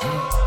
[0.00, 0.39] Thank you.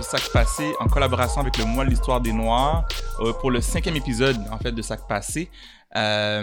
[0.00, 2.88] Sac Passé en collaboration avec le Mois de l'Histoire des Noirs
[3.20, 5.50] euh, pour le cinquième épisode en fait de Sac Passé.
[5.94, 6.42] Euh,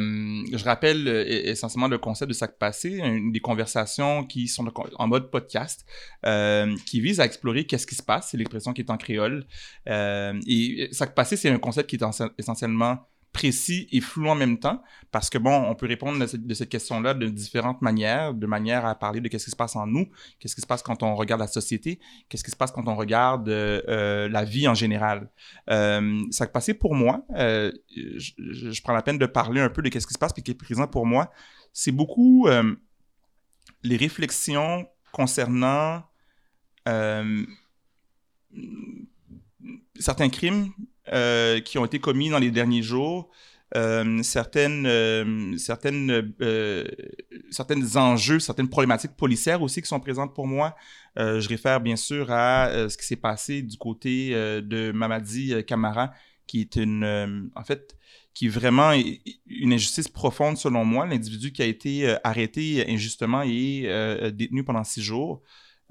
[0.51, 3.01] je rappelle euh, essentiellement le concept de Sac Passé,
[3.31, 5.85] des conversations qui sont en mode podcast,
[6.85, 9.47] qui visent à explorer qu'est-ce qui se passe, c'est l'expression qui est en créole.
[9.87, 12.05] et Sac Passé, c'est un concept qui est
[12.37, 12.99] essentiellement
[13.33, 14.81] précis et flou en même temps,
[15.11, 18.95] parce que bon, on peut répondre de cette, question-là de différentes manières, de manière à
[18.95, 20.07] parler de qu'est-ce qui se passe en nous,
[20.39, 22.95] qu'est-ce qui se passe quand on regarde la société, qu'est-ce qui se passe quand on
[22.95, 25.29] regarde euh, euh, la vie en général.
[25.69, 29.89] Euh, ça a passé pour moi, je, prends la peine de parler un peu de
[29.89, 31.31] qu'est-ce qui se passe, puis qui est présent pour moi,
[31.71, 32.47] c'est beaucoup
[33.83, 36.03] les réflexions concernant
[39.97, 40.71] certains crimes
[41.09, 43.31] euh, qui ont été commis dans les derniers jours,
[43.75, 46.31] euh, certaines, euh, certaines,
[47.49, 50.75] certaines enjeux, certaines problématiques policières aussi qui sont présentes pour moi.
[51.17, 56.13] je réfère bien sûr à ce qui s'est passé du côté de Mamadi Camara,
[56.45, 57.95] qui est une, en fait,
[58.35, 58.91] qui est vraiment
[59.47, 61.07] une injustice profonde selon moi.
[61.07, 65.41] L'individu qui a été arrêté injustement et détenu pendant six jours.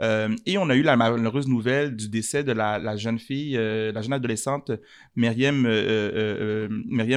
[0.00, 3.92] Euh, et on a eu la malheureuse nouvelle du décès de la, jeune fille, euh,
[3.92, 4.70] la jeune adolescente
[5.16, 6.68] Myriam, euh,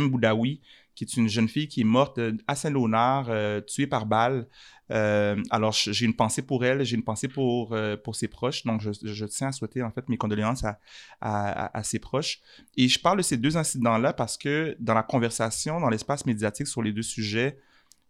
[0.09, 0.61] Boudaoui,
[0.95, 3.31] qui est une jeune fille qui est morte à Saint-Léonard,
[3.65, 4.47] tuée par balle.
[4.89, 8.63] alors, j'ai une pensée pour elle, j'ai une pensée pour, pour ses proches.
[8.63, 10.77] Donc, je, tiens à souhaiter en fait mes condoléances à,
[11.19, 12.41] à, ses proches.
[12.77, 16.67] Et je parle de ces deux incidents-là parce que dans la conversation, dans l'espace médiatique
[16.67, 17.57] sur les deux sujets,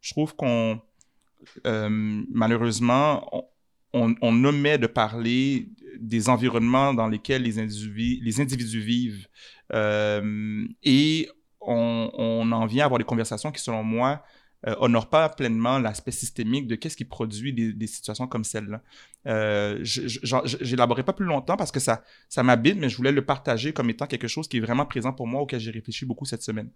[0.01, 0.81] je trouve qu'on,
[1.63, 3.45] malheureusement, on,
[3.93, 9.27] on, omet de parler des environnements dans lesquels les individus, vivent.
[9.71, 11.29] Euh, et
[11.61, 14.23] on, en vient à avoir des conversations qui, selon moi,
[14.65, 18.81] euh, honorent pas pleinement l'aspect systémique de qu'est-ce qui produit des, des situations comme celle-là.
[19.27, 23.73] Euh, J'élaborerai pas plus longtemps parce que ça, ça m'habite, mais je voulais le partager
[23.73, 26.43] comme étant quelque chose qui est vraiment présent pour moi, auquel j'ai réfléchi beaucoup cette
[26.43, 26.69] semaine.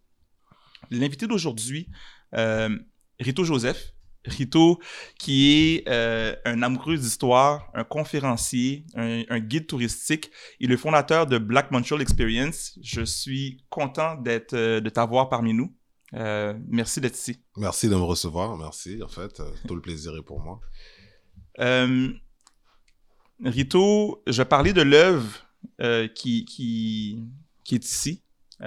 [0.92, 1.90] L'invité d'aujourd'hui,
[2.36, 2.78] euh,
[3.20, 3.94] Rito Joseph,
[4.28, 4.80] Rito,
[5.18, 11.38] qui est euh, un amoureux d'histoire, un conférencier, un, guide touristique et le fondateur de
[11.38, 12.78] Black Montreal Experience.
[12.82, 15.74] Je suis content d'être, euh, de t'avoir parmi nous.
[16.14, 17.40] Euh, merci d'être ici.
[17.58, 18.58] Merci de me recevoir.
[18.58, 19.42] Merci, en fait.
[19.68, 20.60] tout le plaisir est pour moi.
[23.44, 25.48] Rito, je parlais de l'œuvre
[26.16, 27.24] qui, qui,
[27.64, 28.24] qui est ici.
[28.62, 28.66] et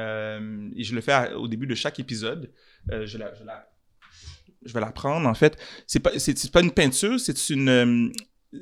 [0.84, 2.52] je le fais au début de chaque épisode.
[2.88, 3.69] je la, je la
[4.64, 5.56] je vais la prendre en fait.
[5.86, 6.10] C'est pas,
[6.52, 8.08] pas une peinture, c'est une, euh,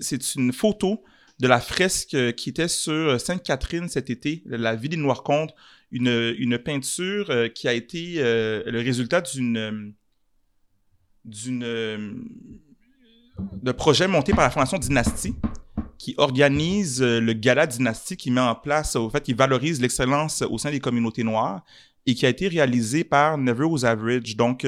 [0.00, 1.02] c'est une photo
[1.38, 5.54] de la fresque qui était sur Sainte-Catherine cet été, la vie des Noirs-Contes,
[5.92, 9.94] une, une peinture euh, qui a été euh, le résultat d'une
[13.76, 15.34] projet monté par la Fondation Dynastie
[15.96, 20.56] qui organise le gala Dynastie qui met en place, au fait, qui valorise l'excellence au
[20.56, 21.64] sein des communautés noires
[22.06, 24.36] et qui a été réalisé par Never Was Average.
[24.36, 24.64] Donc,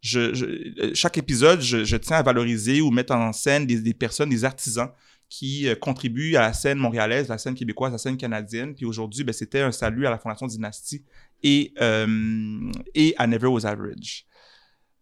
[0.00, 4.90] je, chaque épisode, je, tiens à valoriser ou mettre en scène des, personnes, des artisans
[5.28, 8.74] qui euh, contribuent à la scène montréalaise, la scène québécoise, la scène canadienne.
[8.74, 11.04] Puis aujourd'hui, ben, c'était un salut à la Fondation Dynastie
[11.42, 14.26] et, euh, et à Never Was Average.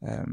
[0.03, 0.25] Euh,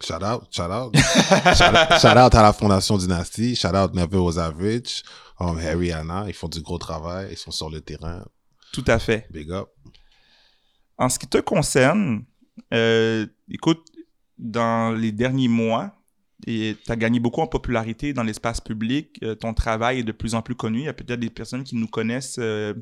[0.00, 0.94] shout out, shout out.
[2.00, 5.02] shout, out à la Fondation Dynastie, shout out Never Was Average,
[5.40, 8.24] um, Harry Anna, ils font du gros travail, ils sont sur le terrain.
[8.72, 9.26] Tout à fait.
[9.30, 9.68] Big up.
[10.96, 12.24] En ce qui te concerne,
[12.70, 13.91] écoute,
[14.42, 15.94] dans les derniers mois,
[16.46, 19.18] et tu as gagné beaucoup en popularité dans l'espace public.
[19.22, 20.80] Euh, ton travail est de plus en plus connu.
[20.80, 22.74] Il y a peut-être des personnes qui nous connaissent, euh,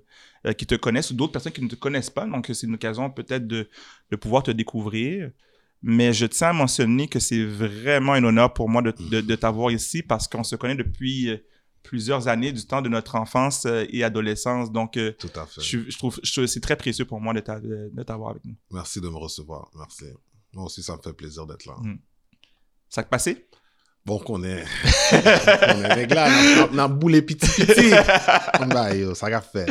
[0.47, 2.27] euh, qui te connaissent, ou d'autres personnes qui ne te connaissent pas.
[2.27, 3.69] Donc, c'est une occasion peut-être de,
[4.11, 5.31] de, pouvoir te découvrir.
[5.83, 9.71] Mais je tiens à mentionner que c'est vraiment un honneur pour moi de, de, t'avoir
[9.71, 11.31] ici parce qu'on se connaît depuis
[11.83, 14.71] plusieurs années du temps de notre enfance et adolescence.
[14.71, 15.63] Donc, Tout à fait.
[15.63, 18.57] Je, trouve c'est très précieux pour moi de t'avoir avec nous.
[18.71, 19.71] Merci de me recevoir.
[19.75, 20.05] Merci.
[20.53, 21.75] Moi aussi, ça me fait plaisir d'être là.
[21.81, 21.99] Hmm.
[22.89, 23.49] Ça a passé?
[24.05, 24.65] Bon, qu'on est,
[25.13, 27.91] on est réglé, on a boulé petit petit.
[28.69, 29.69] bah, ça a fait.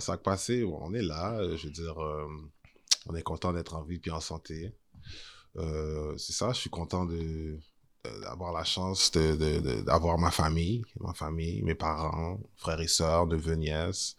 [0.00, 2.26] Ça a passé, on est là, je veux dire, euh,
[3.06, 4.74] on est content d'être en vie puis en santé.
[5.56, 7.58] Euh, c'est ça, je suis content de
[8.20, 13.54] d'avoir la chance d'avoir de, ma famille, ma famille, mes parents, frères et sœurs, neveux,
[13.54, 14.16] nièces.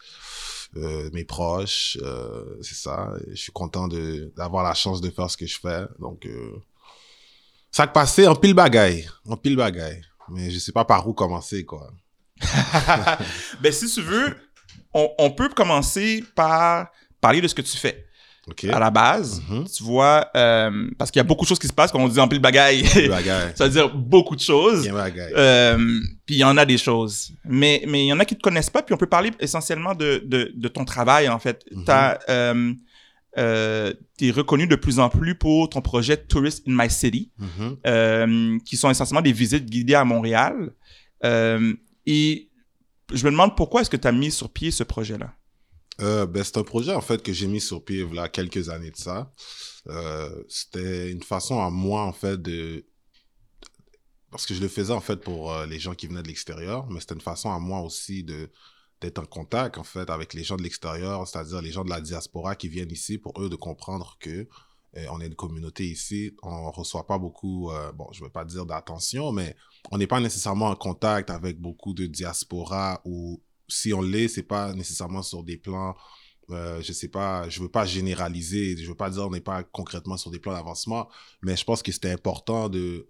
[0.77, 3.13] Euh, mes proches, euh, c'est ça.
[3.29, 5.85] Je suis content de d'avoir la chance de faire ce que je fais.
[5.99, 6.61] Donc, euh,
[7.71, 10.01] ça a passé en pile bagaille, en pile bagaille.
[10.29, 11.91] Mais je sais pas par où commencer, quoi.
[13.61, 14.35] ben, si tu veux,
[14.93, 16.89] on, on peut commencer par
[17.21, 18.04] parler de ce que tu fais.
[18.75, 19.65] À la base, Mhm.
[19.67, 22.07] tu vois, euh, parce qu'il y a beaucoup de choses qui se passent quand on
[22.07, 22.83] dit en pile bagaille.
[23.55, 24.83] Ça veut dire beaucoup de choses.
[25.35, 25.77] Euh,
[26.25, 27.31] puis il y en a des choses.
[27.43, 29.95] Mais mais il y en a qui te connaissent pas, puis on peut parler essentiellement
[29.95, 31.65] de, de, de ton travail, en fait.
[31.71, 31.83] Mhm.
[31.85, 32.73] T'as, euh,
[33.37, 37.77] euh, t'es reconnu de plus en plus pour ton projet Tourist in My City, Mhm.
[37.87, 40.71] euh, qui sont essentiellement des visites guidées à Montréal.
[42.05, 42.49] Et
[43.13, 45.33] je me demande pourquoi est-ce que tu as mis sur pied ce projet-là?
[46.01, 48.29] Euh, ben, c'est un projet en fait que j'ai mis sur pied il y a
[48.29, 49.31] quelques années de ça.
[49.87, 52.85] Euh, c'était une façon à moi en fait de
[54.31, 56.87] parce que je le faisais en fait pour euh, les gens qui venaient de l'extérieur,
[56.89, 58.49] mais c'était une façon à moi aussi de
[59.01, 62.01] d'être en contact en fait avec les gens de l'extérieur, c'est-à-dire les gens de la
[62.01, 64.47] diaspora qui viennent ici pour eux de comprendre que
[65.09, 68.65] on est une communauté ici, on reçoit pas beaucoup, euh, bon, je vais pas dire
[68.65, 69.55] d'attention, mais
[69.91, 74.43] on n'est pas nécessairement en contact avec beaucoup de diaspora ou si on l'est, c'est
[74.43, 75.95] pas nécessairement sur des plans,
[76.51, 79.63] euh, je sais pas, je veux pas généraliser, je veux pas dire on n'est pas
[79.63, 81.09] concrètement sur des plans d'avancement,
[81.41, 83.07] mais je pense que c'était important de,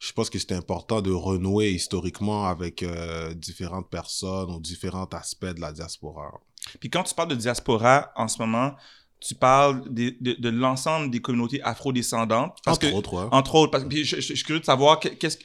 [0.00, 5.46] je pense que c'était important de renouer historiquement avec euh, différentes personnes ou différents aspects
[5.46, 6.32] de la diaspora.
[6.80, 8.74] Puis quand tu parles de diaspora en ce moment,
[9.20, 12.58] tu parles de, de l'ensemble des communautés afrodescendantes.
[12.64, 13.28] Parce Entre que, autres, ouais.
[13.30, 15.38] Entre autres, parce que je, je- je suis curieux de savoir que- qu'est-ce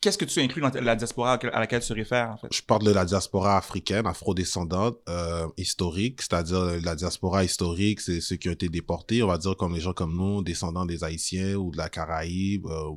[0.00, 2.48] qu'est-ce que tu inclus dans la diaspora à laquelle- tu réfères, en fait?
[2.52, 8.36] Je parle de la diaspora africaine, afrodescendante, euh, historique, c'est-à-dire la diaspora historique, c'est ceux
[8.36, 11.54] qui ont été déportés, on va dire comme les gens comme nous, descendants des Haïtiens
[11.54, 12.90] ou de la Caraïbe, euh,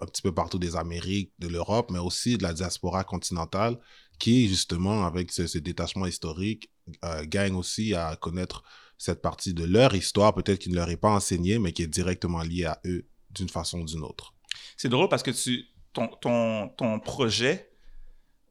[0.00, 3.78] un petit peu partout des Amériques, de l'Europe, mais aussi de la diaspora continentale,
[4.18, 6.70] qui justement, avec ce, ce détachement historique,
[7.04, 8.62] euh, gagne aussi à connaître
[8.96, 11.88] cette partie de leur histoire, peut-être qui ne leur est pas enseignée, mais qui est
[11.88, 14.32] directement liée à eux d'une façon ou d'une autre.
[14.76, 17.70] C'est drôle parce que tu, ton, ton, ton projet,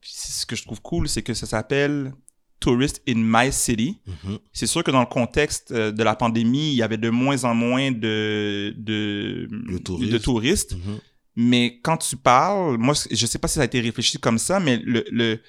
[0.02, 2.14] puis ce que je trouve cool, c'est que ça s'appelle
[2.60, 4.00] Tourist in My City.
[4.08, 4.40] Mhm.
[4.54, 7.44] C'est sûr que dans le contexte euh, de la pandémie, il y avait de moins
[7.44, 10.12] en moins de, de, De touristes.
[10.12, 10.76] de touristes.
[10.76, 11.00] Mhm.
[11.36, 14.60] Mais quand tu parles, moi, je sais pas si ça a été réfléchi comme ça,
[14.60, 15.42] mais le, le,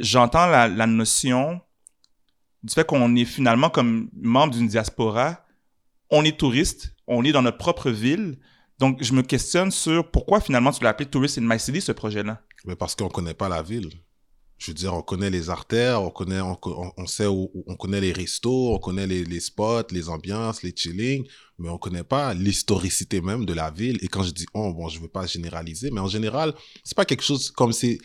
[0.00, 1.60] j'entends la, la notion
[2.62, 5.44] du fait qu'on est finalement comme membre d'une diaspora,
[6.10, 8.38] on est touriste, on est dans notre propre ville.
[8.78, 11.92] Donc, je me questionne sur pourquoi finalement tu l'as appelé Tourist in My City, ce
[11.92, 12.42] projet-là?
[12.66, 13.90] Mais parce qu'on connaît pas la ville.
[14.58, 18.12] Je veux dire, on connaît les artères, on connaît, on, sait où, on connaît les
[18.12, 21.26] restos, on connaît les, spots, les ambiances, les chillings,
[21.58, 23.98] mais on connaît pas l'historicité même de la ville.
[24.00, 27.04] Et quand je dis on, bon, je veux pas généraliser, mais en général, c'est pas
[27.04, 27.98] quelque chose comme on-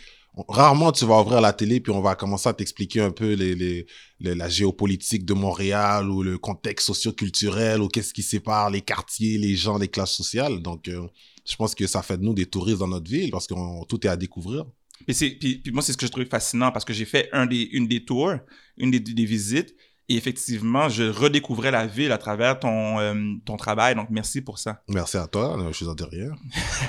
[0.48, 3.54] rarement tu vas ouvrir la télé puis on va commencer à t'expliquer un peu les,
[3.56, 3.86] les,
[4.20, 9.38] les- la géopolitique de Montréal ou le contexte socio-culturel ou qu'est-ce qui sépare les quartiers,
[9.38, 10.62] les gens, les classes sociales.
[10.62, 11.06] Donc, euh,
[11.46, 13.84] je pense que ça fait de nous des touristes dans notre ville parce que on-
[13.84, 14.66] tout est à découvrir.
[15.06, 17.28] Puis, c'est, puis, puis moi, c'est ce que je trouve fascinant parce que j'ai fait
[17.34, 18.34] un des, une des tours,
[18.78, 19.76] une des, des visites,
[20.08, 23.96] et effectivement, je redécouvrais la ville à travers ton, euh, ton travail.
[23.96, 24.84] Donc, merci pour ça.
[24.90, 26.32] Merci à toi, je vous en rien.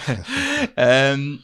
[0.79, 1.37] Euh,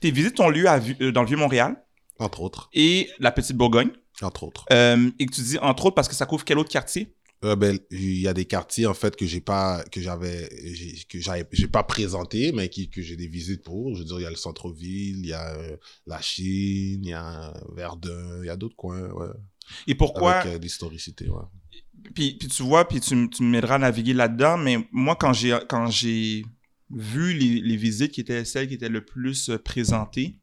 [0.00, 1.76] tes visites ont lieu à, euh, dans le Vieux-Montréal?
[2.18, 2.68] Entre autres.
[2.74, 3.90] et la Petite Bourgogne?
[4.20, 4.66] Entre autres.
[4.72, 7.14] Euh, et que tu dis entre autres parce que ça couvre quel autre quartier?
[7.42, 10.50] Euh, ben, il y a des quartiers, en fait, que j'ai pas, que j'avais,
[11.08, 13.94] que j'avais, j'ai pas présenté, mais qui, que j'ai des visites pour.
[13.94, 15.76] Je veux dire, il y a le centre-ville, il y a euh,
[16.06, 19.28] la Chine, il y a Verdun, il y a d'autres coins, ouais.
[19.86, 21.44] Et pourquoi Avec euh, l'historicité, ouais.
[22.14, 25.56] puis, puis tu vois, puis tu, tu m'aideras à naviguer là-dedans, mais moi, quand j'ai
[25.66, 26.44] quand j'ai
[26.90, 30.38] vu les, les visites qui étaient celles qui étaient le plus euh, présentées,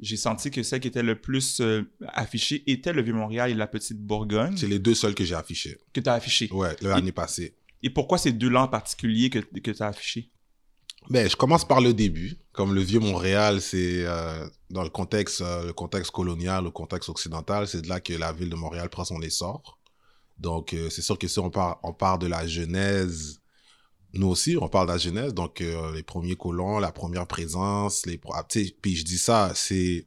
[0.00, 3.66] j'ai senti que celle qui était le plus euh, affichée était le Vieux-Montréal et la
[3.68, 5.78] Petite Bourgogne C'est les deux seuls que j'ai affichés.
[5.92, 6.48] que tu as affiché.
[6.52, 7.56] Ouais, l'année passée.
[7.82, 10.32] Et pourquoi ces deux-là en particulier que, que tu as affichés
[11.10, 12.36] Ben, je commence par le début.
[12.52, 17.08] Comme le vieux Montréal, c'est euh, dans le contexte, euh, le contexte colonial, le contexte
[17.08, 19.78] occidental, c'est de là que la ville de Montréal prend son essor.
[20.38, 23.40] Donc, euh, c'est sûr que si on part, on part de la genèse,
[24.14, 25.34] nous aussi, on parle de la genèse.
[25.34, 28.46] Donc, euh, les premiers colons, la première présence, les, ah,
[28.80, 30.06] puis je dis ça, c'est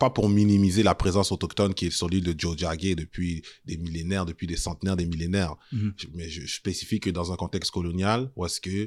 [0.00, 4.24] pas pour minimiser la présence autochtone qui est sur l'île de Jojage depuis des millénaires,
[4.24, 5.56] depuis des centenaires, des millénaires.
[5.72, 5.94] Mhm.
[6.14, 8.86] Mais je, je spécifie que dans un contexte colonial, où est-ce que euh,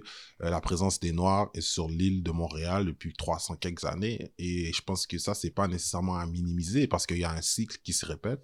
[0.50, 4.81] la présence des Noirs est sur l'île de Montréal depuis 300 quelques années, et je
[4.81, 7.93] pense que ça, c'est pas nécessairement à minimiser, parce qu'il y a un cycle qui
[7.93, 8.41] se répète,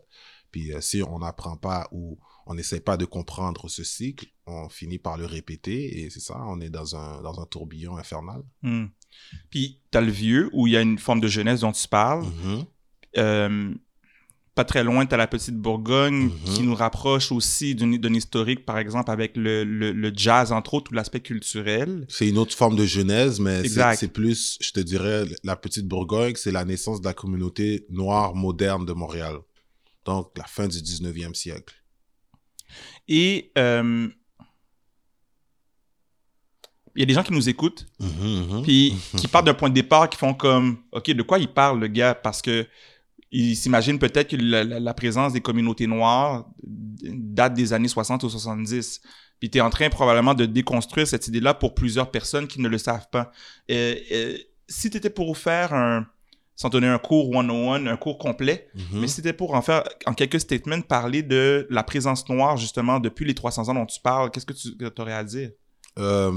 [0.51, 4.67] puis euh, si on n'apprend pas ou on n'essaie pas de comprendre ce cycle, on
[4.69, 8.41] finit par le répéter, et c'est ça, on est dans un, dans un tourbillon infernal.
[8.63, 8.87] Hmm.
[9.51, 11.87] Puis, tu as le Vieux, où il y a une forme de jeunesse dont tu
[11.87, 12.25] parles.
[12.25, 12.65] Mhm.
[13.17, 13.73] Euh,
[14.55, 16.53] pas très loin, tu as la Petite Bourgogne Mhm.
[16.55, 20.91] qui nous rapproche aussi d'un historique, par exemple, avec le, le, le jazz, entre autres,
[20.91, 22.05] ou l'aspect culturel.
[22.09, 23.63] C'est une autre forme de genèse, mais
[23.95, 28.33] c'est plus, je te dirais, la petite Bourgogne, c'est la naissance de la communauté noire
[28.35, 29.37] moderne de Montréal.
[30.05, 31.75] donc la fin du 19e siècle.
[33.09, 34.07] Et euh,
[36.95, 38.63] il y a des gens qui nous écoutent, Mhm, mhm.
[38.63, 41.79] puis qui partent d'un point de départ, qui font comme, OK, de quoi il parle,
[41.79, 42.13] le gars?
[42.15, 42.67] Parce que
[43.31, 48.23] il s'imagine peut-être que la, la- la présence des communautés noires date des années 60
[48.23, 49.01] ou 70.
[49.39, 52.67] Puis tu es en train probablement de déconstruire cette idée-là pour plusieurs personnes qui ne
[52.67, 53.31] le savent pas.
[53.69, 56.07] Si tu étais pour faire un,
[56.59, 58.99] sans donner un cours 101, un cours complet, Mhm.
[58.99, 63.23] mais c'était pour en faire, en quelques statements, parler de la présence noire, justement, depuis
[63.25, 65.51] les 300 ans dont tu parles, qu'est-ce que tu aurais à dire?
[65.97, 66.33] Euh,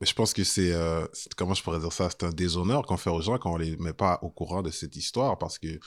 [0.00, 2.96] je pense que c'est, euh, c'est- comment je pourrais dire ça, c'est un déshonneur qu'on
[2.96, 5.78] fait aux gens quand on les met pas au courant de cette histoire parce que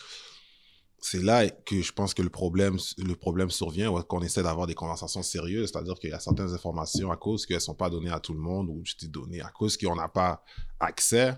[1.02, 4.74] c'est là que je pense que le problème, le problème survient qu'on essaie d'avoir des
[4.76, 8.20] conversations sérieuses, c'est-à-dire qu'il y a certaines informations à cause qu'elles sont pas données à
[8.22, 10.44] tout le monde ou je dis données à cause qu'on n'a pas
[10.80, 11.34] accès.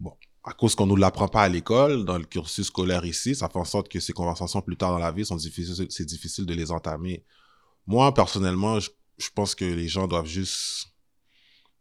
[0.00, 0.12] Bon,
[0.44, 3.58] à cause qu'on nous l'apprend pas à l'école, dans le cursus scolaire ici, ça fait
[3.58, 6.54] en sorte que ces conversations plus tard dans la vie sont difficiles, c'est difficile de
[6.54, 7.24] les entamer.
[7.86, 10.88] Moi, personnellement, je, je pense que les gens doivent juste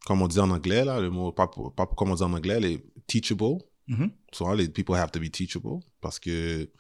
[0.08, 2.62] comme on dit en anglais, là, le mot, pas, pas comme on dit en anglais,
[2.62, 3.58] les teachable.
[3.88, 4.12] Mhm.
[4.32, 6.72] Souvent, les people have to be teachable parce que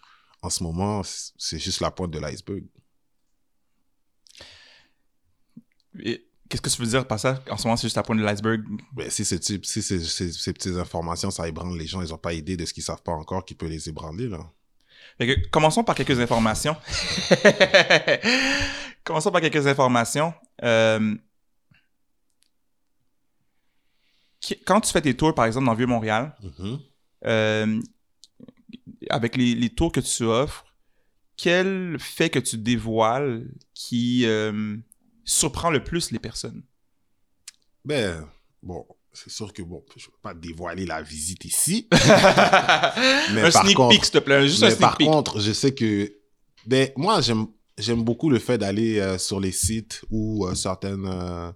[0.41, 2.63] en ce moment, c'est juste la pointe de l'iceberg.
[6.50, 7.42] Qu'est-ce que tu veux dire par ça?
[7.50, 8.63] En ce moment, c'est juste la pointe de l'iceberg.
[8.96, 12.10] Mais si, ces, types- si ces, ces, ces petites informations, ça ébranle les gens, ils
[12.10, 14.39] n'ont pas idée de ce qu'ils savent pas encore qui peut les ébranler, là.
[15.18, 16.75] Fait que, commençons par quelques informations.
[19.04, 20.34] commençons par quelques informations.
[20.63, 21.16] Euh,
[24.66, 26.80] Quand tu fais tes tours, par exemple, dans Vieux-Montréal, Mhm.
[27.25, 27.82] euh,
[29.10, 30.66] avec les, les tours que tu offres,
[31.36, 34.77] quel fait que tu dévoiles qui euh,
[35.27, 36.63] surprend le plus les personnes?
[37.86, 38.27] Ben,
[38.63, 41.88] bon, c'est sûr que, bon, je ne veux pas dévoiler la visite ici.
[41.91, 44.48] Mais un par sneak contre- peek, s'il te plaît.
[44.48, 45.07] Juste un sneak par peek.
[45.07, 46.12] contre, je sais que,
[46.65, 51.05] ben, moi, j'aime, j'aime beaucoup le fait d'aller euh, sur les sites où euh, certaines,
[51.05, 51.51] euh,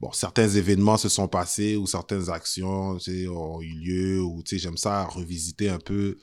[0.00, 4.42] bon, certains événements se sont passés ou certaines actions, tu sais, ont eu lieu ou,
[4.42, 6.18] tu sais, j'aime ça revisiter un peu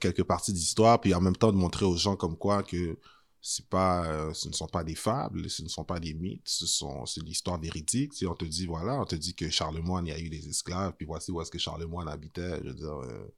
[0.00, 2.96] quelques parties d'histoire puis en même temps de montrer aux gens comme quoi que
[3.42, 6.42] c'est pas, euh, ce ne sont pas des fables, ce ne sont pas des mythes,
[6.48, 8.12] ce sont, c'est l'histoire véridique.
[8.14, 10.48] Sais, on te dit, voilà, on te dit que Charlemagne, il y a eu des
[10.48, 12.58] esclaves, puis voici où est-ce que Charlemagne habitait.
[12.62, 13.32] Je veux dire, euh,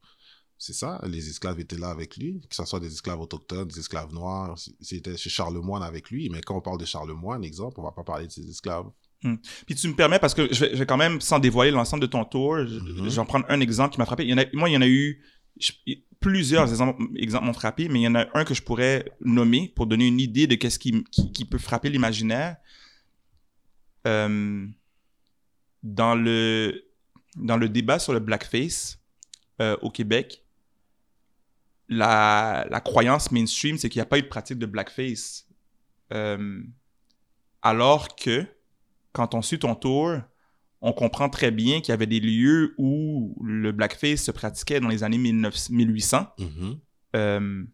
[0.59, 3.79] c'est ça, les esclaves étaient là avec lui, que ce soit des esclaves autochtones, des
[3.79, 7.85] esclaves noirs, c'était chez Charlemagne avec lui, mais quand on parle de Charlemagne, exemple, on
[7.85, 8.87] va pas parler de ces esclaves.
[9.67, 12.03] Puis tu me permets, parce que je vais, je vais quand même, sans dévoiler l'ensemble
[12.03, 13.05] de ton tour, je, Mhm.
[13.05, 14.25] je vais en prendre un exemple qui m'a frappé.
[14.25, 15.23] Il y en a, moi, il y en a eu
[16.21, 19.73] plusieurs exemples, exemples m'ont frappé, mais il y en a un que je pourrais nommer
[19.75, 22.57] pour donner une idée de qu'est-ce qui, qui, qui peut frapper l'imaginaire.
[24.07, 24.67] Euh,
[25.83, 26.85] dans, le,
[27.37, 28.99] dans le débat sur le blackface
[29.61, 30.45] euh, au Québec,
[31.89, 35.47] la, la croyance mainstream, c'est qu'il n'y a pas eu de pratique de blackface.
[36.13, 36.63] Euh,
[37.61, 38.47] alors que,
[39.13, 40.19] quand on suit ton tour,
[40.83, 44.89] on comprend très bien qu'il y avait des lieux où le blackface se pratiquait dans
[44.89, 46.27] les années 19 1800.
[46.39, 46.81] Mhm.
[47.17, 47.65] Euh,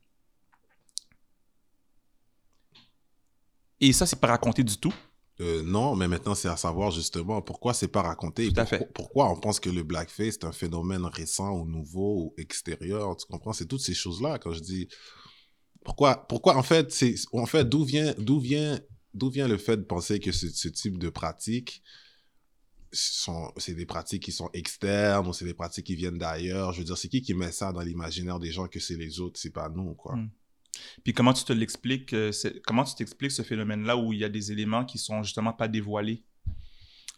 [3.81, 4.93] Et ça, c'est pas raconté du tout.
[5.41, 8.47] Euh, non, mais maintenant, c'est à savoir justement pourquoi c'est pas raconté.
[8.47, 8.93] et Tout à pour- fait.
[8.93, 13.17] Pourquoi on pense que le blackface est un phénomène récent ou nouveau ou extérieur.
[13.17, 13.53] Tu comprends?
[13.53, 14.89] C'est toutes ces choses-là quand je dis.
[15.85, 18.81] Pourquoi, pourquoi en fait, c'est, en fait, d'où vient, d'où vient,
[19.15, 21.85] d'où vient le fait de penser que ce, ce type de pratiques sont,
[22.93, 26.73] c'est des pratiques qui sont externes ou c'est des pratiques qui viennent d'ailleurs.
[26.73, 29.21] Je veux dire, c'est qui qui met ça dans l'imaginaire des gens que c'est les
[29.21, 30.17] autres, c'est pas nous, quoi.
[30.17, 30.31] Mm.
[31.05, 32.31] Puis comment tu te l'expliques, euh,
[32.65, 35.69] comment tu t'expliques ce phénomène-là où il y a des éléments qui sont justement pas
[35.69, 36.23] dévoilés?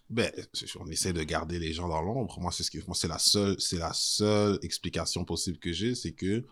[0.09, 0.31] Ben,
[0.81, 2.41] on essaie de garder les gens dans l'ombre.
[2.41, 5.95] Moi, c'est ce que, moi, c'est la seule, c'est la seule explication possible que j'ai,
[5.95, 6.45] c'est que,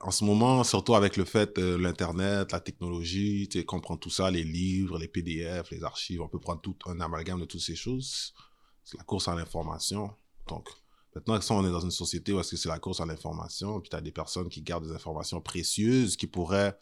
[0.00, 3.96] en ce moment, surtout avec le fait, euh, l'internet, la technologie, tu sais, qu'on prend
[3.96, 7.44] tout ça, les livres, les PDF, les archives, on peut prendre tout un amalgame de
[7.44, 8.34] toutes ces choses.
[8.82, 10.10] C'est la course à l'information.
[10.48, 10.68] Donc,
[11.14, 13.90] maintenant, on est dans une société où est-ce que c'est la course à l'information, puis
[13.90, 16.76] tu as des personnes qui gardent des informations précieuses qui pourraient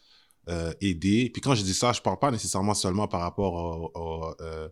[0.49, 1.29] euh, aider.
[1.31, 3.53] Puis quand je dis ça, je parle pas nécessairement seulement par rapport
[3.95, 4.69] au, euh,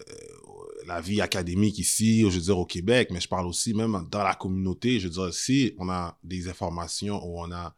[0.00, 4.06] euh, la vie académique ici, je veux dire au Québec, mais je parle aussi même
[4.10, 5.00] dans la communauté.
[5.00, 7.74] Je veux dire, si on a des informations où on a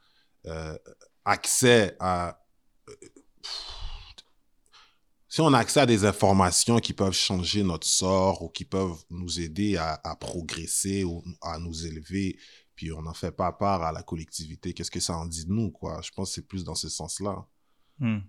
[0.46, 0.76] euh,
[1.24, 2.40] accès à...
[2.88, 2.94] euh,
[5.28, 9.04] si on a accès à des informations qui peuvent changer notre sort ou qui peuvent
[9.10, 12.38] nous aider à, progresser ou à nous élever,
[12.74, 15.52] puis on n'en fait pas part à la collectivité, qu'est-ce que ça en dit de
[15.52, 16.00] nous, quoi?
[16.02, 17.46] Je pense que c'est plus dans ce sens-là.
[17.98, 18.20] Hmm.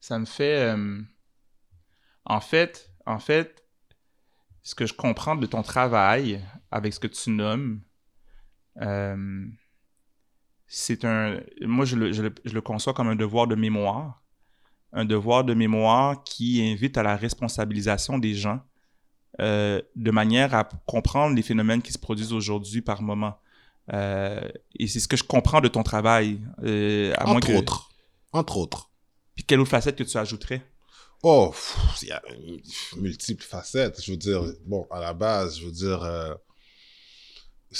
[0.00, 0.76] Ça me fait...
[0.76, 1.02] euh,
[2.24, 3.64] En fait, en fait,
[4.62, 7.80] ce que je comprends de ton travail avec ce que tu nommes,
[8.80, 9.46] euh,
[10.66, 11.40] c'est un.
[11.62, 14.22] Moi, je le, je, le, je le conçois comme un devoir de mémoire.
[14.94, 18.60] Un devoir de mémoire qui invite à la responsabilisation des gens
[19.40, 23.38] euh, de manière à comprendre les phénomènes qui se produisent aujourd'hui par moment.
[23.92, 24.46] Euh,
[24.78, 26.40] et c'est ce que je comprends de ton travail.
[26.58, 27.90] À Entre moins que- autres.
[28.32, 28.90] Entre autres.
[29.34, 30.62] Puis quelle autre facette que tu ajouterais?
[31.22, 31.54] Oh,
[32.02, 32.22] il y a
[32.96, 34.02] multiples facettes.
[34.02, 36.34] Je veux dire, bon, à la base, je veux dire, euh,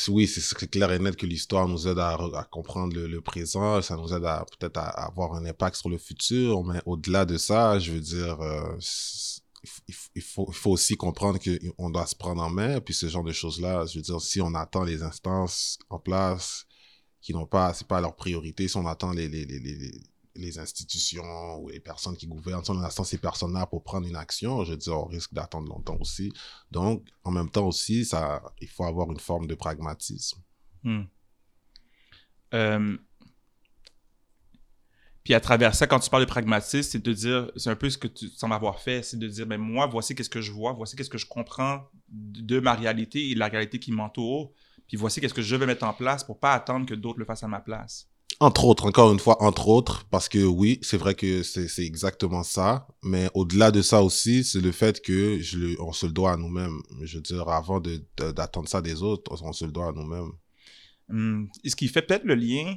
[0.09, 3.83] oui, c'est clair et net que l'histoire nous aide à, re- à comprendre le, présent,
[3.83, 4.23] ça nous aide
[4.59, 8.41] peut-être à, avoir un impact sur le futur, mais au-delà de ça, je veux dire,
[8.41, 8.77] euh,
[10.15, 13.25] il faut, il faut aussi comprendre qu'on doit se prendre en main, puis ce genre
[13.25, 16.65] de choses-là, je veux dire, si on attend les instances en place
[17.21, 19.93] qui n'ont pas, c'est pas leur priorité, si on attend les, les, les, les,
[20.35, 24.17] les- institutions ou les personnes qui gouvernent, si on attend ces personnes-là pour prendre une
[24.17, 26.33] action, je dire, on risque d'attendre longtemps aussi.
[26.71, 30.41] Donc, en même temps aussi, ça, il faut avoir une forme de pragmatisme.
[30.83, 31.05] Hmm.
[32.55, 32.97] Euh,
[35.25, 37.89] Puis à travers ça, quand tu parles de pragmatisme, c'est de dire, c'est un peu
[37.89, 40.51] ce que tu sembles avoir fait, c'est de dire, ben moi, voici qu'est-ce que je
[40.51, 44.53] vois, voici qu'est-ce que je comprends de ma réalité et de la réalité qui m'entoure,
[44.89, 47.25] puis voici qu'est-ce que je vais mettre en place pour pas attendre que d'autres le
[47.25, 48.12] fassent à ma place.
[48.43, 52.43] Entre autres, encore une fois, entre autres, parce que oui, c'est vrai que c'est exactement
[52.43, 55.39] ça, mais au-delà de ça aussi, c'est le fait que
[55.81, 56.81] on se le doit à nous-mêmes.
[57.03, 59.93] Je veux dire, avant de- de- d'attendre ça des autres, on se le doit à
[59.93, 60.33] nous-mêmes.
[61.09, 62.75] Hum, ce qui fait peut-être le lien,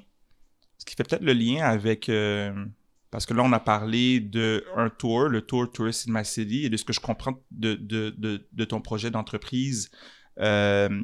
[0.77, 2.53] ce qui fait peut-être le lien avec, euh,
[3.10, 6.65] parce que là on a parlé de un tour, le tour Tourist in My City,
[6.65, 9.89] et de ce que je comprends de, de, de, de ton projet d'entreprise,
[10.39, 11.01] euh,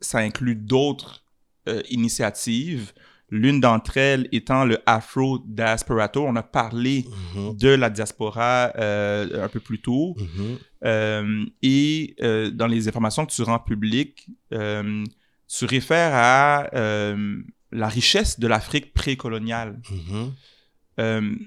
[0.00, 1.22] ça inclut d'autres
[1.68, 2.94] euh, initiatives.
[3.30, 6.24] L'une d'entre elles étant le Afro Diasporato.
[6.26, 10.16] On a parlé Mhm, de la diaspora euh, un peu plus tôt.
[10.18, 10.58] mhm.
[10.84, 16.68] Euh, et euh, dans les informations que tu rends publiques, tu réfères à
[17.72, 19.80] la richesse de l'Afrique précoloniale.
[20.98, 21.38] Mhm.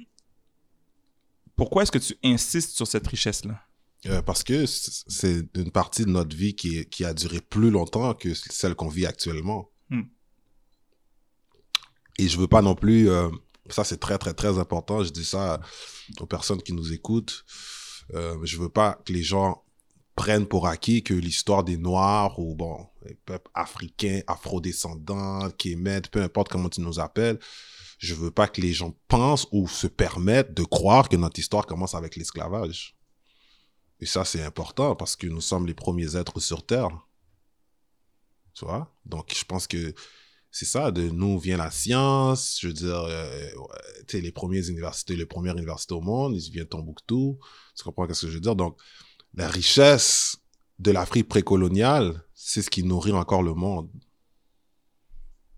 [1.56, 3.62] Pourquoi est-ce que tu insistes sur cette richesse-là?
[4.26, 8.14] Parce que c'est une partie de notre vie qui, est- qui a duré plus longtemps
[8.14, 9.70] que celle qu'on vit actuellement.
[12.20, 13.30] Et je veux pas non plus, euh,
[13.70, 15.60] ça c'est très très très important, je dis ça
[16.20, 17.44] aux personnes qui nous écoutent,
[18.14, 19.64] euh, je veux pas que les gens
[20.16, 26.22] prennent pour acquis que l'histoire des Noirs ou bon, les peuples africains, afrodescendants, kémètes, peu
[26.22, 27.40] importe comment tu nous appelles,
[27.98, 31.66] je veux pas que les gens pensent ou se permettent de croire que notre histoire
[31.66, 32.96] commence avec l'esclavage.
[34.00, 36.90] Et ça, c'est important parce que nous sommes les premiers êtres sur Terre.
[38.54, 38.94] Tu vois?
[39.06, 39.96] Donc, je pense que
[40.54, 42.60] c'est ça, de nous vient la science.
[42.62, 43.50] Je veux dire, euh,
[44.08, 47.40] tu sais, les premières universités, les premières universités au monde, ils viennent de Tombouctou.
[47.76, 48.56] Tu comprends ce que je veux dire?
[48.56, 48.80] Donc,
[49.34, 50.38] la richesse
[50.78, 53.90] de l'Afrique précoloniale, c'est ce qui nourrit encore le monde.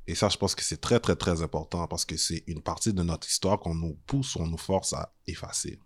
[0.08, 2.94] Et ça, je pense que c'est très, très, très important parce que c'est une partie
[2.94, 5.78] de notre histoire qu'on nous pousse, on nous force à effacer.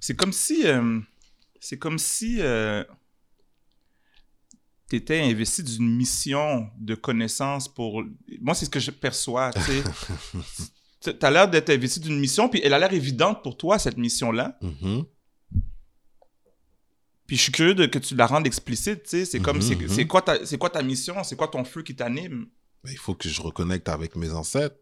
[0.00, 0.66] C'est comme si...
[0.66, 1.00] euh,
[1.60, 2.42] c'est comme si
[4.92, 8.02] tu étais investi d'une mission de connaissance pour...
[8.40, 9.50] Moi, c'est ce que je perçois,
[11.00, 13.96] tu as l'air d'être investi d'une mission, puis elle a l'air évidente pour toi, cette
[13.96, 14.58] mission-là.
[14.60, 15.04] Mhm.
[17.26, 19.24] Puis je suis curieux de, que tu la rendes explicite, tu sais.
[19.24, 19.88] C'est comme, Mhm, c'est mhm.
[19.88, 21.14] c'est quoi, ta- c'est quoi ta mission?
[21.24, 22.46] C'est quoi ton feu qui t'anime?
[22.84, 24.76] Ben, il faut que je reconnecte avec mes ancêtres.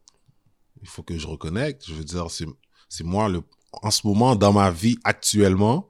[0.82, 1.84] Il faut que je reconnecte.
[1.86, 2.46] Je veux dire, c'est,
[2.88, 3.42] c'est moi le,
[3.72, 5.89] en ce moment, dans ma vie actuellement,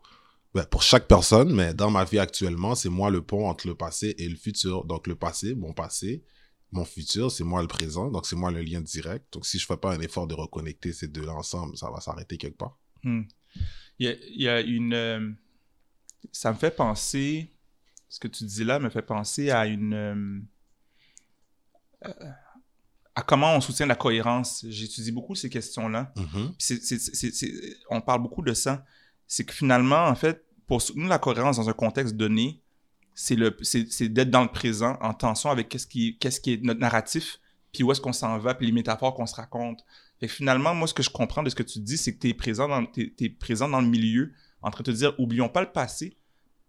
[0.54, 3.74] ben, pour chaque personne, mais dans ma vie actuellement, c'est moi le pont entre le
[3.74, 4.84] passé et le futur.
[4.84, 6.24] Donc, le passé, mon passé,
[6.72, 8.10] mon futur, c'est moi le présent.
[8.10, 9.32] Donc, c'est moi le lien direct.
[9.32, 12.36] Donc, si je fais pas un effort de reconnecter ces deux-là ensemble, ça va s'arrêter
[12.36, 12.78] quelque part.
[13.02, 13.22] Hmm.
[13.98, 14.94] Il, y a, il y a une...
[14.94, 15.30] euh,
[16.32, 17.52] ça me fait penser...
[18.12, 19.94] Ce que tu dis là me fait penser à une...
[19.94, 20.40] euh,
[22.06, 22.30] euh,
[23.14, 24.66] à comment on soutient la cohérence.
[24.68, 26.12] J'étudie beaucoup ces questions-là.
[26.16, 26.52] Mhm.
[26.58, 28.84] C'est- on parle beaucoup de ça.
[29.30, 32.60] C'est que finalement, en fait, pour soutenir la cohérence dans un contexte donné,
[33.14, 33.36] c'est
[34.08, 37.38] d'être dans le présent, en tension avec qu'est-ce qui, qu'est-ce qui est notre narratif,
[37.72, 39.84] puis où est-ce qu'on s'en va, puis les métaphores qu'on se raconte.
[40.18, 42.18] Fait que finalement, moi, ce que je comprends de ce que tu dis, c'est que
[42.18, 42.84] tu es présent, dans,
[43.38, 46.16] présent dans le milieu, en train de te dire, oublions pas le passé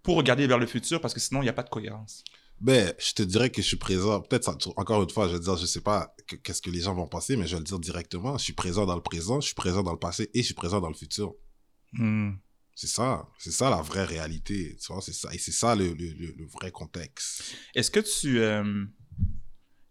[0.03, 2.23] pour regarder vers le futur, parce que sinon, il n'y a pas de cohérence.
[2.59, 4.21] Ben, je te dirais que je suis présent.
[4.21, 6.93] Peut-être, encore une fois, je vais dire, je sais pas que- qu'est-ce que les gens
[6.93, 8.37] vont penser, mais je vais le dire directement.
[8.37, 10.53] Je suis présent dans le présent, je suis présent dans le passé et je suis
[10.53, 11.33] présent dans le futur.
[11.93, 12.33] Hmm.
[12.81, 13.27] C'est ça.
[13.37, 14.75] C'est ça la vraie réalité.
[14.83, 15.29] Tu vois, c'est ça.
[15.31, 17.43] Et c'est ça le, le, le, vrai contexte.
[17.75, 18.39] Est-ce que tu.
[18.39, 18.85] euh,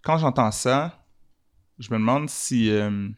[0.03, 1.07] quand j'entends ça,
[1.79, 2.69] je me demande si.
[2.69, 3.09] euh,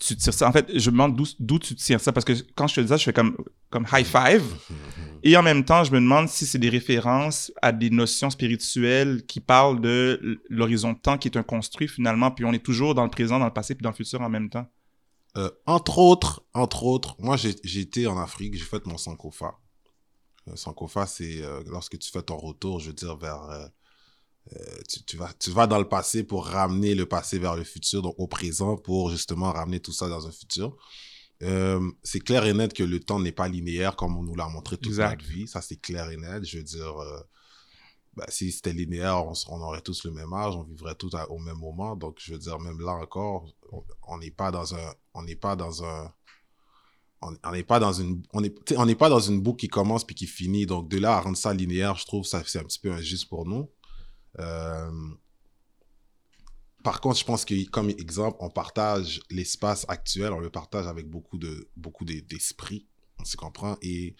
[0.00, 0.48] tu tires ça.
[0.48, 2.10] En fait, je me demande d'où- d'où tu tires ça.
[2.12, 3.36] Parce que quand je te dis ça, je fais comme,
[3.70, 4.42] comme high five.
[5.22, 9.24] Et en même temps, je me demande si c'est des références à des notions spirituelles
[9.26, 12.96] qui parlent de l'horizon de temps qui est un construit finalement, puis on est toujours
[12.96, 14.68] dans le présent, dans le passé, puis dans le futur en même temps.
[15.36, 19.58] Euh, entre autres, entre autres, moi j'ai été en Afrique, j'ai fait mon Sankofa.
[20.48, 23.70] Euh, Sankofa, c'est euh, lorsque tu fais ton retour, je veux dire, vers...
[24.88, 28.00] Tu, tu, vas, tu vas dans le passé pour ramener le passé vers le futur,
[28.00, 30.74] donc au présent, pour justement ramener tout ça dans un futur.
[31.42, 34.48] Euh, c'est clair et net que le temps n'est pas linéaire comme on nous l'a
[34.48, 35.46] montré toute notre vie.
[35.46, 36.44] Ça, c'est clair et net.
[36.44, 37.20] Je veux dire, euh,
[38.18, 41.58] bah, si c'était linéaire, on, aurait tous le même âge, on vivrait tous au même
[41.58, 41.94] moment.
[41.94, 43.46] Donc, je veux dire, même là encore,
[44.08, 46.12] on n'est pas dans un, on n'est pas dans un,
[47.22, 50.04] on n'est pas dans une, on est, on n'est pas dans une boucle qui commence
[50.04, 50.66] puis qui finit.
[50.66, 53.28] Donc, de là à rendre ça linéaire, je trouve ça c'est un petit peu injuste
[53.28, 53.70] pour nous.
[54.40, 54.90] Euh,
[56.82, 61.08] par contre, je pense que comme exemple, on partage l'espace actuel, on le partage avec
[61.08, 62.88] beaucoup de beaucoup d'esprit,
[63.20, 64.16] on se comprend et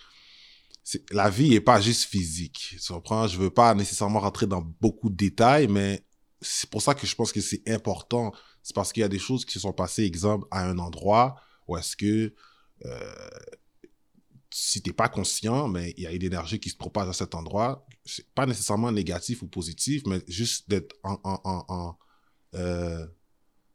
[1.11, 2.77] la vie est pas juste physique.
[2.81, 3.27] Tu comprends?
[3.27, 6.05] Je veux pas nécessairement rentrer dans beaucoup de détails, mais
[6.41, 8.33] c'est pour ça que je pense que c'est important.
[8.63, 11.37] C'est parce qu'il y a des choses qui se sont passées, exemple, à un endroit
[11.67, 12.35] où est-ce que
[12.85, 13.29] euh,
[14.51, 17.35] si t'es pas conscient, mais il y a une énergie qui se propage à cet
[17.35, 17.87] endroit.
[18.05, 21.99] C'est pas nécessairement négatif ou positif, mais juste d'être en, en, en
[22.55, 23.07] euh,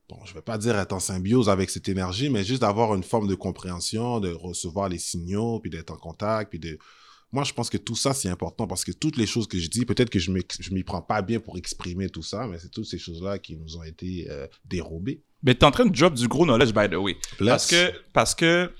[0.10, 3.04] bon, je vais pas dire être en symbiose avec cette énergie, mais juste d'avoir une
[3.04, 6.78] forme de compréhension, de recevoir les signaux, puis d'être en contact, puis de...
[7.34, 9.68] Moi, je pense que tout ça, c'est important parce que toutes les choses que je
[9.68, 12.70] dis, peut-être que je ne m'y prends pas bien pour exprimer tout ça, mais c'est
[12.70, 15.24] toutes ces choses-là qui nous ont été euh, dérobées.
[15.42, 17.18] Mais tu es en train de drop du gros knowledge, by the way.
[17.40, 18.72] Parce que, parce que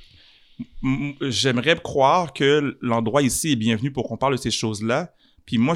[1.22, 5.16] j'aimerais croire que l'endroit ici est bienvenu pour qu'on parle de ces choses-là.
[5.48, 5.74] Puis moi,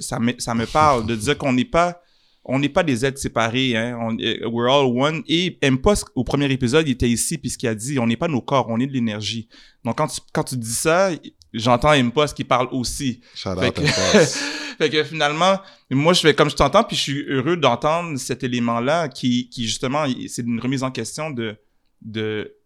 [0.00, 2.02] ça, me, ça me parle de dire qu'on n'est pas
[2.44, 3.98] on n'est pas des êtres séparés, hein.
[4.00, 5.22] On, euh, we're all one.
[5.28, 8.40] Et Impost, au premier épisode, il était ici, puisqu'il a dit, on n'est pas nos
[8.40, 9.46] corps, on est de l'énergie.
[9.84, 11.10] Donc, quand tu, quand tu dis ça,
[11.52, 13.20] j'entends Impost qui parle aussi.
[13.34, 13.82] Shout fait, que,
[14.78, 15.60] fait que finalement,
[15.90, 19.66] moi, je fais comme je t'entends, puis je suis heureux d'entendre cet élément-là qui, qui
[19.66, 21.56] justement, c'est une remise en question de,
[22.02, 22.56] de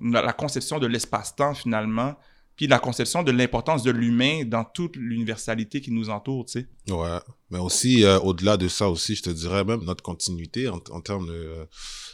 [0.00, 2.16] la conception de l'espace-temps, finalement,
[2.56, 6.68] puis la conception de l'importance de l'humain dans toute l'universalité qui nous entoure, tu sais.
[6.92, 7.18] Ouais,
[7.50, 11.26] mais aussi, euh, au-delà de ça aussi, je te dirais même notre continuité en, termes
[11.26, 11.64] de, euh,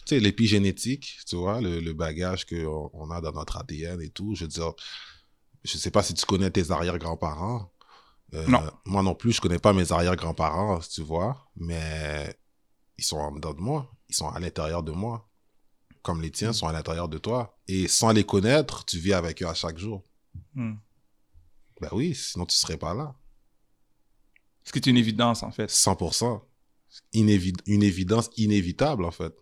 [0.06, 4.34] tu sais, l'épigénétique, tu vois, le, bagage qu'on on a dans notre ADN et tout.
[4.34, 4.72] Je veux dire,
[5.64, 7.72] je sais pas si tu connais tes arrière-grands-parents.
[8.34, 8.60] Euh, non.
[8.84, 12.38] Moi non plus, je connais pas mes arrière-grands-parents, tu vois, mais
[12.96, 15.28] ils sont en dedans de moi, ils sont à l'intérieur de moi,
[16.02, 16.54] comme les tiens mm.
[16.54, 17.58] sont à l'intérieur de toi.
[17.66, 20.04] Et sans les connaître, tu vis avec eux à chaque jour.
[20.54, 20.74] Hmm.
[21.80, 23.14] Ben oui, sinon tu serais pas là.
[24.64, 25.66] Ce qui est une évidence, en fait.
[25.70, 26.40] 100%.
[27.14, 29.34] une évidence inévitable, en fait.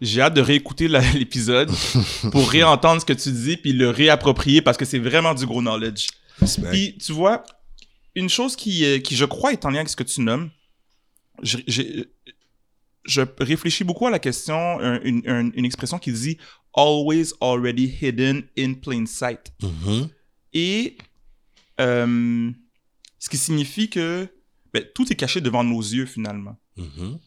[0.00, 1.70] J'ai hâte de réécouter l'épisode
[2.32, 5.60] pour réentendre ce que tu dis puis le réapproprier parce que c'est vraiment du gros
[5.60, 6.08] knowledge.
[6.70, 7.44] Puis, tu vois,
[8.14, 10.50] une chose qui, euh, qui, je crois, est en lien avec ce que tu nommes,
[11.42, 16.38] je réfléchis beaucoup à la question, une, une, expression qui dit
[16.74, 19.52] always already hidden in plain sight.
[19.62, 20.08] Mm-hmm.
[20.52, 20.98] Et
[21.80, 22.50] euh,
[23.18, 24.28] ce qui signifie que
[24.72, 26.58] ben, tout est caché devant nos yeux finalement.
[26.76, 27.18] Mm-hmm.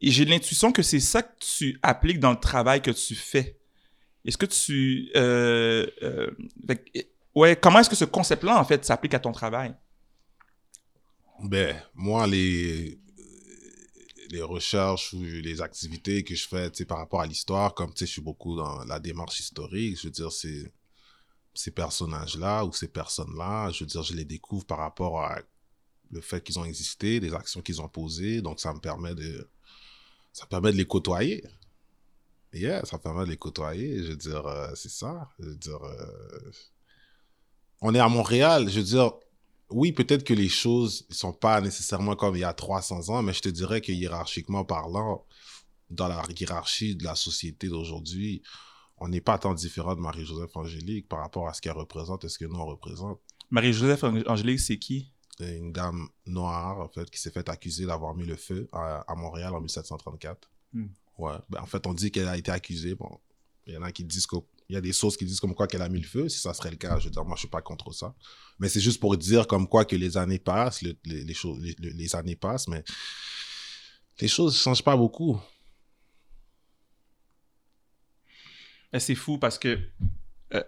[0.00, 3.58] Et j'ai l'intuition que c'est ça que tu appliques dans le travail que tu fais.
[4.24, 5.10] Est-ce que tu...
[5.16, 6.30] Euh, euh,
[7.34, 9.74] ouais, comment est-ce que ce concept-là, en fait, s'applique à ton travail?
[11.40, 13.00] Ben, moi, les,
[14.30, 18.20] les recherches ou les activités que je fais par rapport à l'histoire, comme je suis
[18.20, 20.72] beaucoup dans la démarche historique, je veux dire, c'est
[21.54, 25.40] ces personnages-là ou ces personnes-là, je veux dire, je les découvre par rapport à
[26.10, 29.48] le fait qu'ils ont existé, des actions qu'ils ont posées, donc ça me permet de
[30.38, 31.44] ça permet de les côtoyer.
[32.52, 35.28] Yeah, ça permet de les côtoyer, je veux dire, euh, c'est ça.
[35.40, 36.50] Je veux dire, euh,
[37.80, 39.12] on est à Montréal, je veux dire,
[39.70, 43.22] oui, peut-être que les choses ne sont pas nécessairement comme il y a 300 ans,
[43.22, 45.26] mais je te dirais que hiérarchiquement parlant,
[45.90, 48.42] dans la hiérarchie de la société d'aujourd'hui,
[48.98, 52.28] on n'est pas tant différent de Marie-Joseph Angélique par rapport à ce qu'elle représente et
[52.28, 53.20] ce que nous on représente.
[53.50, 55.12] Marie-Joseph Angélique, c'est qui?
[55.40, 59.54] Une dame noire, en fait, qui s'est fait accuser d'avoir mis le feu à, Montréal
[59.54, 60.50] en 1734.
[60.72, 60.86] Hmm.
[61.18, 61.32] Ouais.
[61.48, 62.94] Ben, en fait, on dit qu'elle a été accusée.
[62.94, 63.18] Bon,
[63.66, 64.36] il y en a qui disent que
[64.68, 66.28] il y a des sources qui disent comme quoi qu'elle a mis le feu.
[66.28, 68.14] Si ça serait le cas, je veux dire, moi, je suis pas contre ça.
[68.58, 72.14] Mais c'est juste pour dire comme quoi que les années passent, les, les, choses, les,
[72.14, 72.84] années passent, mais
[74.20, 75.40] les choses ne changent pas beaucoup.
[78.98, 79.78] C'est fou parce que
[80.54, 80.62] euh,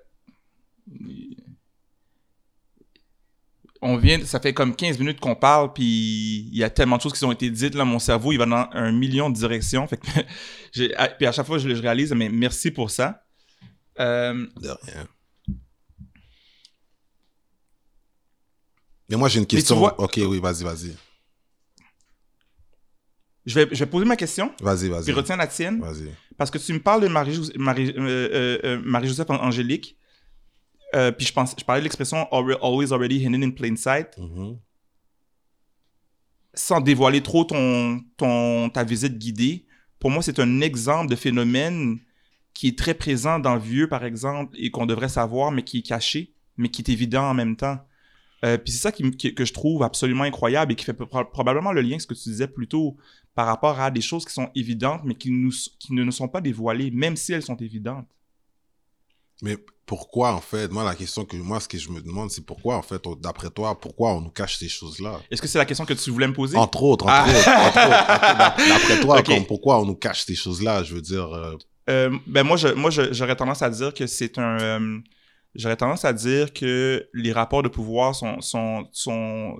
[3.83, 5.85] on vient, ça fait comme 15 minutes qu'on parle, puis
[6.53, 8.45] il y a tellement de choses qui ont été dites, là, mon cerveau, il va
[8.47, 9.87] dans un million de directions.
[9.87, 10.07] Fait que
[10.73, 13.23] j'ai- à- puis à chaque fois, je, réalise, mais merci pour ça.
[13.99, 15.07] Euh, De rien.
[19.09, 19.77] Mais moi, j'ai une question.
[19.77, 20.95] vois- Ok, oui, vas-y, vas-y.
[23.47, 25.13] je, vais, je vais poser ma question, Vas-y, puis vas-y.
[25.13, 26.11] retiens la tienne, Vas-y.
[26.37, 29.97] parce que tu me parles de Marie-Joseph Marie, euh, euh, euh, Marie-Joseph Angélique,
[30.95, 34.17] euh, puis je, pense, je parlais de l'expression alre- «always already hidden in plain sight
[34.19, 34.59] Mhm.».
[36.55, 39.67] sans dévoiler trop ton, ton, ta visite guidée,
[39.99, 41.99] pour moi, c'est un exemple de phénomène
[42.55, 45.79] qui est très présent dans le vieux, par exemple, et qu'on devrait savoir, mais qui
[45.79, 47.79] est caché, mais qui est évident en même temps.
[48.45, 51.73] Euh, puis c'est ça qui, que je trouve absolument incroyable et qui fait pro- probablement
[51.73, 52.97] le lien, ce que tu disais plus tôt,
[53.35, 56.29] par rapport à des choses qui sont évidentes, mais qui, nous, qui ne nous sont
[56.29, 58.09] pas dévoilées, même si elles sont évidentes.
[59.43, 62.45] Mais pourquoi, en fait, moi, la question que moi, ce que je me demande, c'est
[62.45, 65.21] pourquoi, en fait, d'après toi, pourquoi on nous cache ces choses-là?
[65.31, 66.57] Est-ce que c'est la question que tu voulais me poser?
[66.57, 67.15] Entre autres, entre
[67.47, 68.55] Ah.
[68.55, 68.69] autres.
[68.69, 71.57] D'après toi, comme, pourquoi on nous cache ces choses-là Je veux dire, euh,
[71.89, 74.59] Euh, ben moi, je, moi j'aurais tendance à dire que c'est un.
[74.61, 74.99] euh,
[75.57, 78.41] j'aurais tendance à dire que les rapports de pouvoir sont.
[78.41, 79.57] sont, sont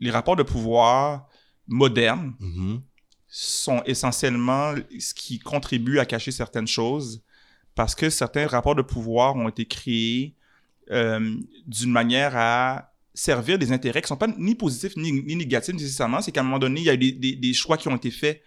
[0.00, 1.28] les rapports de pouvoir
[1.68, 2.82] modernes mhm.
[3.28, 7.22] sont essentiellement ce qui contribue à cacher certaines choses
[7.74, 10.34] parce que certains rapports de pouvoir ont été créés
[10.90, 16.20] euh, d'une manière à servir des intérêts qui sont pas ni positifs ni, négatifs nécessairement.
[16.20, 18.42] C'est qu'à un moment donné, il y a eu des, choix qui ont été faits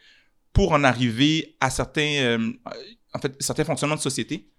[0.53, 2.51] pour en arriver à certains, euh,
[3.13, 4.49] en fait, certains fonctionnements de société.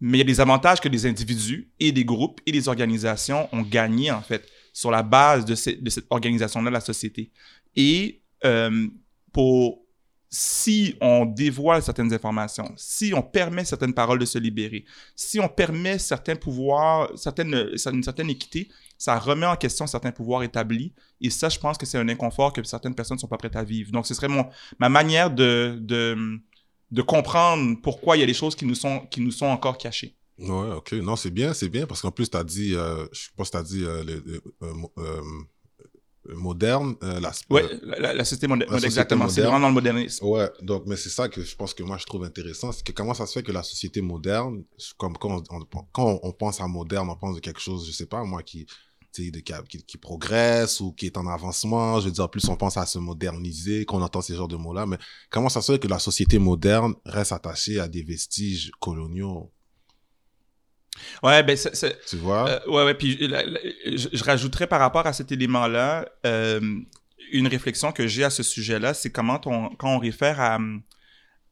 [0.00, 3.48] Mais il y a des avantages que des individus et des groupes et des organisations
[3.52, 7.30] ont gagnés, en fait, sur la base de cette organisation-là, la société.
[7.76, 8.88] Et euh,
[9.32, 9.79] pour
[10.32, 14.84] si on dévoile certaines informations, si on permet certaines paroles de se libérer,
[15.16, 20.44] si on permet certains pouvoirs, certaines, une certaine équité, ça remet en question certains pouvoirs
[20.44, 20.92] établis.
[21.20, 23.56] Et ça, je pense que c'est un inconfort que certaines personnes ne sont pas prêtes
[23.56, 23.90] à vivre.
[23.90, 24.28] Donc, ce serait
[24.78, 29.20] ma manière de, de, comprendre pourquoi il y a des choses qui nous sont, qui
[29.20, 30.14] nous sont encore cachées.
[30.38, 30.92] Ouais, ok.
[30.92, 33.56] Non, c'est bien, c'est bien, parce qu'en plus, tu as dit, euh, je pense que
[33.56, 35.22] tu as dit euh, le- le- euh, euh,
[36.28, 39.28] moderne, euh, la, Oui, euh, la, la- la société moderne, la société exactement.
[39.28, 40.24] C'est vraiment dans le modernisme.
[40.26, 42.92] Ouais, donc, mais c'est ça que je pense que moi je trouve intéressant, c'est que
[42.92, 44.64] comment ça se fait que la société moderne,
[44.98, 47.92] comme quand on, on- quand on pense à moderne, on pense de quelque chose, je
[47.92, 48.66] sais pas, moi, qui,
[49.12, 52.28] tu sais, de- qui, qui, qui progresse ou qui est en avancement, je veux dire,
[52.30, 54.98] plus on pense à se moderniser, qu'on entend ces genres de mots-là, mais
[55.30, 59.50] comment ça se fait que la société moderne reste attachée à des vestiges coloniaux,
[61.22, 61.56] Ouais, ben,
[62.08, 62.48] tu vois?
[62.48, 62.94] Euh, ouais, ouais.
[62.94, 66.60] Puis je, je rajouterais par rapport à cet élément-là euh,
[67.32, 70.58] une réflexion que j'ai à ce sujet-là, c'est comment on, quand on réfère à.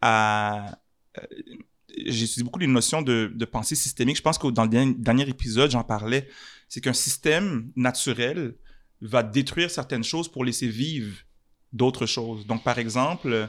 [0.00, 0.78] à
[1.18, 1.22] euh,
[2.06, 4.16] j'ai étudié beaucoup les notions de, de pensée systémique.
[4.16, 6.28] Je pense que dans le dernier, dernier épisode, j'en parlais.
[6.68, 8.54] C'est qu'un système naturel
[9.00, 11.16] va détruire certaines choses pour laisser vivre
[11.72, 12.46] d'autres choses.
[12.46, 13.48] Donc, par exemple,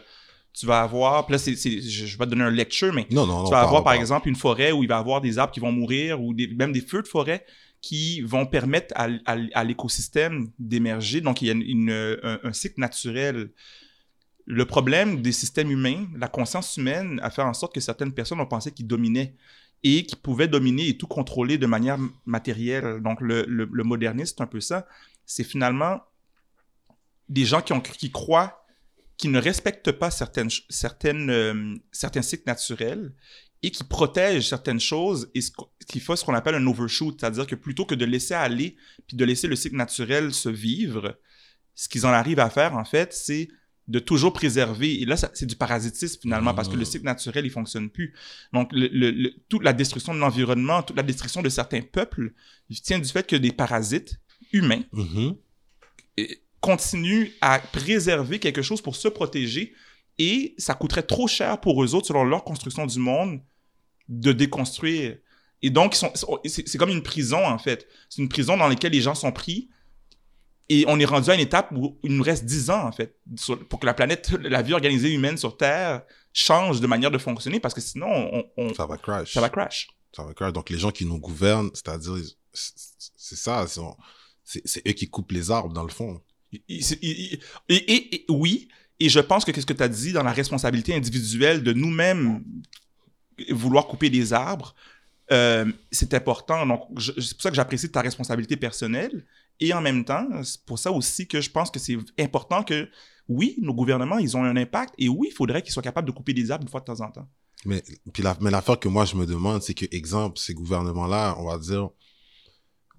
[0.59, 1.25] tu vas avoir.
[1.25, 3.43] puis Là, c'est, c'est- je je vais te donner un lecture, mais non, non, non.
[3.45, 5.59] tu vas avoir, par exemple, une forêt où il va y avoir des arbres qui
[5.59, 7.45] vont mourir ou des- même des feux de forêt
[7.81, 11.21] qui vont permettre à, à- à l'écosystème d'émerger.
[11.21, 13.51] Donc, il y a une- une- un, un cycle naturel.
[14.45, 18.41] Le problème des systèmes humains, la conscience humaine a fait en sorte que certaines personnes
[18.41, 19.35] ont pensé qu'ils dominaient
[19.83, 22.99] et qu'ils pouvaient dominer et tout contrôler de manière matérielle.
[23.01, 24.85] Donc, le, le, le modernisme, c'est un peu ça.
[25.25, 26.01] C'est finalement
[27.29, 28.65] des gens qui, ont, qui croient
[29.19, 33.13] qui ne respectent pas certaines, certaines, euh, certains cycles naturels
[33.61, 37.17] et qui protègent certaines choses et ce qu- qui fait ce qu'on appelle un overshoot,
[37.19, 38.77] c'est-à-dire que plutôt que de laisser aller
[39.07, 41.19] puis de laisser le cycle naturel se vivre,
[41.75, 43.49] ce qu'ils en arrivent à faire, en fait, c'est
[43.89, 45.01] de toujours préserver.
[45.01, 46.85] Et là, c'est du parasitisme, finalement, parce que le Mhm.
[46.85, 48.13] cycle naturel, il fonctionne plus.
[48.53, 52.31] Donc, le- le- le- toute la destruction de l'environnement, toute la destruction de certains peuples,
[52.69, 54.19] il tient du fait que des parasites
[54.53, 55.35] humains Mhm.
[56.17, 59.73] et continuent à préserver quelque chose pour se protéger
[60.17, 63.39] et ça coûterait trop cher pour eux autres, selon leur construction du monde,
[64.09, 65.17] de déconstruire.
[65.61, 65.95] Et donc,
[66.45, 67.87] c'est comme une prison, en fait.
[68.09, 69.69] C'est une prison dans laquelle les gens sont pris
[70.67, 73.15] et on est rendu à une étape où il nous reste 10 ans, en fait,
[73.37, 77.17] sur- pour que la planète, la vie organisée humaine sur Terre change de manière de
[77.17, 79.33] fonctionner parce que sinon, on, on- Ça va crash.
[79.33, 79.87] ça va crash.
[80.15, 80.53] Ça va crash.
[80.53, 82.15] Donc, les gens qui nous gouvernent, c'est-à-dire,
[82.53, 83.65] c'est ça,
[84.43, 86.21] c'est eux qui coupent les arbres, dans le fond.
[86.51, 88.67] Et, oui,
[88.99, 92.43] et je pense que qu'est-ce que tu as dit dans la responsabilité individuelle de nous-mêmes
[93.51, 94.75] vouloir couper des arbres,
[95.31, 96.65] euh, c'est important.
[96.65, 99.25] Donc, c'est pour ça que j'apprécie ta responsabilité personnelle.
[99.59, 102.89] Et en même temps, c'est pour ça aussi que je pense que c'est important que,
[103.27, 104.93] oui, nos gouvernements, ils ont un impact.
[104.97, 107.01] Et oui, il faudrait qu'ils soient capables de couper des arbres une fois de temps
[107.01, 107.27] en temps.
[107.65, 107.83] Mais,
[108.13, 111.45] puis la, mais l'affaire que moi, je me demande, c'est que, exemple, ces gouvernements-là, on
[111.45, 111.89] va dire,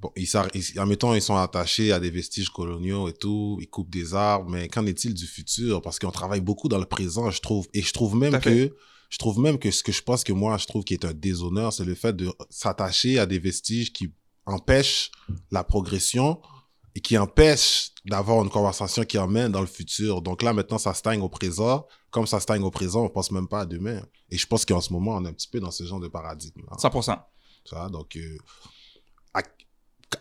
[0.00, 3.68] bon, ils, ils- en mettant, ils sont attachés à des vestiges coloniaux et tout, ils
[3.68, 5.82] coupent des arbres, mais qu'en est-il du futur?
[5.82, 7.68] Parce qu'on travaille beaucoup dans le présent, je trouve.
[7.74, 8.68] Et je trouve même fait.
[8.68, 8.76] que,
[9.10, 11.12] je trouve même que ce que je pense que moi, je trouve qui est un
[11.12, 14.12] déshonneur, c'est le fait de s'attacher à des vestiges qui
[14.46, 15.10] empêchent
[15.50, 16.40] la progression
[16.94, 20.22] et qui empêchent d'avoir une conversation qui emmène dans le futur.
[20.22, 21.86] Donc là, maintenant, ça stagne au présent.
[22.10, 24.02] Comme ça stagne au présent, on pense même pas à demain.
[24.30, 26.08] Et je pense qu'en ce moment, on est un petit peu dans ce genre de
[26.08, 26.62] paradigme.
[26.78, 27.16] 100%.
[27.64, 28.36] Ça, donc, euh,
[29.34, 29.42] à-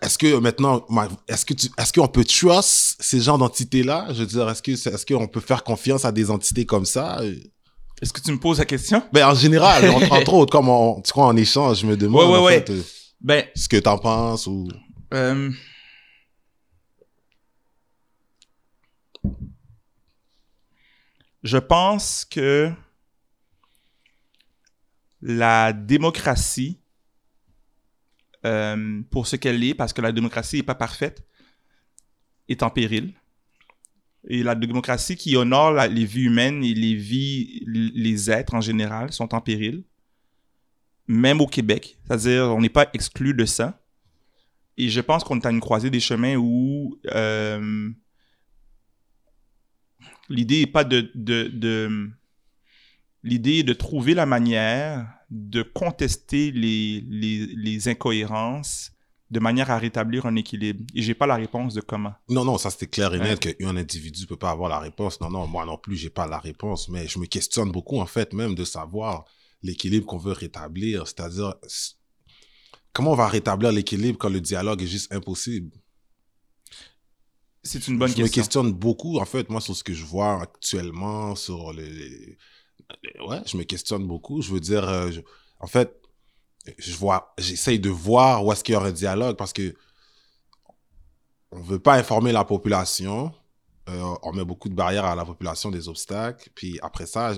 [0.01, 4.07] est-ce que maintenant, ma- est-ce que est-ce qu'on peut trust ces genres d'entités-là?
[4.09, 7.19] Je veux dire, est-ce que, est-ce qu'on peut faire confiance à des entités comme ça?
[8.01, 9.03] Est-ce que tu me poses la question?
[9.11, 12.23] Ben, en général, en- entre autres, comme on, tu crois, en échange, je me demande,
[12.25, 12.59] Ouais, ouais, en ouais.
[12.59, 12.83] fait, euh,
[13.21, 14.67] Ben, ce que t'en penses ou...
[15.13, 15.49] Euh,
[21.43, 22.71] Je pense que
[25.21, 26.79] la démocratie,
[28.45, 31.25] euh, pour ce qu'elle est, parce que la démocratie n'est pas parfaite,
[32.47, 33.13] est en péril.
[34.27, 39.13] Et la démocratie qui honore les vies humaines et les vies, les êtres en général
[39.13, 39.83] sont en péril.
[41.07, 41.97] Même au Québec.
[42.05, 43.81] C'est-à-dire, on n'est pas exclu de ça.
[44.77, 47.89] Et je pense qu'on est à une croisée des chemins où euh,
[50.29, 52.09] l'idée n'est pas de, de-
[53.23, 58.91] L'idée est de trouver la manière de contester les, les, les incohérences
[59.29, 60.83] de manière à rétablir un équilibre.
[60.95, 62.13] Et j'ai pas la réponse de comment.
[62.29, 63.29] Non, non, ça c'était clair et Ouais.
[63.29, 65.21] net qu'un individu peut pas avoir la réponse.
[65.21, 68.07] Non, non, moi non plus, j'ai pas la réponse, mais je me questionne beaucoup, en
[68.07, 69.25] fait, même de savoir
[69.61, 71.05] l'équilibre qu'on veut rétablir.
[71.05, 71.53] C'est-à-dire,
[72.91, 75.77] comment on va rétablir l'équilibre quand le dialogue est juste impossible?
[77.61, 78.41] C'est une bonne je me question.
[78.41, 82.37] questionne beaucoup, en fait, moi, sur ce que je vois actuellement, sur les...
[83.27, 84.41] Ouais, je me questionne beaucoup.
[84.41, 85.11] Je veux dire, euh,
[85.59, 85.95] en fait,
[86.77, 89.75] je vois, j'essaye de voir où est-ce qu'il y aura un dialogue parce que
[91.51, 93.31] on veut pas informer la population.
[93.89, 96.49] Euh, on met beaucoup de barrières à la population, des obstacles.
[96.53, 97.33] Puis après ça,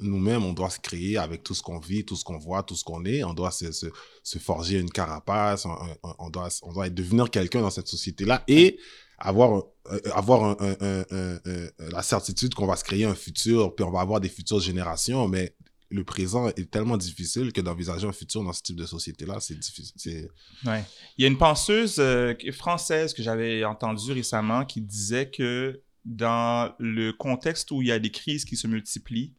[0.00, 2.76] nous-mêmes, on doit se créer avec tout ce qu'on vit, tout ce qu'on voit, tout
[2.76, 3.24] ce qu'on est.
[3.24, 5.66] On doit se, se, forger une carapace.
[5.66, 8.78] On, on- on doit, on doit devenir quelqu'un dans cette société-là et
[9.18, 10.56] avoir, euh, avoir
[11.78, 15.28] la certitude qu'on va se créer un futur, puis on va avoir des futures générations.
[15.28, 15.54] Mais
[15.90, 19.58] le présent est tellement difficile que d'envisager un futur dans ce type de société-là, c'est
[19.58, 20.28] difficile.
[20.64, 20.84] Ouais.
[21.16, 26.74] Il y a une penseuse euh, française que j'avais entendue récemment qui disait que dans
[26.78, 29.34] le contexte où il y a des crises qui se multiplient,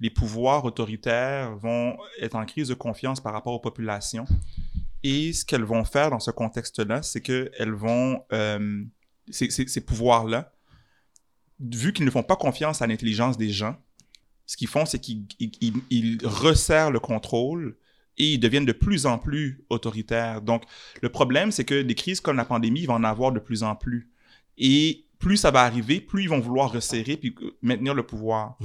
[0.00, 4.26] les pouvoirs autoritaires vont être en crise de confiance par rapport aux populations.
[5.04, 8.82] Et ce qu'elles vont faire dans ce contexte-là, c'est qu'elles vont, euh,
[9.30, 10.52] ces, ces- ces pouvoirs-là,
[11.60, 13.76] vu qu'ils ne font pas confiance à l'intelligence des gens,
[14.46, 17.76] ce qu'ils font, c'est qu'ils ils- ils- ils resserrent le contrôle
[18.18, 20.42] et ils deviennent de plus en plus autoritaires.
[20.42, 20.64] Donc,
[21.00, 23.62] le problème, c'est que des crises comme la pandémie, il va en avoir de plus
[23.62, 24.10] en plus.
[24.58, 28.58] Et plus ça va arriver, plus ils vont vouloir resserrer puis maintenir le pouvoir.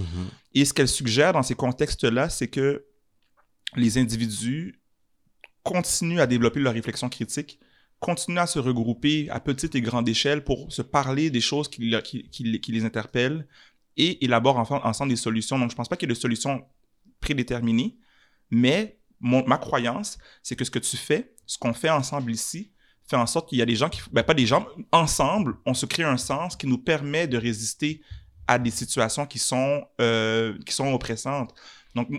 [0.55, 2.83] Et ce qu'elle suggère dans ces contextes-là, c'est que
[3.75, 4.81] les individus
[5.63, 7.59] continuent à développer leur réflexion critique,
[7.99, 11.81] continuent à se regrouper à petite et grande échelle pour se parler des choses qui,
[11.89, 13.47] le- qui- qui les- interpellent
[13.95, 15.57] et élaborent ensemble des solutions.
[15.57, 16.63] Donc, je ne pense pas qu'il y ait de solution
[17.19, 17.97] prédéterminée,
[18.51, 22.71] mais mon- ma croyance, c'est que ce que tu fais, ce qu'on fait ensemble ici,
[23.09, 25.73] fait en sorte qu'il y a des gens qui, ben pas des gens, ensemble, on
[25.73, 28.01] se crée un sens qui nous permet de résister
[28.45, 31.55] à des situations qui sont, euh, qui sont oppressantes.
[31.95, 32.09] Donc,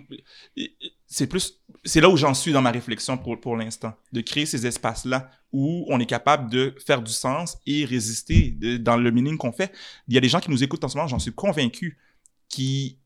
[1.10, 4.44] c'est plus, c'est là où j'en suis dans ma réflexion pour, pour l'instant, de créer
[4.46, 9.10] ces espaces-là où on est capable de faire du sens et résister de- dans le
[9.10, 9.72] meaning qu'on fait.
[10.06, 11.96] Il y a des gens qui nous écoutent en ce moment, j'en suis convaincu,
[12.48, 12.98] qui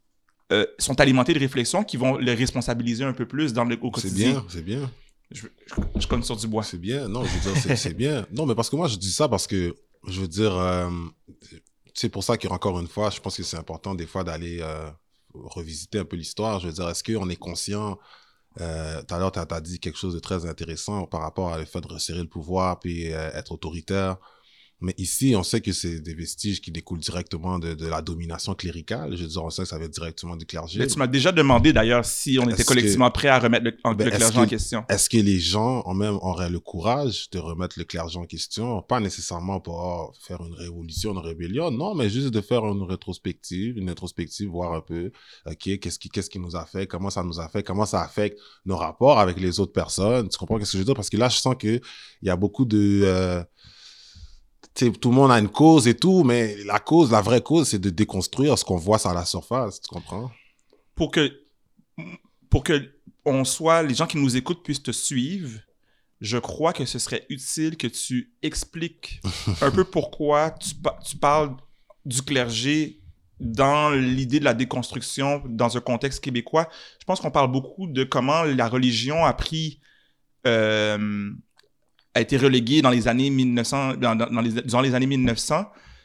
[0.50, 3.86] euh, sont alimentés de réflexions qui vont les responsabiliser un peu plus dans le, au
[3.94, 4.30] C'est quotidien.
[4.32, 4.90] bien, c'est bien.
[5.30, 6.62] Je, je, je cogne sur du bois.
[6.62, 7.08] C'est bien.
[7.08, 8.26] Non, je veux dire, c'est- c'est bien.
[8.32, 9.74] Non, mais parce que moi, je dis ça parce que,
[10.08, 10.90] je veux dire, euh,
[11.94, 14.90] c'est pour ça qu'encore une fois, je pense que c'est important des fois d'aller euh,
[15.34, 16.60] revisiter un peu l'histoire.
[16.60, 17.98] Je veux dire, est-ce qu'on est conscient
[18.60, 21.58] euh, Tout à l'heure, tu as, dit quelque chose de très intéressant par rapport à
[21.58, 24.16] le fait de resserrer le pouvoir puis euh, être autoritaire.
[24.82, 28.54] Mais ici, on sait que c'est des vestiges qui découlent directement de, de la domination
[28.54, 29.16] cléricale.
[29.16, 30.80] Je veux dire, on sait que ça vient directement du clergé.
[30.80, 33.94] Mais tu m'as déjà demandé d'ailleurs si on était collectivement prêt à remettre le, en-
[33.94, 34.84] Ben, le clergé que- en question?
[34.88, 38.82] Est-ce que les gens ont même auraient le courage de remettre le clergé en question?
[38.82, 42.82] Pas nécessairement pour oh, faire une révolution, une rébellion, non, mais juste de faire une
[42.82, 45.12] rétrospective, une rétrospective, voir un peu,
[45.46, 48.02] ok, qu'est-ce qui, qu'est-ce qui nous a fait, comment ça nous a fait, comment ça
[48.02, 50.28] affecte nos rapports avec les autres personnes.
[50.28, 50.94] Tu comprends ce que je veux dire?
[50.94, 51.80] Parce que là, je sens que
[52.22, 53.42] il y a beaucoup de euh,
[54.74, 57.78] tout le monde a une cause et tout, mais la cause, la vraie cause, c'est
[57.78, 59.80] de déconstruire ce qu'on voit sur la surface.
[59.80, 60.30] Tu comprends?
[60.94, 61.30] Pour que,
[62.50, 62.92] pour que
[63.24, 65.60] on soit, les gens qui nous écoutent puissent te suivre,
[66.20, 69.20] je crois que ce serait utile que tu expliques
[69.60, 71.56] un peu pourquoi tu, pa- tu parles
[72.04, 73.00] du clergé
[73.40, 76.68] dans l'idée de la déconstruction dans un contexte québécois.
[77.00, 79.80] Je pense qu'on parle beaucoup de comment la religion a pris
[80.46, 81.30] euh,
[82.14, 85.64] a été reléguée dans les années 1900 dans, dans- dans les, les années 1900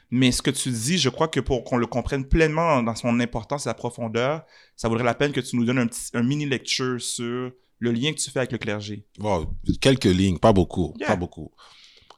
[0.09, 3.19] mais ce que tu dis je crois que pour qu'on le comprenne pleinement dans son
[3.19, 4.43] importance et sa profondeur
[4.75, 7.91] ça vaudrait la peine que tu nous donnes un, petit, un mini lecture sur le
[7.91, 9.47] lien que tu fais avec le clergé Bon,
[9.81, 11.09] quelques lignes, pas beaucoup, Yeah.
[11.09, 11.51] pas beaucoup.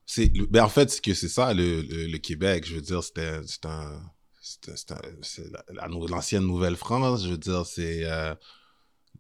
[0.05, 2.65] C'est, ben en fait, c'est que c'est ça le, le, le Québec.
[2.65, 3.41] Je veux dire, c'était,
[6.09, 7.23] l'ancienne Nouvelle-France.
[7.25, 8.33] Je veux dire, c'est euh,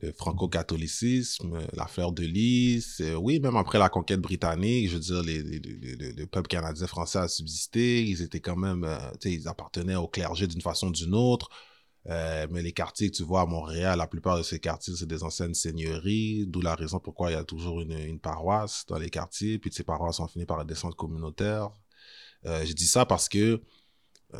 [0.01, 3.01] le franco-catholicisme, la fleur de lys.
[3.01, 6.47] euh, oui, même après la conquête britannique, je veux dire, les, les- les- le peuple
[6.47, 8.03] canadien français a subsisté.
[8.03, 11.13] Ils étaient quand même, euh, tu sais, ils appartenaient au clergé d'une façon ou d'une
[11.15, 11.49] autre.
[12.07, 15.05] Euh, mais les quartiers que tu vois à Montréal, la plupart de ces quartiers, c'est
[15.05, 18.97] des anciennes seigneuries, d'où la raison pourquoi il y a toujours une, une paroisse dans
[18.97, 21.69] les quartiers, puis ces paroisses ont fini par être des centres communautaires.
[22.45, 23.61] Euh, je dis ça parce que,
[24.33, 24.37] euh,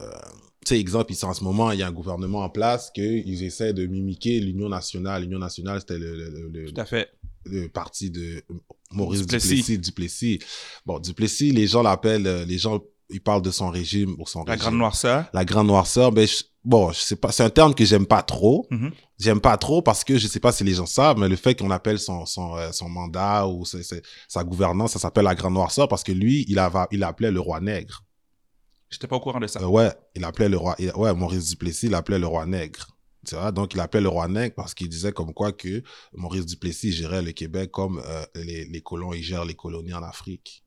[0.66, 3.44] tu sais, exemple, ici en ce moment, il y a un gouvernement en place qu'ils
[3.44, 5.24] essaient de mimiquer l'Union nationale.
[5.24, 7.10] L'Union nationale, c'était le, le- le- tout à fait
[7.46, 8.44] le parti de
[8.92, 9.48] Maurice Duplessis.
[9.56, 9.78] Duplessis.
[9.80, 10.40] Duplessis.
[10.86, 14.44] Bon, Duplessis, les gens l'appellent, euh, les gens, ils parlent de son régime ou son
[14.44, 14.62] la régime.
[14.68, 17.86] grande noirceur La grande noirceur, ben, je- bon, je sais pas, c'est un terme que
[17.86, 18.68] j'aime pas trop.
[18.70, 18.92] Mhm.
[19.18, 21.56] J'aime pas trop parce que je sais pas si les gens savent, mais le fait
[21.58, 25.88] qu'on appelle son, son, euh, son mandat ou sa gouvernance, ça s'appelle la grande noirceur
[25.88, 28.04] parce que lui, il, avait, il appelait le roi nègre.
[28.90, 31.50] J'étais pas au courant de ça Euh, ouais, il appelait le roi, il- ouais, Maurice
[31.50, 32.88] Duplessis, il appelait le roi nègre.
[33.28, 35.84] Tu vois, donc il appelait le roi nègre parce qu'il disait comme quoi que
[36.14, 40.02] Maurice Duplessis gérait le Québec comme euh, les, les colons, ils gèrent les colonies en
[40.04, 40.64] Afrique.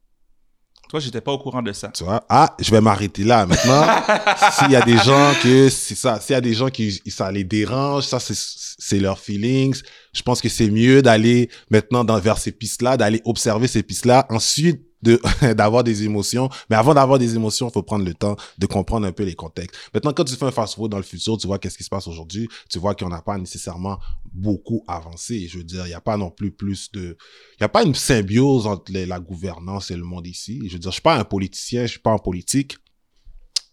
[0.90, 3.86] toi j'étais pas au courant de ça Tu vois, ah, je vais m'arrêter là maintenant.
[4.58, 7.32] S'il y a des gens que c'est ça, s'il y a des gens qui ça
[7.32, 9.80] les dérange, ça c'est c'est leurs feelings.
[10.12, 14.26] Je pense que c'est mieux d'aller maintenant dans vers ces pistes-là, d'aller observer ces pistes-là,
[14.28, 14.82] ensuite
[15.57, 16.48] d'avoir des émotions.
[16.70, 19.34] Mais avant d'avoir des émotions, il faut prendre le temps de comprendre un peu les
[19.34, 19.76] contextes.
[19.92, 22.07] Maintenant, quand tu fais un fast-forward dans le futur, tu vois qu'est-ce qui se passe
[22.07, 22.48] aujourd'hui.
[22.68, 23.98] Tu vois qu'on n'a pas nécessairement
[24.32, 25.48] beaucoup avancé.
[25.48, 27.16] Je veux dire, il n'y a pas non plus plus de,
[27.53, 30.61] il n'y a pas une symbiose entre la gouvernance et le monde ici.
[30.66, 32.76] Je veux dire, je suis pas un politicien, je suis pas en politique.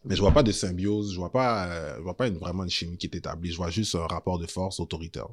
[0.05, 2.69] Mais je vois pas de symbiose, je vois pas, euh, je vois pas vraiment une
[2.69, 3.51] chimie qui est établie.
[3.51, 5.27] Je vois juste un rapport de force autoritaire.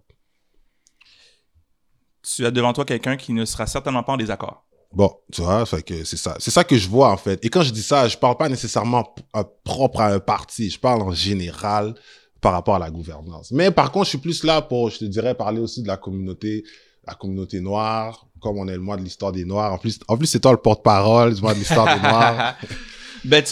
[2.22, 5.66] tu as devant toi quelqu'un qui ne sera certainement pas en désaccord Bon, tu vois,
[5.66, 6.36] fait que c'est ça.
[6.38, 7.44] C'est ça que je vois, en fait.
[7.44, 10.70] Et quand je dis ça, je parle pas nécessairement p- euh, propre à un parti.
[10.70, 11.94] Je parle en général
[12.40, 13.50] par rapport à la gouvernance.
[13.50, 15.96] Mais par contre, je suis plus là pour, je te dirais, parler aussi de la
[15.96, 16.64] communauté,
[17.06, 19.72] la communauté noire, comme on est le mois de l'histoire des Noirs.
[19.74, 22.54] En plus, en plus, c'est toi le porte-parole du mois de l'histoire des Noirs.
[23.24, 23.42] ben,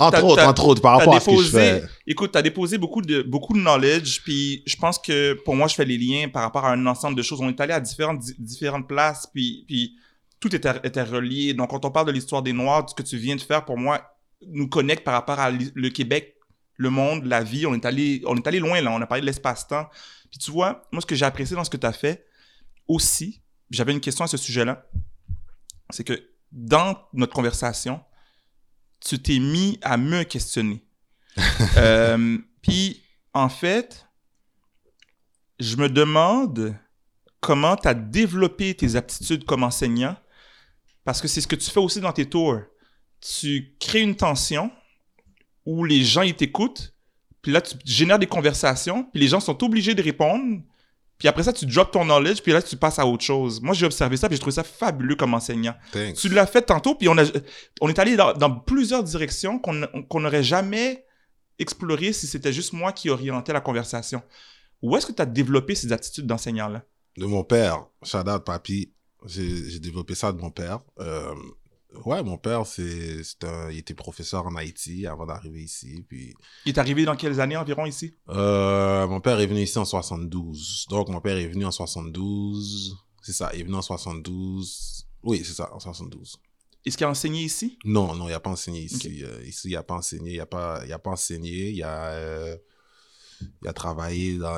[0.00, 1.82] Entre autres, t'as- entre autres, par rapport à ce que je fais.
[2.06, 5.68] Écoute, tu as déposé beaucoup de, beaucoup de knowledge, puis je pense que pour moi,
[5.68, 7.40] je fais les liens par rapport à un ensemble de choses.
[7.40, 9.92] On est allé à différentes, di- différentes places, puis, puis
[10.42, 11.54] tout était, était relié.
[11.54, 13.78] Donc, quand on parle de l'histoire des Noirs, ce que tu viens de faire, pour
[13.78, 16.36] moi, nous connecte par rapport à le Québec,
[16.76, 17.64] le monde, la vie.
[17.64, 18.90] On est allé, on est allé loin, là.
[18.90, 19.88] On a parlé de l'espace-temps.
[20.30, 22.26] Puis tu vois, moi, ce que j'ai apprécié dans ce que tu as fait
[22.88, 23.40] aussi,
[23.70, 24.84] j'avais une question à ce sujet-là,
[25.90, 28.00] c'est que dans notre conversation,
[29.00, 30.84] tu t'es mis à me questionner.
[31.78, 34.06] Euh, Puis, en fait,
[35.58, 36.76] je me demande
[37.40, 40.16] comment tu as développé tes aptitudes comme enseignant,
[41.04, 42.60] parce que c'est ce que tu fais aussi dans tes tours.
[43.20, 44.70] Tu crées une tension
[45.64, 46.94] où les gens, ils t'écoutent,
[47.40, 50.60] puis là, tu génères des conversations, puis les gens sont obligés de répondre,
[51.18, 53.60] puis après ça, tu drops ton knowledge, puis là, tu passes à autre chose.
[53.60, 55.74] Moi, j'ai observé ça, puis j'ai trouvé ça fabuleux comme enseignant.
[55.92, 56.16] Thanks.
[56.16, 57.24] Tu l'as fait tantôt, puis on, a,
[57.80, 61.04] on est allé dans, dans plusieurs directions qu'on n'aurait jamais
[61.58, 64.22] explorées si c'était juste moi qui orientais la conversation.
[64.82, 66.82] Où est-ce que tu as développé ces attitudes d'enseignant-là?
[67.16, 67.86] de mon père.
[68.02, 68.92] Shout out, papy.
[69.26, 70.80] J'ai développé ça de mon père.
[71.00, 71.34] Euh,
[72.04, 73.20] ouais, mon père, c'est,
[73.70, 76.04] il était professeur en Haïti avant d'arriver ici.
[76.08, 76.34] Puis,
[76.66, 78.14] Il est arrivé dans quelles années environ ici?
[78.28, 80.86] euh, mon père est venu ici en 72.
[80.90, 82.96] Donc, mon père est venu en 72.
[83.22, 85.06] C'est ça, il est venu en 72.
[85.22, 86.36] Oui, c'est ça, en 72.
[86.84, 87.78] Est-ce qu'il a enseigné ici?
[87.84, 89.22] Non, non, il n'a pas enseigné ici.
[89.22, 90.32] Euh, ici, il n'a pas enseigné.
[90.32, 91.70] Il n'a pas, il a pas enseigné.
[91.70, 92.56] Il a, euh,
[93.62, 94.56] il a travaillé dans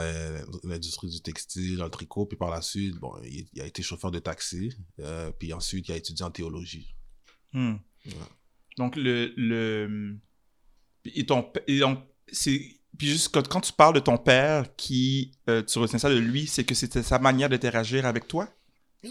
[0.64, 2.26] l'industrie du textile, dans le tricot.
[2.26, 4.72] Puis par la suite, bon, il, il a été chauffeur de taxi.
[5.00, 6.94] Euh, puis ensuite, il a étudié en théologie.
[7.52, 7.74] Hmm.
[8.06, 8.12] Ouais.
[8.78, 9.32] Donc, le.
[9.36, 10.18] le...
[11.06, 11.50] Et ton.
[11.66, 11.98] et donc,
[12.32, 12.60] c'est...
[12.96, 16.16] Puis juste quand, quand tu parles de ton père, qui euh, tu retiens ça de
[16.16, 18.48] lui, c'est que c'était sa manière d'interagir avec toi?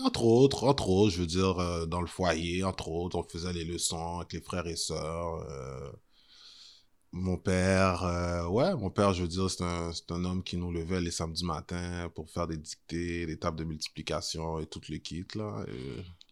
[0.01, 3.53] Entre autres, entre autres, je veux dire, euh, dans le foyer, entre autres, on faisait
[3.53, 5.35] les leçons avec les frères et sœurs.
[5.49, 5.91] euh,
[7.13, 10.71] mon père, euh, ouais, mon père, je veux dire, c'est un, un homme qui nous
[10.71, 14.97] levait les samedis matins pour faire des dictées, des tables de multiplication et tout le
[14.97, 15.63] kit, là.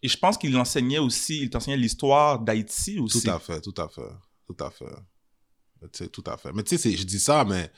[0.01, 3.21] Et je pense qu'il enseignait aussi, il t'enseignait l'histoire d'Haïti aussi.
[3.21, 4.09] Tout à fait, tout à fait,
[4.47, 4.95] tout à fait.
[5.81, 6.51] Tu sais, tout à fait.
[6.51, 7.71] Mais tu sais, je dis ça, mais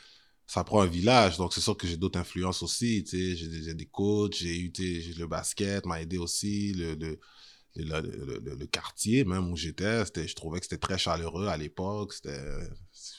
[0.47, 3.47] ça prend un village, donc c'est sûr que j'ai d'autres influences aussi, tu sais, j'ai
[3.47, 7.19] des, des coachs, j'ai eu, tu sais, le basket m'a aidé aussi, le, le,
[7.75, 12.13] le, le, le quartier même où j'étais, je trouvais que c'était très chaleureux à l'époque,
[12.13, 12.39] c'était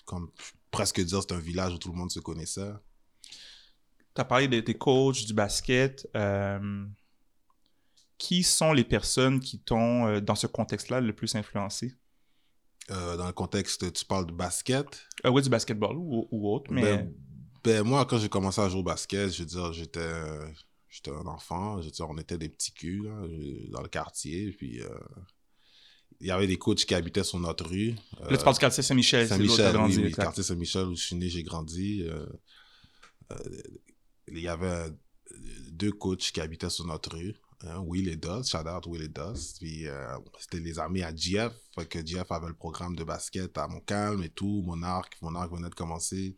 [0.05, 0.30] comme
[0.70, 2.72] presque dire c'est un village où tout le monde se connaissait.
[4.14, 6.09] Tu as parlé de tes coachs, du basket.
[6.14, 6.86] Euh,
[8.18, 11.94] qui sont les personnes qui t'ont, euh, dans ce contexte-là, le plus influencé?
[12.90, 14.86] Euh, dans le contexte, tu parles de basket?
[15.24, 16.82] Euh, oui, du basketball ou, autre, mais...
[16.82, 17.14] Ben,
[17.62, 20.12] ben, moi, quand j'ai commencé à jouer au basket, je veux dire, j'étais,
[20.95, 23.26] j'étais un enfant, je on était des petits culs, là,
[23.70, 24.80] dans le quartier, puis...
[26.20, 27.95] il y avait des coachs qui habitaient sur notre rue.
[28.20, 29.26] Là, tu parles du quartier Saint-Michel.
[29.26, 32.07] Saint-Michel, oui, oui, quartier Saint-Michel où je suis né, j'ai grandi.
[34.28, 34.90] il y avait
[35.70, 37.34] deux coachs qui habitaient sur notre rue.
[37.66, 39.59] Hein, Will et Dust, shout out Will et Dust.
[39.59, 43.57] Puis euh, c'était les amis à GF, fait que GF avait le programme de basket
[43.57, 46.36] à Montcalm et tout, Monarque, Monarque venait de commencer.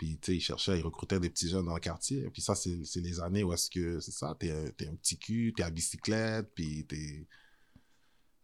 [0.00, 2.30] Puis tu sais, il cherchait, il recrutait des petits jeunes dans le quartier.
[2.30, 5.52] Puis ça, c'est les années où est-ce que, c'est ça, t'es es un petit cul,
[5.54, 7.26] t'es à bicyclette, puis t'es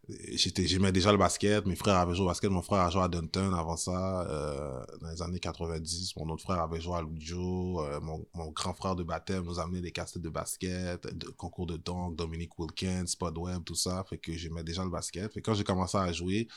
[0.07, 1.65] j'aimais déjà le basket.
[1.65, 2.51] Mes frères avaient joué au basket.
[2.51, 6.15] Mon frère a joué à Dunton avant ça, euh, dans les années 90.
[6.17, 7.81] Mon autre frère avait joué à Lujo.
[7.81, 11.65] Euh, mon, grand frère de baptême nous a amené des cassettes de basket, de concours
[11.65, 14.05] de dunk, Dominique Wilkins, Web, tout ça.
[14.07, 15.33] Fait que j'aimais déjà le basket.
[15.33, 16.47] Fait que quand j'ai commencé à jouer,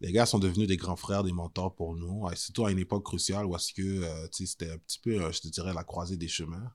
[0.00, 2.24] les gars sont devenus des grands frères, des mentors pour nous.
[2.34, 5.48] surtout à une époque cruciale où est-ce que, euh, c'était un petit peu, je te
[5.48, 6.70] dirais, la croisée des chemins.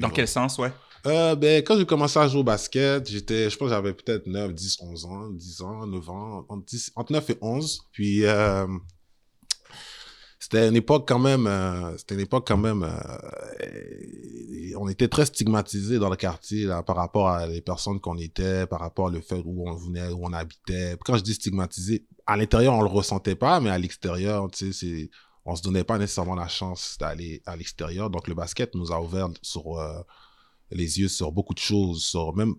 [0.00, 0.72] Dans quel sens, ouais?
[1.06, 4.26] Euh, ben, quand j'ai commencé à jouer au basket, j'étais, je pense que j'avais peut-être
[4.26, 7.80] 9, 10, 11 ans, 10 ans, 9 ans, entre, 10, entre 9 et 11.
[7.92, 8.66] Puis, euh,
[10.38, 13.18] c'était une époque quand même, euh, c'était une époque quand même, euh,
[14.76, 18.66] on était très stigmatisés dans le quartier là, par rapport à les personnes qu'on était,
[18.66, 20.96] par rapport au fait où on venait, où on habitait.
[21.04, 25.10] Quand je dis stigmatisé, à l'intérieur, on le ressentait pas, mais à l'extérieur, tu sais,
[25.44, 28.10] on se donnait pas nécessairement la chance d'aller à l'extérieur.
[28.10, 30.02] Donc le basket nous a ouvert sur euh,
[30.70, 32.56] les yeux sur beaucoup de choses, sur même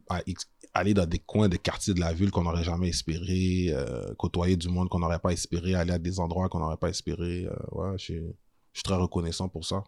[0.74, 4.56] aller dans des coins des quartiers de la ville qu'on n'aurait jamais espéré, euh, côtoyer
[4.56, 7.48] du monde qu'on n'aurait pas espéré, aller à des endroits qu'on n'aurait pas espéré.
[7.76, 9.84] Euh, je suis très reconnaissant pour ça.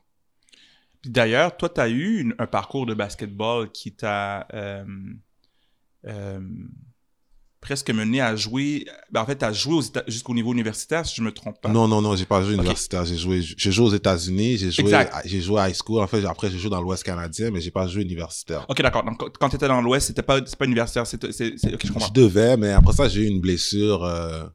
[1.06, 4.48] D'ailleurs, toi, tu as eu un parcours de basketball qui t'a
[7.62, 11.32] presque mené à jouer, ben en fait, à jouer jusqu'au niveau universitaire, si je me
[11.32, 11.70] trompe pas.
[11.70, 13.04] Non, non, non, j'ai pas joué universitaire.
[13.06, 14.92] J'ai joué, j'ai joué aux États-Unis, j'ai joué,
[15.26, 16.02] j'ai joué à high school.
[16.02, 18.66] En fait, après, j'ai joué dans l'Ouest canadien, mais j'ai pas joué universitaire.
[18.70, 19.04] Ok, d'accord.
[19.04, 22.08] Donc, quand tu étais dans l'Ouest, c'était pas, pas universitaire, c'est, c'est, ok, je comprends.
[22.08, 24.46] Je devais, mais après ça, j'ai eu une blessure, euh,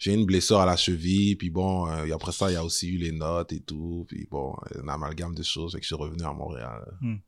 [0.00, 2.64] j'ai eu une blessure à la cheville, puis bon, euh, après ça, il y a
[2.64, 5.88] aussi eu les notes et tout, puis bon, un amalgame de choses, et que je
[5.88, 6.84] suis revenu à Montréal.
[7.00, 7.18] Hmm.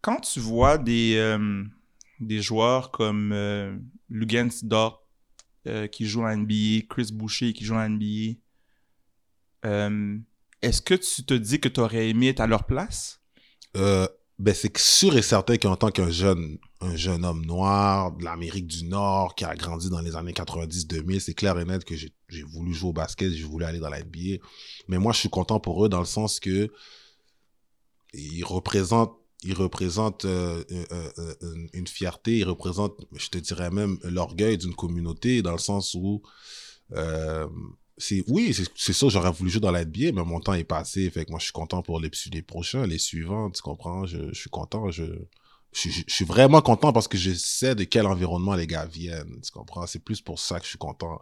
[0.00, 1.64] Quand tu vois des, euh,
[2.20, 3.76] des joueurs comme euh,
[4.08, 5.06] Lugens Dort
[5.66, 8.38] euh, qui joue en NBA, Chris Boucher qui joue en NBA.
[9.64, 10.18] Euh,
[10.62, 13.20] est-ce que tu te dis que tu aurais aimé être à leur place?
[14.38, 18.66] Ben c'est sûr et certain qu'en tant qu'un jeune, un jeune homme noir de l'Amérique
[18.66, 22.42] du Nord qui a grandi dans les années 90-2000, c'est clair et net que j'ai
[22.42, 24.42] voulu jouer au basket, j'ai voulu aller dans la NBA.
[24.86, 26.70] Mais moi, je suis content pour eux dans le sens que
[28.14, 33.98] ils représentent il représente euh, euh, euh, une fierté, il représente, je te dirais même,
[34.02, 36.22] l'orgueil d'une communauté, dans le sens où,
[37.98, 41.10] c'est oui, c'est sûr, j'aurais voulu jouer dans la NBA, mais mon temps est passé,
[41.10, 42.10] fait que moi, je suis content pour les,
[42.42, 45.04] prochains, les suivants, tu comprends, je, je suis content, je,
[45.72, 49.40] je, je, suis vraiment content parce que je sais de quel environnement les gars viennent,
[49.42, 51.20] tu comprends, c'est plus pour ça que je suis content.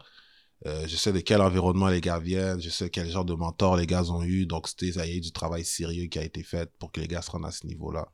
[0.64, 3.76] Euh, je sais de quel environnement les gars viennent, je sais quel genre de mentor
[3.76, 4.46] les gars ont eu.
[4.46, 7.08] Donc, c'était, ça y est, du travail sérieux qui a été fait pour que les
[7.08, 8.08] gars se rendent à ce niveau-là.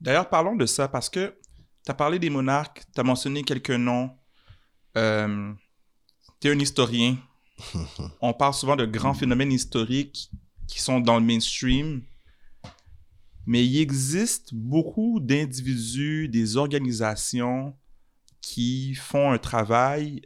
[0.00, 1.36] D'ailleurs, parlons de ça parce que
[1.84, 4.10] tu as parlé des monarques, tu as mentionné quelques noms.
[4.96, 5.52] Euh,
[6.40, 7.16] tu es un historien.
[8.20, 10.30] On parle souvent de grands phénomènes historiques
[10.66, 12.02] qui sont dans le mainstream.
[13.46, 17.74] Mais il existe beaucoup d'individus, des organisations
[18.42, 20.22] qui font un travail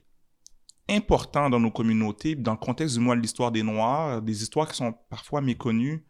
[0.89, 4.69] important dans nos communautés, dans le contexte du mois de l'histoire des Noirs, des histoires
[4.69, 6.05] qui sont parfois méconnues,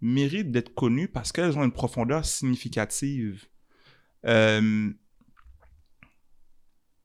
[0.00, 3.46] méritent d'être connues parce qu'elles ont une profondeur significative.
[4.24, 4.90] Euh,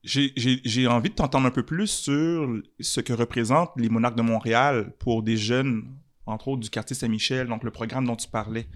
[0.04, 2.48] j'ai envie de t'entendre un peu plus sur
[2.80, 5.86] ce que représentent les monarques de Montréal pour des jeunes,
[6.26, 8.68] entre autres du quartier Saint-Michel, donc le programme dont tu parlais.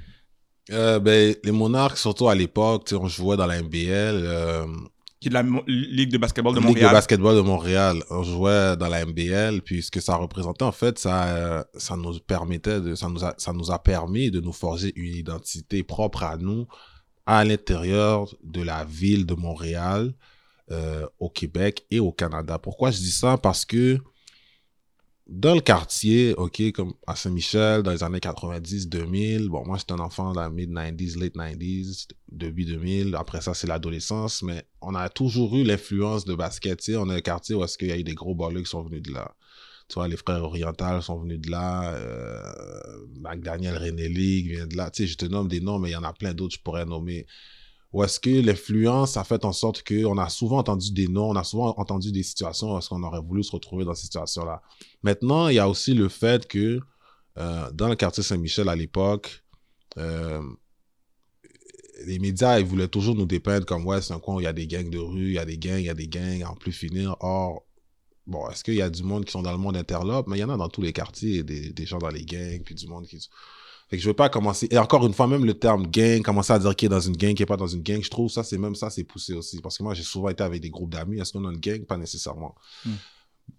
[0.71, 3.87] Euh, ben, les monarques, surtout à l'époque, on jouait dans la MBL.
[3.89, 4.65] Euh,
[5.19, 6.75] qui est de la Ligue de basketball de Montréal.
[6.75, 8.03] Ligue de basketball de Montréal.
[8.09, 12.19] On jouait dans la MBL, puis ce que ça représentait, en fait, ça, ça nous
[12.19, 16.23] permettait de, ça nous a, ça nous a permis de nous forger une identité propre
[16.23, 16.67] à nous
[17.25, 20.13] à l'intérieur de la ville de Montréal,
[20.71, 22.59] euh, au Québec et au Canada.
[22.59, 23.37] Pourquoi je dis ça?
[23.37, 23.99] Parce que
[25.27, 29.93] dans le quartier, OK, comme à Saint-Michel, dans les années 90, 2000, bon, moi, j'étais
[29.93, 33.15] un enfant dans les mid-90s, late 90s, début 2000.
[33.15, 36.79] Après ça, c'est l'adolescence, mais on a toujours eu l'influence de basket.
[36.79, 38.61] Tu sais, on a un quartier où est-ce qu'il y a eu des gros balleux
[38.61, 39.35] qui sont venus de là.
[39.89, 41.93] Tu vois, les frères orientales sont venus de là.
[41.93, 44.91] Euh, McDaniel Renelli vient de là.
[44.91, 46.59] Tu sais, je te nomme des noms, mais il y en a plein d'autres que
[46.59, 47.25] je pourrais nommer.
[47.93, 51.35] Ou est-ce que l'influence a fait en sorte qu'on a souvent entendu des noms, on
[51.35, 54.61] a souvent entendu des situations où est-ce qu'on aurait voulu se retrouver dans ces situations-là?
[55.03, 56.81] Maintenant, il y a aussi le fait que
[57.37, 59.43] euh, dans le quartier Saint-Michel à l'époque,
[59.97, 60.41] euh,
[62.05, 64.53] les médias, voulaient toujours nous dépeindre comme, ouais, c'est un coin où il y a
[64.53, 66.55] des gangs de rue, il y a des gangs, il y a des gangs, en
[66.55, 67.15] plus finir.
[67.21, 67.65] Or,
[68.25, 70.27] bon, est-ce qu'il y a du monde qui sont dans le monde interlope?
[70.27, 72.61] Mais il y en a dans tous les quartiers, des, des gens dans les gangs,
[72.63, 73.17] puis du monde qui...
[73.89, 74.67] Fait que je veux pas commencer.
[74.69, 77.15] Et encore une fois, même le terme gang, commencer à dire qu'il est dans une
[77.15, 79.33] gang, qu'il est pas dans une gang, je trouve ça, c'est même ça, c'est poussé
[79.33, 79.61] aussi.
[79.61, 81.19] Parce que moi, j'ai souvent été avec des groupes d'amis.
[81.19, 81.85] Est-ce qu'on a une gang?
[81.85, 82.55] Pas nécessairement.
[82.85, 82.95] Hmm.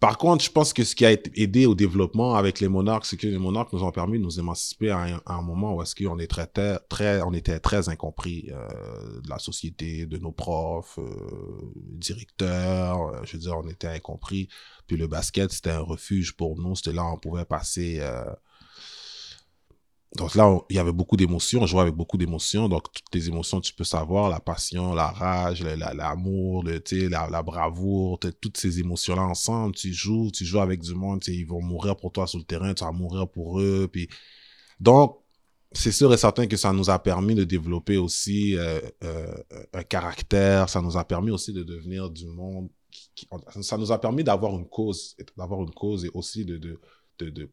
[0.00, 3.16] Par contre, je pense que ce qui a aidé au développement avec les monarques, c'est
[3.16, 6.18] que les monarques nous ont permis de nous émanciper à un, moment où est-ce qu'on
[6.20, 11.72] est très, très, on était très incompris euh, de la société, de nos profs, euh,
[11.74, 13.08] directeurs.
[13.08, 14.48] Euh, je veux dire, on était incompris.
[14.86, 16.76] Puis le basket, c'était un refuge pour nous.
[16.76, 18.24] C'était là où on pouvait passer euh,
[20.16, 22.68] donc là, il y avait beaucoup d'émotions, on jouait avec beaucoup d'émotions.
[22.68, 28.56] Donc, toutes les émotions, tu peux savoir, la passion, la rage, l'amour, la, bravoure, toutes
[28.56, 32.26] ces émotions-là ensemble, tu joues, tu joues avec du monde, ils vont mourir pour toi
[32.26, 33.88] sur le terrain, tu vas mourir pour eux.
[33.92, 34.08] Puis...
[34.80, 35.18] Donc,
[35.72, 39.34] c'est sûr et certain que ça nous a permis de développer aussi euh, euh,
[39.74, 42.70] un caractère, ça nous a permis aussi de devenir du monde,
[43.60, 46.80] ça nous a permis d'avoir une cause, d'avoir une cause et aussi de, de,
[47.18, 47.50] de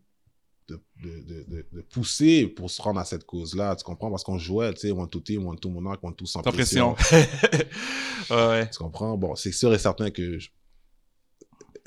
[0.68, 3.76] de, de, de, pousser pour se rendre à cette cause-là.
[3.76, 4.09] Tu comprends?
[4.09, 6.95] Parce qu'on jouait, tu sais, one to team, one to monarch, one to sans pression.
[8.30, 8.70] ouais.
[8.70, 9.18] Tu comprends?
[9.18, 10.39] Bon, c'est sûr et certain que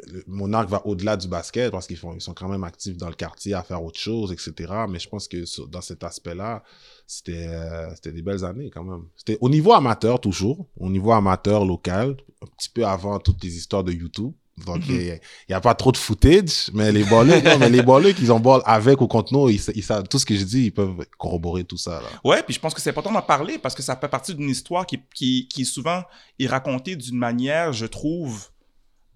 [0.07, 3.15] le monarque va au-delà du basket parce qu'ils ils sont quand même actifs dans le
[3.15, 4.73] quartier à faire autre chose, etc.
[4.89, 6.63] Mais je pense que dans cet aspect-là,
[7.07, 9.05] c'était, euh, c'était des belles années quand même.
[9.17, 13.57] C'était au niveau amateur toujours, au niveau amateur local, un petit peu avant toutes les
[13.57, 14.33] histoires de YouTube.
[14.67, 18.13] Donc, il n'y a, pas trop de footage, mais les balleux, non, mais les balleux
[18.13, 20.73] qu'ils ont ball avec ou contre nous, ils, savent tout ce que je dis, ils
[20.73, 22.01] peuvent corroborer tout ça.
[22.01, 22.09] Là.
[22.25, 24.49] Ouais, puis je pense que c'est important d'en parler parce que ça fait partie d'une
[24.49, 26.03] histoire qui, qui, qui souvent
[26.39, 28.49] est racontée d'une manière, je trouve,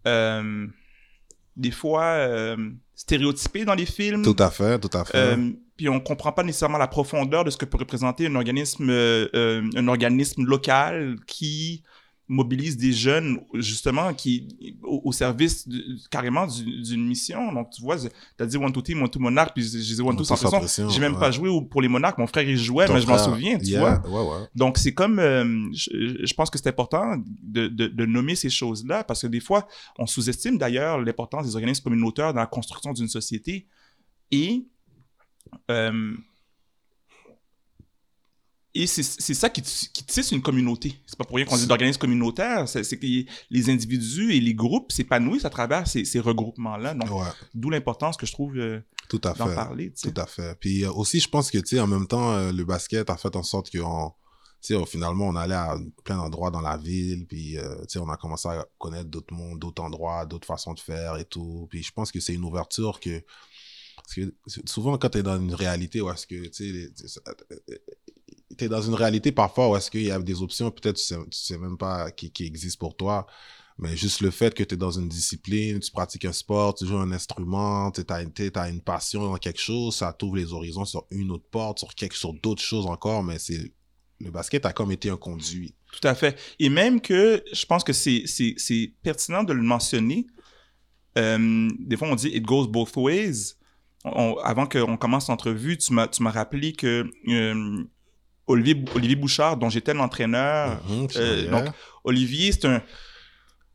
[0.06, 0.66] euh,
[1.56, 2.56] des fois euh,
[2.94, 4.22] stéréotypée dans les films.
[4.22, 5.16] Tout à fait, tout à fait.
[5.16, 8.90] Euh, puis on comprend pas nécessairement la profondeur de ce que peut représenter un organisme,
[8.90, 11.82] un organisme local qui
[12.32, 15.68] mobilise des jeunes, justement, qui, au, service
[16.10, 17.52] carrément d'une mission.
[17.52, 18.08] Donc, tu vois, tu
[18.40, 20.88] as dit One to Team, One to Monarch, puis j'ai dit One to sans pression.
[20.88, 22.16] J'ai même pas joué pour les Monarques.
[22.18, 24.02] Mon frère, il jouait, mais je m'en souviens, tu vois.
[24.54, 29.22] Donc, c'est comme, euh, je, pense que c'est important de, de, nommer ces choses-là, parce
[29.22, 29.68] que des fois,
[29.98, 33.66] on sous-estime d'ailleurs l'importance des organismes communautaires dans la construction d'une société.
[34.30, 34.64] Et
[35.70, 36.14] euh,
[38.74, 40.94] et c'est ça qui, qui tisse une communauté.
[41.06, 42.66] C'est pas pour rien qu'on dit d'organismes communautaires.
[42.68, 43.06] C'est que
[43.50, 46.94] les individus et les groupes s'épanouissent à travers ces, ces regroupements-là.
[46.94, 47.10] Donc,
[47.54, 49.92] d'où l'importance que je trouve euh, d'en parler.
[50.02, 50.56] Tout à fait.
[50.58, 53.16] Puis euh, aussi, je pense que, tu sais, en même temps, euh, le basket a
[53.18, 57.26] fait en sorte que tu sais, finalement, on allait à plein d'endroits dans la ville,
[57.26, 60.80] puis, tu sais, on a commencé à connaître d'autres mondes, d'autres endroits, d'autres façons de
[60.80, 61.66] faire et tout.
[61.68, 63.22] Puis je pense que c'est une ouverture que...
[63.96, 67.18] Parce que souvent, quand tu es dans une réalité où est-ce que, tu sais,
[68.56, 71.04] tu es dans une réalité parfois où est-ce qu'il y a des options, peut-être tu
[71.04, 73.26] sais, sais même pas qui, qui existent pour toi.
[73.78, 76.86] Mais juste le fait que tu es dans une discipline, tu pratiques un sport, tu
[76.86, 81.06] joues un instrument, tu as, une passion dans quelque chose, ça t'ouvre les horizons sur
[81.10, 83.72] une autre porte, sur, sur d'autres choses encore, mais c'est
[84.22, 85.74] le basket a comme été un conduit.
[85.92, 86.38] Tout à fait.
[86.58, 90.26] Et même que je pense que c'est pertinent de le mentionner.
[91.18, 93.54] Euh, des fois, on dit it goes both ways.
[94.04, 97.84] avant qu'on commence l'entrevue, tu m'as rappelé que euh,
[98.46, 100.80] Olivier, Olivier Bouchard, dont j'étais l'entraîneur.
[100.88, 101.64] Mhm, euh, donc,
[102.04, 102.82] Olivier, c'est un.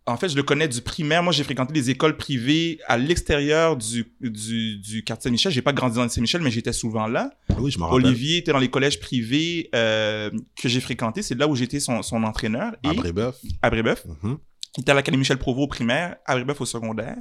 [0.05, 1.21] En fait, je le connais du primaire.
[1.21, 5.51] Moi, j'ai fréquenté des écoles privées à l'extérieur du, du, du quartier Saint-Michel.
[5.51, 7.29] J'ai pas grandi dans Saint-Michel, mais j'étais souvent là.
[7.49, 11.21] Ah oui, je Olivier était dans les collèges privés euh, que j'ai fréquentés.
[11.23, 12.73] C'est là où j'étais son, son entraîneur.
[12.85, 13.35] à Brébeuf.
[13.61, 14.05] À Brébeuf.
[14.23, 14.37] Mhm.
[14.77, 17.17] Il était à l'Académie Michel Provost au primaire, à Brébeuf au secondaire.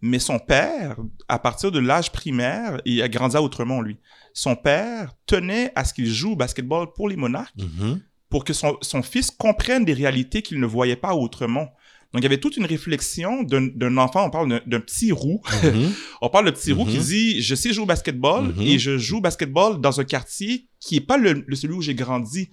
[0.00, 0.96] Mais son père,
[1.28, 3.98] à partir de l'âge primaire, il a grandi à Outremont, lui.
[4.34, 7.98] Son père tenait à ce qu'il joue au basketball pour les Monarques, mm-hmm.
[8.28, 11.68] pour que son, fils comprenne des réalités qu'il ne voyait pas à Outremont.
[12.12, 15.40] Donc, il y avait toute une réflexion d'un enfant, on parle d'un petit roux.
[15.44, 15.90] Mm-hmm.
[16.22, 17.06] on parle de petit roux qui mm-hmm.
[17.06, 20.96] dit, je sais jouer au basketball et je joue au basketball dans un quartier qui
[20.96, 22.50] n'est pas le, celui où j'ai grandi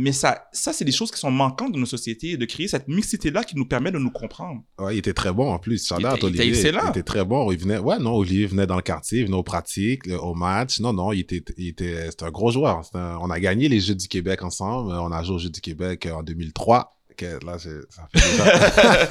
[0.00, 2.86] Mais ça, ça c'est des choses qui sont manquantes de nos sociétés, de créer cette
[2.86, 4.62] mixité-là qui nous permet de nous comprendre.
[4.78, 5.90] Ouais, il était très bon en plus.
[5.90, 6.48] Il était- il était Olivier.
[6.50, 6.82] excellent.
[6.86, 7.50] Il était très bon.
[7.50, 10.78] Il venait, ouais, non, Olivier venait dans le quartier, il venait aux pratiques, au match.
[10.78, 12.82] Non, non, il était, il était, c'était un gros joueur.
[12.94, 14.92] Un- on a gagné les Jeux du Québec ensemble.
[14.92, 16.94] On a joué aux Jeux du Québec en 2003.
[17.16, 17.68] Que là, ça
[18.14, 19.08] fait déjà.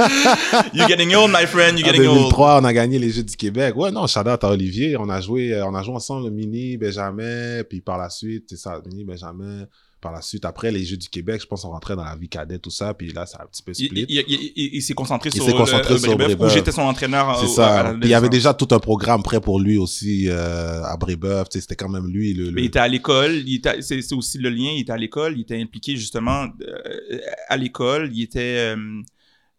[0.73, 2.17] You're getting old, my friend, you're getting old.
[2.31, 3.75] 2003, on a gagné les Jeux du Québec.
[3.75, 4.95] Ouais, non, shout out à Olivier.
[4.95, 8.45] On a joué, euh, on a joué ensemble le mini Benjamin, puis par la suite,
[8.49, 9.65] c'est ça, mini Benjamin.
[10.07, 12.29] Par la suite, après les Jeux du Québec, je pense qu'on rentrait dans la vie
[12.29, 13.89] cadette, tout ça, puis là, ça a un petit peu split.
[13.91, 16.83] il- il- il- il s'est concentré Il sur s'est concentré le, sur où j'étais son
[16.83, 17.37] entraîneur.
[17.39, 17.93] C'est au- ça.
[18.01, 21.47] il y avait déjà tout un programme prêt pour lui aussi euh, à Brébeuf.
[21.49, 22.57] C'était quand même lui le.
[22.57, 25.41] il était à l'école, il était- c'est aussi le lien, il était à l'école, il
[25.41, 28.39] était impliqué justement euh, à l'école, il était
[28.75, 29.01] euh,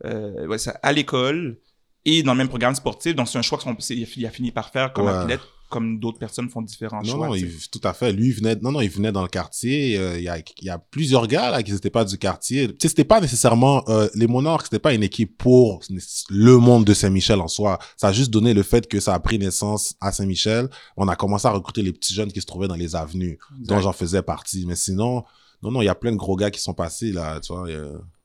[0.06, 1.58] euh, ouais, ça, à l'école
[2.04, 3.14] et dans le même programme sportif.
[3.14, 5.12] Donc c'est un choix qu'il a fini par faire comme Ouais.
[5.12, 7.26] athlète, comme d'autres personnes font différents Non, choix.
[7.28, 8.12] non, il- tout à fait.
[8.12, 9.96] Lui, il venait, non, non, il venait dans le quartier.
[9.98, 12.68] euh, Il y, a, il y a plusieurs gars là qui n'étaient pas du quartier.
[12.68, 15.80] Tu sais, c'était pas nécessairement euh, les Monarques, c'était pas une équipe pour
[16.30, 17.78] le monde de Saint-Michel en soi.
[17.96, 20.68] Ça a juste donné le fait que ça a pris naissance à Saint-Michel.
[20.96, 23.80] On a commencé à recruter les petits jeunes qui se trouvaient dans les avenues, dont
[23.80, 24.64] j'en faisais partie.
[24.66, 25.24] Mais sinon,
[25.62, 27.40] non, non, il y a plein de gros gars qui sont passés là.
[27.40, 27.66] Tu vois.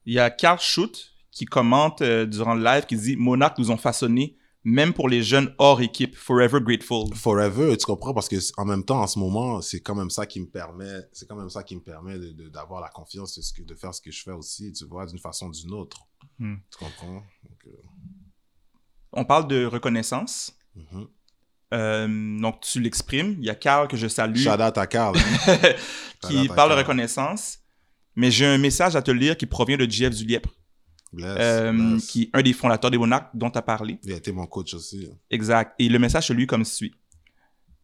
[0.06, 3.72] il y a- Carl Schutt qui commente euh, durant le live qui dit Monarch nous
[3.72, 7.14] ont façonné, même pour les jeunes hors équipe, forever grateful.
[7.14, 8.14] forever, tu comprends?
[8.14, 11.02] Parce que en même temps en ce moment, c'est quand même ça qui me permet,
[11.12, 12.18] c'est quand même ça qui me permet
[12.52, 15.06] d'avoir la confiance de ce que de faire ce que je fais aussi, tu vois,
[15.06, 16.08] d'une façon ou d'une autre.
[16.40, 16.56] Hmm.
[16.72, 17.24] Tu comprends?
[17.44, 17.72] Donc, euh,
[19.12, 20.54] On parle de reconnaissance.
[20.76, 21.08] mhm.
[21.74, 23.36] Euh, donc tu l'exprimes.
[23.40, 24.38] Il y a Carl que je salue.
[24.38, 25.16] Shout out à Carl.
[26.22, 27.58] qui out à parle de reconnaissance.
[28.16, 30.50] Mais j'ai un message à te lire qui provient de Jeff Duliepre,
[31.14, 32.08] Bless, euh, bless.
[32.08, 34.00] qui est un des fondateurs des Monarques dont tu as parlé.
[34.04, 35.10] Il a été mon coach aussi.
[35.30, 35.74] Exact.
[35.80, 36.94] Et le message se lit comme suit.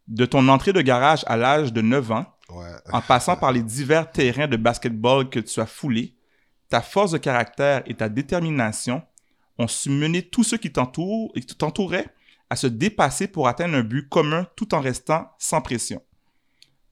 [0.07, 2.71] De ton entrée de garage à l'âge de 9 ans, Ouais.
[2.91, 6.15] en passant par les divers terrains de basketball que tu as foulés,
[6.67, 9.03] ta force de caractère et ta détermination
[9.59, 12.07] ont su mener tous ceux qui t'entourent et qui t'entouraient
[12.49, 16.01] à se dépasser pour atteindre un but commun tout en restant sans pression.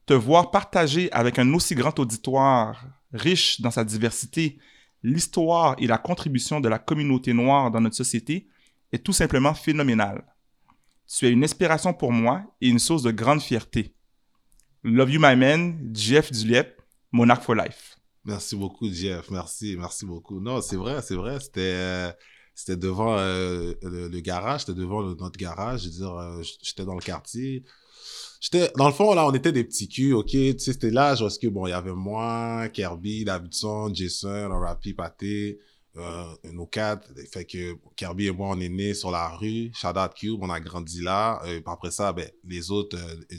[0.06, 4.58] Te voir partager avec un aussi grand auditoire, riche dans sa diversité,
[5.02, 8.48] l'histoire et la contribution de la communauté noire dans notre société
[8.92, 10.24] est tout simplement phénoménal.
[11.06, 13.94] Tu es une inspiration pour moi et une source de grande fierté.
[14.82, 16.80] Love you, my man, Jeff Duliep,
[17.12, 17.96] Monarch for Life.
[18.24, 19.30] Merci beaucoup, Jeff.
[19.30, 20.40] Merci, merci beaucoup.
[20.40, 21.40] Non, c'est vrai, c'est vrai.
[21.40, 22.12] C'était, euh,
[22.54, 25.82] c'était devant euh, le, garage, c'était devant notre garage.
[25.82, 27.64] Je veux dire, euh, j'étais dans le quartier.
[28.40, 30.30] J'étais, dans le fond, là, on était des petits culs, ok?
[30.30, 34.94] Tu sais, c'était l'âge est-ce que, bon, il y avait moi, Kirby, Davidson, Jason, Rapi,
[34.94, 35.58] Paté,
[35.96, 37.08] euh, nos quatre.
[37.32, 39.72] Fait que Kirby et moi, on est nés sur la rue.
[39.84, 41.40] Out Cube, on a grandi là.
[41.44, 43.36] Euh, puis après ça, ben, les autres, euh,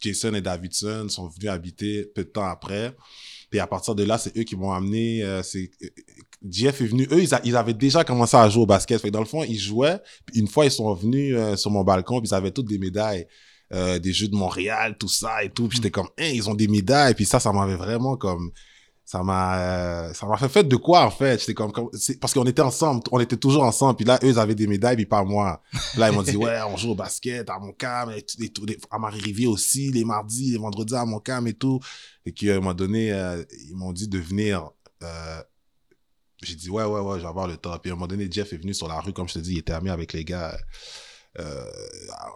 [0.00, 2.94] Jason et Davidson sont venus habiter peu de temps après.
[3.50, 5.22] Puis à partir de là, c'est eux qui m'ont amené.
[5.22, 5.88] euh, c'est euh,
[6.48, 7.06] Jeff est venu.
[7.10, 9.00] Eux, ils, avaient déjà commencé à jouer au basket.
[9.00, 9.98] Fait dans le fond, ils jouaient.
[10.34, 12.20] Une fois, ils sont venus euh, sur mon balcon.
[12.20, 13.26] Puis ils avaient toutes des médailles.
[13.72, 15.68] Euh, des Jeux de Montréal, tout ça et tout.
[15.68, 17.14] Puis j'étais comme, hein, ils ont des médailles.
[17.14, 18.50] Puis ça, ça m'avait vraiment comme...
[19.08, 21.38] Ça m'a euh, ça m'a fait fait de quoi, en fait?
[21.38, 21.70] J'étais comme...
[22.20, 23.02] parce qu'on était ensemble.
[23.12, 23.94] On était toujours ensemble.
[23.94, 25.62] Puis là, eux, ils avaient des médailles, puis pas moi.
[25.92, 28.10] Puis là, ils m'ont dit, ouais, on joue au basket à mon cam.
[28.10, 31.54] Et, tout- et tout- à Marie-Rivière aussi, les mardis, les vendredis à mon cam et
[31.54, 31.78] tout.
[32.24, 34.70] Et qu'à un moment donné, euh, ils m'ont dit de venir.
[35.04, 35.40] euh,
[36.42, 37.78] j'ai dit, ouais, ouais, ouais, je vais avoir le temps.
[37.78, 39.52] Puis à un moment donné, Jeff est venu sur la rue, comme je te dis,
[39.52, 40.58] il était ami avec les gars, euh,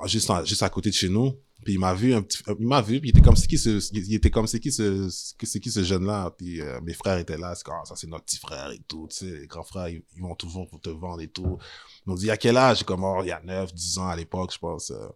[0.06, 1.32] juste, en- juste à côté de chez nous.
[1.62, 3.58] Puis il m'a vu, un petit, il m'a vu, puis il était comme c'est qui
[3.58, 6.30] ce, il était comme c'est qui ce, c'est qui ce jeune-là.
[6.38, 8.80] Puis euh, mes frères étaient là, c'est comme, Ah, ça c'est notre petit frère et
[8.88, 11.58] tout, tu sais, les grands frères, ils, ils vont toujours pour te vendre et tout.
[12.06, 12.82] Ils m'ont dit, à quel âge?
[12.84, 14.90] Comme, oh, il y a 9, 10 ans à l'époque, je pense.
[14.90, 15.06] euh,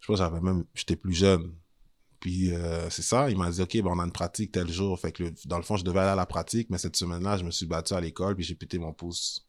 [0.00, 1.52] je pense j'avais même, j'étais plus jeune.
[2.18, 4.98] Puis euh, c'est ça, il m'a dit, OK, ben, on a une pratique tel jour.
[4.98, 7.36] Fait que le- dans le fond, je devais aller à la pratique, mais cette semaine-là,
[7.36, 9.46] je me suis battu à l'école, puis j'ai pété mon pouce.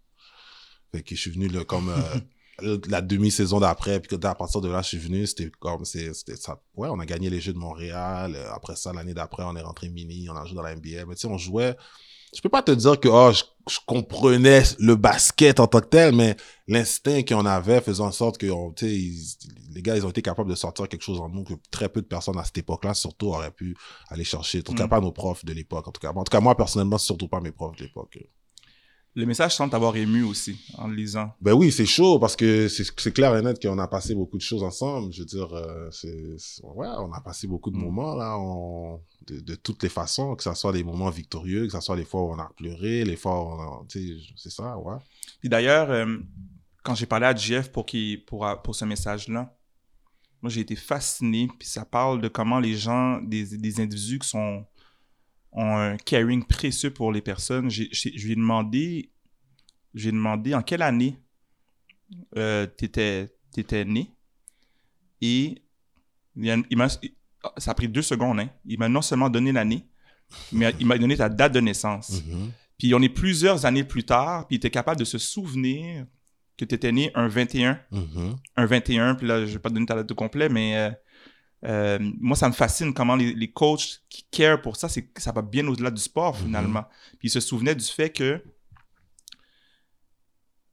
[0.91, 1.95] Fait que je suis venu là, comme euh,
[2.88, 6.36] la demi-saison d'après, puis que à partir de là, je suis venu, c'était comme, c'était
[6.36, 6.62] ça.
[6.76, 8.34] Ouais, on a gagné les Jeux de Montréal.
[8.36, 11.05] Euh, Après ça, l'année d'après, on est rentré mini, on a joué dans la NBA.
[11.07, 11.76] Mais tu sais, on jouait.
[12.36, 15.88] Je peux pas te dire que oh, je, je comprenais le basket en tant que
[15.88, 16.38] tel, mais
[16.68, 19.36] l'instinct qu'on avait faisait en sorte que on, tu sais, ils-
[19.74, 22.01] les gars, ils ont été capables de sortir quelque chose en nous que très peu
[22.01, 23.76] de personnes à cette époque-là, surtout, auraient pu
[24.10, 24.60] aller chercher.
[24.60, 24.89] En tout cas, Mm.
[24.89, 25.88] pas nos profs de l'époque.
[25.88, 28.20] En tout cas, en tout cas, moi, personnellement, surtout pas mes profs de l'époque.
[29.16, 31.32] Le message semble t'avoir ému aussi en le lisant.
[31.41, 34.41] Ben oui, c'est chaud parce que c'est clair et net qu'on a passé beaucoup de
[34.41, 35.12] choses ensemble.
[35.12, 37.82] Je veux dire, euh, c'est ouais, on a passé beaucoup de Mm.
[37.84, 41.72] moments là, on- de, de toutes les façons, que ce soit des moments victorieux, que
[41.74, 43.86] ce soit les fois où on a pleuré, les fois où on a,
[44.36, 44.95] c'est ça, ouais.
[45.39, 46.18] Puis d'ailleurs, euh,
[46.84, 47.86] quand j'ai parlé à Jeff pour,
[48.28, 49.53] pour, pour ce message-là,
[50.41, 51.47] moi j'ai été fasciné.
[51.60, 54.66] Puis ça parle de comment les gens, des, des individus qui sont
[55.52, 57.70] ont un caring précieux pour les personnes.
[57.70, 59.10] J'ai- j'ai- Je lui ai demandé,
[59.93, 61.18] j'ai demandé en quelle année
[62.38, 64.12] euh, t'étais étais né.
[65.22, 65.62] Et
[66.36, 68.39] il, a- il m'a, ça a pris deux secondes.
[68.39, 68.50] Hein.
[68.66, 69.86] Il m'a non seulement donné l'année,
[70.52, 72.24] mais il m'a donné ta date de naissance.
[72.26, 72.52] Mhm.
[72.78, 76.06] Puis on est plusieurs années plus tard, puis il était capable de se souvenir
[76.58, 78.36] que tu étais né un 21 Mhm.
[78.56, 80.91] un 21, puis là, je vais pas te donner ta date de complet, mais euh,
[81.66, 85.32] euh, moi, ça me fascine comment les, les coachs qui care pour ça, c'est ça
[85.32, 86.45] va bien au-delà du sport, Mhm.
[86.45, 86.84] finalement.
[87.20, 88.41] Puis il se souvenait du fait que,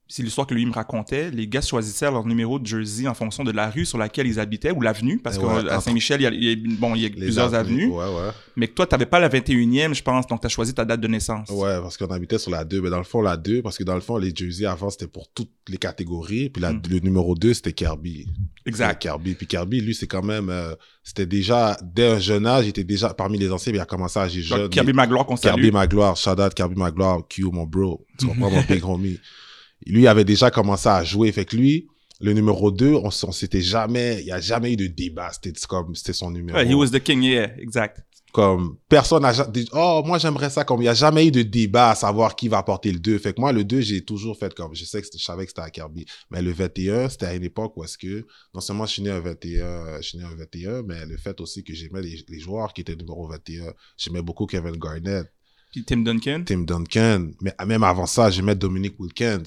[0.09, 3.43] c'est l'histoire que lui me racontait, les gars choisissaient leur numéro de jersey en fonction
[3.43, 6.21] de la rue sur laquelle ils habitaient, ou l'avenue, parce Eh qu'à ouais, entre- Saint-Michel,
[6.21, 8.29] il y a, bon, il y a plusieurs avenues, Ouais, ouais.
[8.55, 10.85] mais que toi, tu n'avais pas la 21e, je pense, donc tu as choisi ta
[10.85, 11.49] date de naissance.
[11.49, 12.81] Ouais, parce qu'on habitait sur la 2.
[12.81, 15.07] Mais dans le fond, la 2, parce que dans le fond, les jerseys avant, c'était
[15.07, 16.49] pour toutes les catégories.
[16.49, 16.81] Puis la- Mm.
[16.89, 18.27] le numéro 2, c'était Kirby.
[18.65, 19.01] Exact.
[19.01, 19.33] Kirby.
[19.35, 20.49] Puis Kirby, lui, c'est quand même.
[20.49, 23.71] euh, c'était déjà, dès un jeune âge, il était déjà parmi les anciens.
[23.71, 24.69] puis il a commencé à agir Donc, jeune.
[24.69, 25.35] Kirby Magloire qu'on.
[25.35, 28.05] Kirby Magloire, shout out Kirby Magloire, Q, mon bro.
[28.17, 29.19] Tu comprends, mon big homie.
[29.85, 31.31] Lui, avait déjà commencé à jouer.
[31.31, 31.87] Fait que lui,
[32.19, 35.31] le numéro 2, on, on s'était jamais, il n'y a jamais eu de débat.
[35.31, 36.57] C'était comme, c'était son numéro.
[36.57, 38.03] Ouais, he was the king, yeah, exact.
[38.33, 40.63] Comme, personne n'a dit, oh, moi, j'aimerais ça.
[40.63, 43.17] Comme, il n'y a jamais eu de débat à savoir qui va porter le 2.
[43.19, 45.51] Fait que moi, le 2, j'ai toujours fait comme, je sais que je savais que
[45.51, 46.05] c'était à Kirby.
[46.29, 49.09] Mais le 21, c'était à une époque où est-ce que, non seulement je suis né
[49.09, 52.39] un 21, je suis né un 21, mais le fait aussi que j'aimais les, les
[52.39, 53.73] joueurs qui étaient numéro 21.
[53.97, 55.31] J'aimais beaucoup Kevin Garnett.
[55.71, 56.43] Puis Tim Duncan.
[56.45, 59.43] Tim Duncan, mais même avant ça, j'aimais Dominic Wilkins.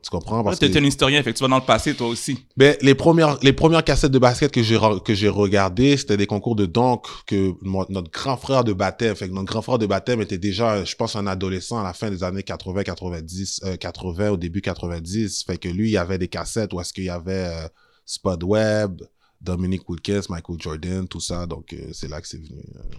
[0.00, 0.44] Tu comprends?
[0.44, 2.38] Parce que es un historien, fait que tu vas dans le passé, toi aussi.
[2.56, 6.16] ben, les premières les premières cassettes de basket que j'ai re- que j'ai regardées, c'était
[6.16, 9.60] des concours de dunk que mon- notre grand frère de baptême, fait que notre grand
[9.60, 12.84] frère de baptême était déjà, je pense, un adolescent à la fin des années 80,
[12.84, 15.42] 90, euh, 80 au début 90.
[15.44, 17.66] Fait que lui, il y avait des cassettes où est-ce qu'il y avait euh,
[18.06, 19.02] Spud Webb,
[19.40, 21.44] Dominic Wilkins, Michael Jordan, tout ça.
[21.46, 22.54] Donc euh, c'est là que c'est venu.
[22.76, 22.94] euh,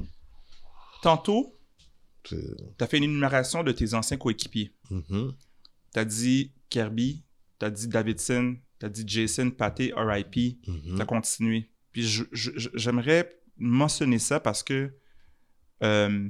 [1.01, 1.55] Tantôt,
[2.36, 4.73] tu as fait une énumération de tes anciens coéquipiers.
[4.89, 5.34] Mhm.
[5.93, 7.23] Tu as dit Kirby,
[7.59, 10.57] tu as dit Davidson, tu as dit Jason, Paté, RIP.
[10.67, 10.95] Mhm.
[10.95, 11.69] Tu as continué.
[11.91, 12.23] Puis
[12.75, 14.93] j'aimerais mentionner ça parce que
[15.84, 16.30] euh,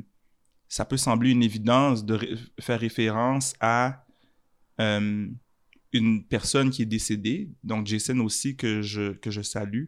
[0.68, 4.06] ça peut sembler une évidence de ré- faire référence à
[4.80, 5.28] euh,
[5.92, 9.86] une personne qui est décédée, donc Jason aussi que je, que je salue.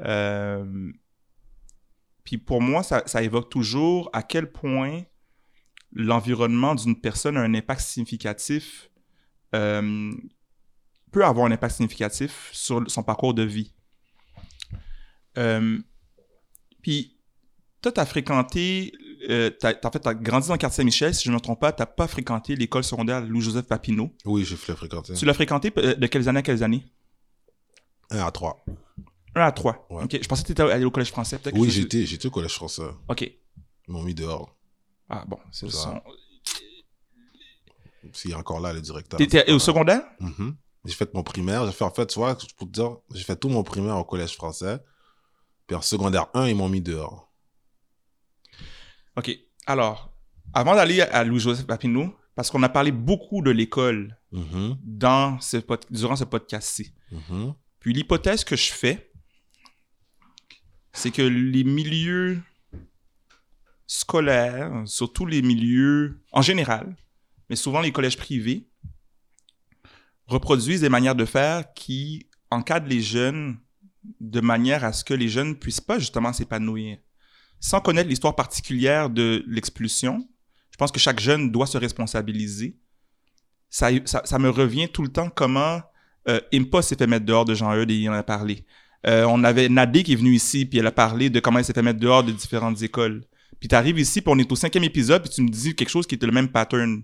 [0.00, 0.92] Euh,
[2.22, 5.02] puis pour moi, ça, ça évoque toujours à quel point
[5.96, 8.90] l'environnement d'une personne a un impact significatif,
[9.54, 10.12] euh,
[11.10, 13.72] peut avoir un impact significatif sur son parcours de vie.
[15.38, 15.78] Euh,
[16.82, 17.18] puis,
[17.80, 18.92] toi, tu as fréquenté,
[19.30, 21.60] euh, en fait, tu as grandi dans le quartier Saint-Michel, si je ne me trompe
[21.60, 24.14] pas, tu n'as pas fréquenté l'école secondaire Louis-Joseph Papineau.
[24.26, 25.14] Oui, je l'ai fréquenté.
[25.14, 26.84] Tu l'as fréquenté euh, de quelles années à quelles années?
[28.10, 28.64] 1 à 3.
[29.34, 29.86] 1 à 3.
[29.90, 30.04] Ouais.
[30.04, 31.38] Ok, je pensais que tu étais allé au collège français.
[31.54, 32.82] Oui, j'étais, j'étais au collège français.
[33.08, 33.22] Ok.
[33.22, 34.55] Ils m'ont mis dehors.
[35.08, 36.02] Ah bon, c'est Ça.
[38.12, 39.18] S'il est encore là, le directeur.
[39.18, 40.02] T'étais au secondaire?
[40.20, 40.56] Mhm.
[40.84, 41.66] J'ai fait mon primaire.
[41.66, 44.04] J'ai fait, en fait, tu vois, pour te dire, j'ai fait tout mon primaire au
[44.04, 44.78] collège français.
[45.66, 47.32] Puis en secondaire 1, ils m'ont mis dehors.
[49.16, 49.30] Ok.
[49.66, 50.12] Alors,
[50.54, 54.76] avant d'aller à Louis-Joseph Papineau, parce qu'on a parlé beaucoup de l'école Mhm.
[54.82, 55.56] dans ce
[55.90, 56.92] durant ce podcast-ci.
[57.10, 57.54] Mhm.
[57.80, 59.10] Puis l'hypothèse que je fais,
[60.92, 62.40] c'est que les milieux
[63.86, 66.96] scolaires, surtout les milieux en général,
[67.48, 68.68] mais souvent les collèges privés,
[70.26, 73.58] reproduisent des manières de faire qui encadrent les jeunes
[74.20, 76.98] de manière à ce que les jeunes puissent pas justement s'épanouir.
[77.60, 80.28] Sans connaître l'histoire particulière de l'expulsion,
[80.70, 82.76] je pense que chaque jeune doit se responsabiliser.
[83.70, 85.80] Ça, ça, me revient tout le temps comment
[86.28, 86.40] euh,
[86.82, 88.64] s'est fait mettre dehors de Jean-Eudes et il en a parlé.
[89.06, 91.64] Euh, on avait Nadé qui est venue ici, puis elle a parlé de comment elle
[91.64, 93.24] s'est fait mettre dehors de différentes écoles.
[93.60, 95.88] Puis tu arrives ici, puis on est au cinquième épisode, puis tu me dis quelque
[95.88, 97.02] chose qui était le même pattern.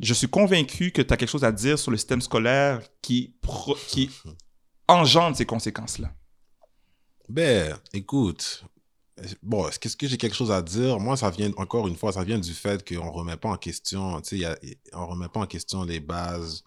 [0.00, 3.34] Je suis convaincu que tu as quelque chose à dire sur le système scolaire qui,
[3.40, 4.10] pro- qui
[4.88, 6.12] engendre ces conséquences-là.
[7.28, 8.64] Ben, écoute.
[9.42, 11.00] Bon, est-ce que, j'ai quelque chose à dire?
[11.00, 14.20] Moi, ça vient, encore une fois, ça vient du fait qu'on remet pas en question,
[14.20, 14.58] tu sais,
[14.92, 16.62] on remet pas en question les bases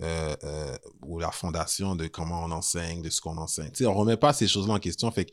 [0.00, 3.70] euh, euh, ou la fondation de comment on enseigne, de ce qu'on enseigne.
[3.70, 5.08] Tu sais, on remet pas ces choses-là en question.
[5.12, 5.30] Fait que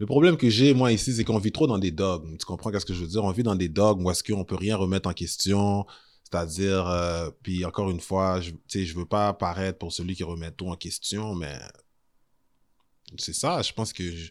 [0.00, 2.36] le problème que j'ai, moi, ici, c'est qu'on vit trop dans des dogmes.
[2.38, 3.22] Tu comprends qu'est-ce que je veux dire?
[3.22, 5.84] On vit dans des dogmes où est-ce qu'on peut rien remettre en question.
[6.24, 10.50] C'est-à-dire, euh, puis encore une fois, je, je veux pas paraître pour celui qui remet
[10.52, 11.58] tout en question, mais
[13.18, 14.30] c'est ça, je pense que je-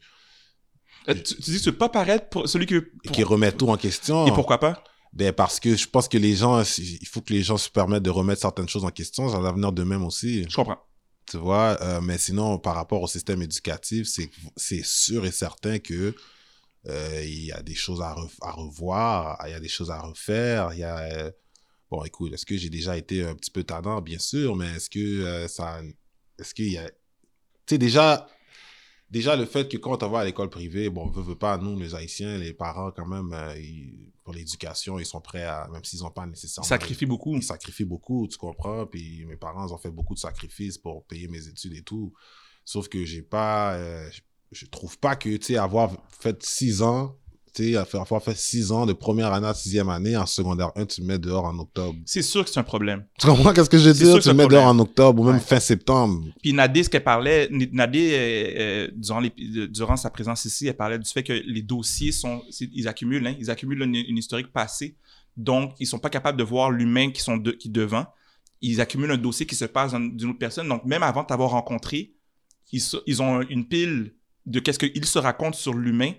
[1.07, 3.69] Euh, tu, tu dis que tu veux pas paraître pour celui pour- qui remet tout
[3.69, 4.27] en question.
[4.27, 4.83] Et pourquoi pas?
[5.13, 8.03] Ben parce que je pense que les gens, il faut que les gens se permettent
[8.03, 10.45] de remettre certaines choses en question, ça va venir d'eux-mêmes aussi.
[10.49, 10.77] Je comprends.
[11.29, 14.29] Tu vois, euh, mais sinon, par rapport au système éducatif, c'est,
[14.83, 16.15] sûr et certain que
[16.87, 19.99] Euh, y a des choses à, re- à revoir, il y a des choses à
[20.01, 20.73] refaire.
[20.73, 21.31] Y a, euh,
[21.91, 24.89] bon, écoute, est-ce que j'ai déjà été un petit peu tardant, bien sûr, mais est-ce
[24.89, 25.81] que ça,
[26.39, 26.95] est-ce qu'il y a, tu
[27.69, 28.27] sais, déjà,
[29.11, 31.77] déjà le fait que quand on va à l'école privée, bon, veut, veut pas, nous,
[31.79, 35.83] les Haïtiens, les parents, quand même, euh, ils- pour l'éducation, ils sont prêts à, même
[35.83, 36.67] s'ils n'ont pas nécessairement.
[36.67, 37.35] Sacrifie beaucoup.
[37.35, 38.85] Ils sacrifient beaucoup, tu comprends?
[38.85, 42.13] Puis mes parents ils ont fait beaucoup de sacrifices pour payer mes études et tout.
[42.65, 43.73] Sauf que j'ai pas.
[43.75, 47.15] euh, je- je trouve pas que, tu sais, avoir fait six ans,
[47.53, 50.85] tu sais, avoir fait six ans de première année à sixième année, en secondaire 1,
[50.85, 51.95] tu me mets dehors en octobre.
[52.05, 53.05] C'est sûr que c'est un problème.
[53.19, 54.19] Tu comprends qu'est-ce que je veux dire?
[54.19, 55.39] Tu me mets dehors en octobre ou même Ouais.
[55.41, 56.23] fin septembre.
[56.41, 60.75] Puis Nadé, ce qu'elle parlait, Nadé, euh, euh, durant, les- durant sa présence ici, elle
[60.77, 64.51] parlait du fait que les dossiers sont, ils accumulent, hein, ils accumulent une, une historique
[64.53, 64.95] passée.
[65.37, 68.05] Donc, ils sont pas capables de voir l'humain qui sont de, qui est devant.
[68.61, 70.67] Ils accumulent un dossier qui se passe dans- d'une autre personne.
[70.67, 72.13] Donc, même avant de t'avoir rencontré,
[72.73, 74.13] ils, ils ont une pile
[74.45, 76.11] de qu'est-ce qu'ils se racontent sur l'humain,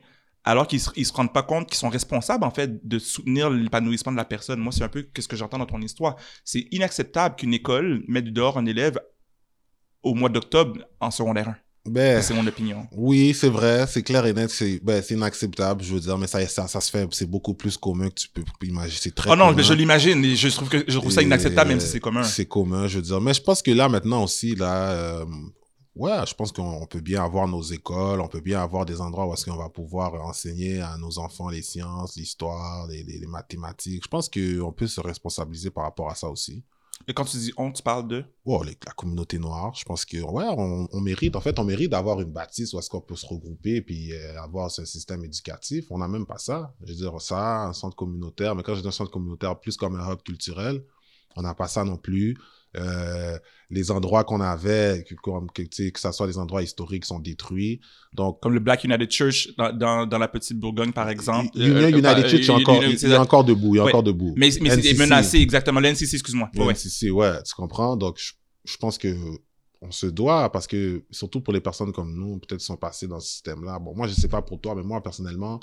[0.45, 3.51] alors qu'ils se, ils se rendent pas compte qu'ils sont responsables, en fait, de soutenir
[3.51, 4.59] l'épanouissement de la personne.
[4.61, 6.17] Moi, c'est un peu ce que j'entends dans ton histoire.
[6.45, 8.99] C'est inacceptable qu'une école mette dehors un élève
[10.03, 11.57] au mois d'octobre en secondaire 1.
[11.87, 12.87] Ben, C'est mon opinion.
[12.93, 16.47] oui, c'est vrai, c'est clair et net, c'est ben, inacceptable, je veux dire, mais ça,
[16.47, 18.99] ça, ça se fait, c'est beaucoup plus commun que tu peux imaginer.
[19.01, 19.57] C'est très Oh non, commun.
[19.57, 22.23] mais je l'imagine je trouve, que, je trouve ça Et, inacceptable, même si c'est commun.
[22.23, 23.21] C'est commun, je veux dire.
[23.23, 25.25] Mais je pense que là, maintenant aussi, là, euh,
[25.97, 29.01] ouais, je pense qu'on on peut bien avoir nos écoles, on peut bien avoir des
[29.01, 33.19] endroits où est-ce qu'on va pouvoir enseigner à nos enfants les sciences, l'histoire, les, les-
[33.19, 34.05] les mathématiques.
[34.05, 36.63] Je pense qu'on peut se responsabiliser par rapport à ça aussi.
[37.09, 38.25] Et quand tu dis on, tu parles de?
[38.45, 41.65] Oh, les- la communauté noire, je pense que, ouais, on, on mérite, en fait, on
[41.65, 45.25] mérite d'avoir une bâtisse où est-ce qu'on peut se regrouper puis euh, avoir ce système
[45.25, 45.87] éducatif.
[45.91, 46.75] On n'a même pas ça.
[46.83, 49.77] Je veux dire, ça, un centre communautaire, mais quand je dis un centre communautaire, plus
[49.79, 50.85] comme un hub culturel,
[51.37, 52.37] on n'a pas ça non plus.
[52.77, 53.37] Euh,
[53.69, 57.81] les endroits qu'on avait, que, que, que ça soit des endroits historiques, sont détruits.
[58.13, 61.51] Donc, Comme le Black United Church dans, dans, dans la petite Bourgogne, par exemple.
[61.57, 63.89] Union Euh, United euh, Church, est euh, encore, il est encore debout, il est Ouais.
[63.89, 64.35] encore debout.
[64.37, 65.81] Mais, mais c'est menacé, exactement.
[65.81, 66.51] L'NCC, excuse-moi.
[66.55, 66.73] Ouais, ouais.
[66.75, 67.97] NCC, ouais, tu comprends?
[67.97, 68.33] Donc, je,
[68.65, 69.17] je pense que
[69.83, 73.19] on se doit, parce que, surtout pour les personnes comme nous, peut-être sont passées dans
[73.19, 73.79] ce système-là.
[73.79, 75.59] Bon, moi, je sais pas pour toi, mais moi, personnellement,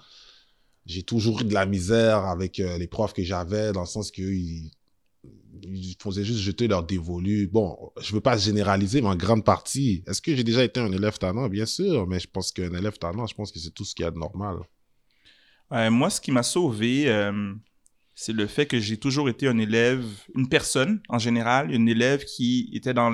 [0.87, 4.09] j'ai toujours eu de la misère avec euh, les profs que j'avais, dans le sens
[4.09, 4.71] qu'ils
[5.63, 7.47] ils faisaient juste jeter leur dévolu.
[7.47, 10.91] Bon, je veux pas généraliser, mais en grande partie, est-ce que j'ai déjà été un
[10.91, 11.47] élève talent?
[11.49, 14.03] Bien sûr, mais je pense qu'un élève talent, je pense que c'est tout ce qu'il
[14.03, 14.57] y a de normal.
[15.71, 17.53] Euh, moi, ce qui m'a sauvé, euh,
[18.15, 20.03] c'est le fait que j'ai toujours été un élève,
[20.35, 23.13] une personne en général, une élève qui était dans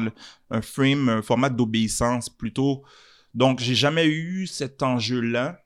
[0.49, 2.83] un frame, un format d'obéissance plutôt.
[3.33, 5.59] Donc, j'ai jamais eu cet enjeu-là.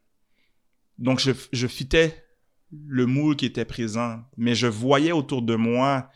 [0.97, 2.23] Donc, je, je fitais
[2.71, 6.09] le moule qui était présent, mais je voyais autour de moi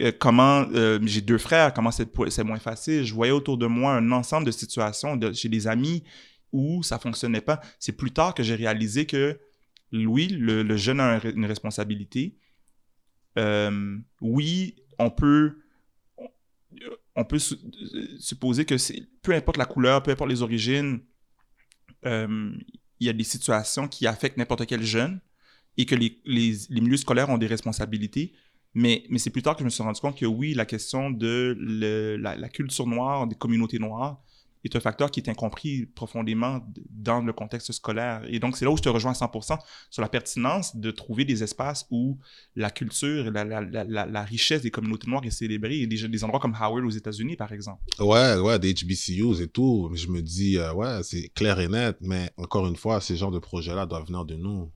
[0.00, 3.04] euh, comment euh, j'ai deux frères, comment c'est moins facile.
[3.04, 6.04] Je voyais autour de moi un ensemble de situations de, chez des amis
[6.52, 7.60] où ça fonctionnait pas.
[7.78, 9.38] C'est plus tard que j'ai réalisé que
[9.92, 12.36] oui, le, jeune a un- une responsabilité.
[13.38, 15.58] Euh, oui, on peut,
[17.16, 17.56] on peut su-
[18.18, 18.76] supposer que
[19.22, 21.00] peu importe la couleur, peu importe les origines,
[22.04, 25.20] il y a des situations qui affectent n'importe quel jeune
[25.76, 28.32] et que les, les milieux scolaires ont des responsabilités.
[28.74, 31.56] Mais, c'est plus tard que je me suis rendu compte que oui, la question de
[32.18, 34.22] la, culture noire, des communautés noires,
[34.64, 36.60] est un facteur qui est incompris profondément
[36.90, 38.22] dans le contexte scolaire.
[38.28, 39.58] Et donc, c'est là où je te rejoins à 100%
[39.88, 42.18] sur la pertinence de trouver des espaces où
[42.56, 45.86] la culture et la, richesse des communautés noires est célébrée.
[45.86, 47.82] Des endroits comme Howard aux États-Unis, par exemple.
[47.98, 49.90] Ouais, ouais, des HBCUs et tout.
[49.94, 53.30] Je me dis, euh, ouais, c'est clair et net, mais encore une fois, ces genres
[53.30, 54.70] de projets-là doivent venir de nous.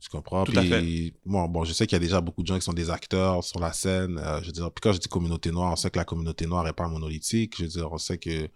[0.00, 0.44] Tu comprends?
[0.44, 2.62] Tout à puis, Bon, bon, je sais qu'il y a déjà beaucoup de gens qui
[2.64, 4.18] sont des acteurs sur la scène.
[4.18, 6.46] euh, je veux dire, puis quand je dis communauté noire, on sait que la communauté
[6.46, 7.54] noire n'est pas monolithique.
[7.58, 8.48] Je veux dire, on sait que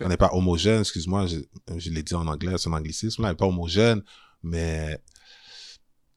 [0.00, 0.80] on n'est pas homogène.
[0.80, 1.38] Excuse-moi, je,
[1.78, 3.22] je l'ai dit en anglais, c'est un anglicisme.
[3.22, 4.02] Là, on n'est pas homogène,
[4.42, 4.98] mais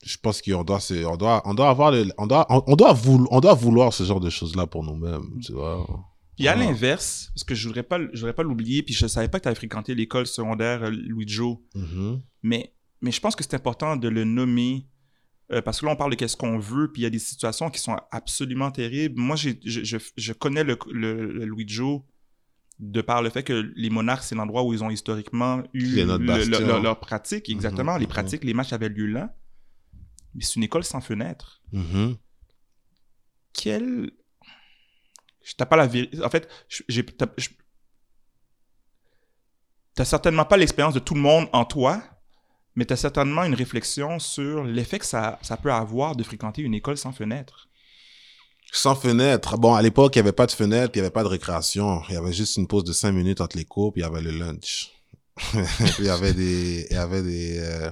[0.06, 2.76] je pense qu'on doit, se- on doit, on doit avoir, le- on doit, on, on
[2.76, 5.40] doit vouloir, on doit vouloir ce genre de choses-là pour nous-mêmes.
[5.42, 5.88] Tu vois?
[6.36, 6.56] Puis à Ah.
[6.56, 9.44] l'inverse, parce que je voudrais pas, je voudrais pas l'oublier, puis je savais pas que
[9.44, 12.22] tu avais fréquenté l'école secondaire euh, Louis Joe, Mhm.
[12.42, 12.74] mais,
[13.04, 14.88] mais je pense que c'est important de le nommer,
[15.52, 17.20] euh, parce que là, on parle de qu'est-ce qu'on veut, puis il y a des
[17.20, 19.20] situations qui sont absolument terribles.
[19.20, 22.02] Moi, je, je, je connais le, le, le Louis Joe
[22.80, 25.86] de par le fait que les monarques, c'est l'endroit où ils ont historiquement eu
[26.18, 27.94] le- le- leur, leur pratique, exactement.
[27.94, 28.12] Mhm, les mhm.
[28.12, 29.36] pratiques, les matchs avaient lieu là.
[30.34, 31.62] Mais c'est une école sans fenêtre.
[31.72, 32.16] Mhm.
[33.54, 34.12] quelle.
[35.44, 36.24] Je t'as pas la vérité.
[36.24, 36.50] En fait,
[36.88, 37.06] j'ai.
[39.96, 42.02] T'as certainement pas l'expérience de tout le monde en toi,
[42.76, 46.74] mais t'as certainement une réflexion sur l'effet que ça, ça peut avoir de fréquenter une
[46.74, 47.70] école sans fenêtre.
[48.72, 49.58] Sans fenêtre.
[49.58, 52.02] Bon, à l'époque, il n'y avait pas de fenêtre, il n'y avait pas de récréation.
[52.10, 54.08] Il y avait juste une pause de cinq minutes entre les cours, puis il y
[54.08, 54.92] avait le lunch.
[56.00, 57.92] il y avait des, il y avait des, euh,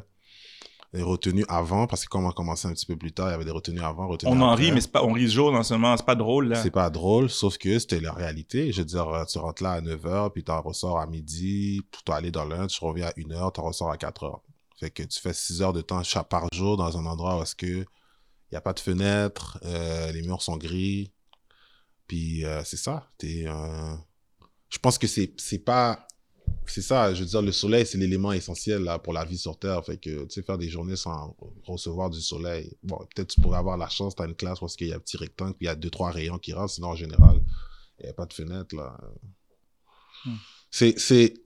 [0.94, 3.32] des retenues avant, parce que quand on a commencé un petit peu plus tard, il
[3.32, 4.66] y avait des retenues avant, retenues On en après.
[4.66, 6.56] rit, mais pas, on rit jour en ce moment, c'est pas drôle.
[6.56, 8.72] C'est pas drôle, sauf que c'était la réalité.
[8.72, 12.00] Je veux dire, euh, tu rentres là à 9h, puis tu ressors à midi, tu
[12.06, 14.40] dois aller dans lunch, tu reviens à 1h, tu ressors à 4h.
[14.82, 17.44] Fait que tu fais 6 heures de temps chaque par jour dans un endroit où
[17.44, 17.86] est-ce que
[18.52, 21.14] il n'y a pas de fenêtre, euh, les murs sont gris.
[22.08, 23.08] Puis euh, c'est ça.
[23.24, 23.96] Euh,
[24.70, 26.08] Je pense que c'est, c'est pas.
[26.66, 29.58] C'est ça, je veux dire, le soleil, c'est l'élément essentiel là, pour la vie sur
[29.60, 29.86] Terre.
[29.86, 32.76] Fait que, tu sais, faire des journées sans recevoir du soleil.
[32.82, 34.96] Bon, peut-être tu pourrais avoir la chance, tu as une classe parce qu'il y a
[34.96, 36.74] un petit rectangle, puis il y a deux, trois rayons qui rentrent.
[36.74, 37.40] Sinon, en général,
[38.00, 38.98] il n'y a pas de fenêtre, là.
[40.26, 40.36] Hmm.
[40.72, 41.41] C'est,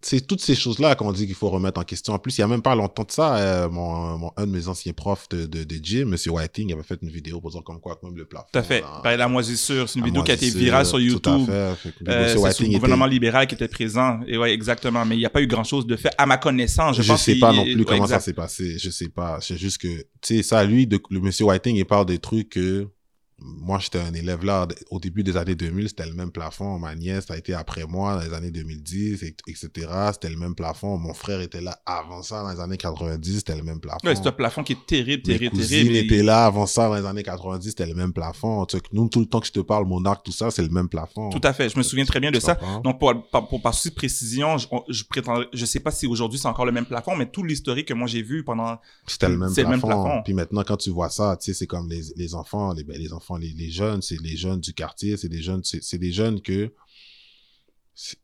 [0.00, 2.12] c'est, toutes ces choses-là qu'on dit qu'il faut remettre en question.
[2.14, 4.52] En plus, il y a même pas longtemps de ça, euh, mon, mon- un de
[4.52, 6.32] mes anciens profs de, de, de gym, M.
[6.32, 8.46] Whiting, avait fait une vidéo pour dire comme quoi, même le plafond.
[8.52, 8.80] Tout à fait.
[8.80, 11.50] là, Pareil, la moisissure, c'est une vidéo qui a été virale sur Tout YouTube.
[11.50, 11.94] à fait.
[12.08, 12.38] Euh, M.
[12.38, 14.20] c'est sous le était- gouvernement libéral qui était présent.
[14.26, 15.04] Et ouais, exactement.
[15.04, 16.96] Mais il n'y a pas eu grand-chose de fait, à ma connaissance.
[16.96, 18.20] Je, pense sais pas non plus ouais, comment exact.
[18.20, 18.78] ça s'est passé.
[18.78, 19.38] Je sais pas.
[19.40, 22.50] C'est juste que, tu sais, ça, lui, de, le monsieur Whiting, il parle des trucs
[22.50, 22.88] que,
[23.40, 26.78] moi, j'étais un élève là, au début des années 2000, c'était le même plafond.
[26.78, 29.68] Ma nièce a été après moi dans les années 2010, et- etc.
[30.12, 30.98] C'était le même plafond.
[30.98, 34.00] Mon frère était là avant ça, dans les années 90, c'était le même plafond.
[34.06, 36.12] Ouais, c'est un plafond qui est terrible, Mes terrible, cousines terrible.
[36.12, 38.66] étaient là avant ça, dans les années 90, c'était le même plafond.
[38.66, 40.62] Tu sais, nous, tout le temps que je te parle, mon arc, tout ça, c'est
[40.62, 41.30] le même plafond.
[41.30, 41.68] Tout à fait.
[41.68, 42.56] Je me souviens très bien de ça.
[42.56, 42.80] comprends?
[42.80, 46.38] Donc, pour, par, pour, par de précision, je, je prétends, je sais pas si aujourd'hui
[46.40, 49.34] c'est encore le même plafond, mais tout l'historique que moi j'ai vu pendant, C'était le
[49.34, 49.68] le plafond.
[49.70, 50.22] même plafond.
[50.24, 52.98] Puis maintenant, quand tu vois ça, tu sais, c'est comme les, les enfants, les, ben,
[53.00, 56.12] les enfants, les, les jeunes, c'est les jeunes du quartier, c'est des jeunes, c'est des
[56.12, 56.72] jeunes que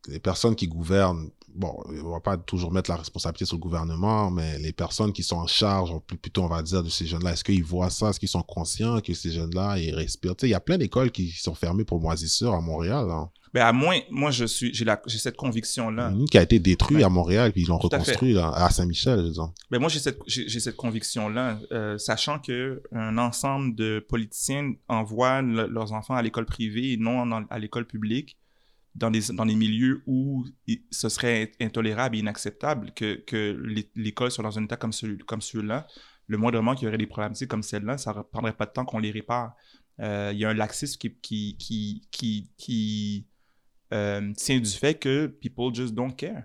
[0.08, 1.72] les personnes qui gouvernent, bon,
[2.04, 5.36] on va pas toujours mettre la responsabilité sur le gouvernement, mais les personnes qui sont
[5.36, 8.28] en charge, plutôt on va dire, de ces jeunes-là, est-ce qu'ils voient ça, est-ce qu'ils
[8.28, 10.36] sont conscients que ces jeunes-là, ils respirent?
[10.36, 13.30] Tu sais, il y a plein d'écoles qui sont fermées pour moisissure à Montréal, hein.
[13.52, 16.10] ben à moins, moi je suis, j'ai la, j'ai cette conviction là.
[16.10, 17.04] Une qui a été détruite Ouais.
[17.04, 19.50] à Montréal, puis ils l'ont à reconstruit à Saint-Michel, je veux dire.
[19.70, 21.58] Ben moi j'ai cette, j'ai, j'ai cette conviction là,
[21.98, 27.22] sachant que un ensemble de politiciens envoient le- leurs enfants à l'école privée et non
[27.48, 28.36] à l'école publique.
[28.96, 30.44] Dans des, dans des milieux où
[30.92, 35.18] ce serait intolérable et inacceptable que, que l'é- l'école soit dans un état comme, celui,
[35.18, 35.88] comme celui-là,
[36.28, 38.84] le moindrement qu'il y aurait des problématiques comme celle-là, ça ne prendrait pas de temps
[38.84, 39.56] qu'on les répare.
[40.00, 43.26] Euh, Il y a un laxisme qui, qui, qui, qui, qui
[43.92, 46.44] euh, tient du fait que people just don't care.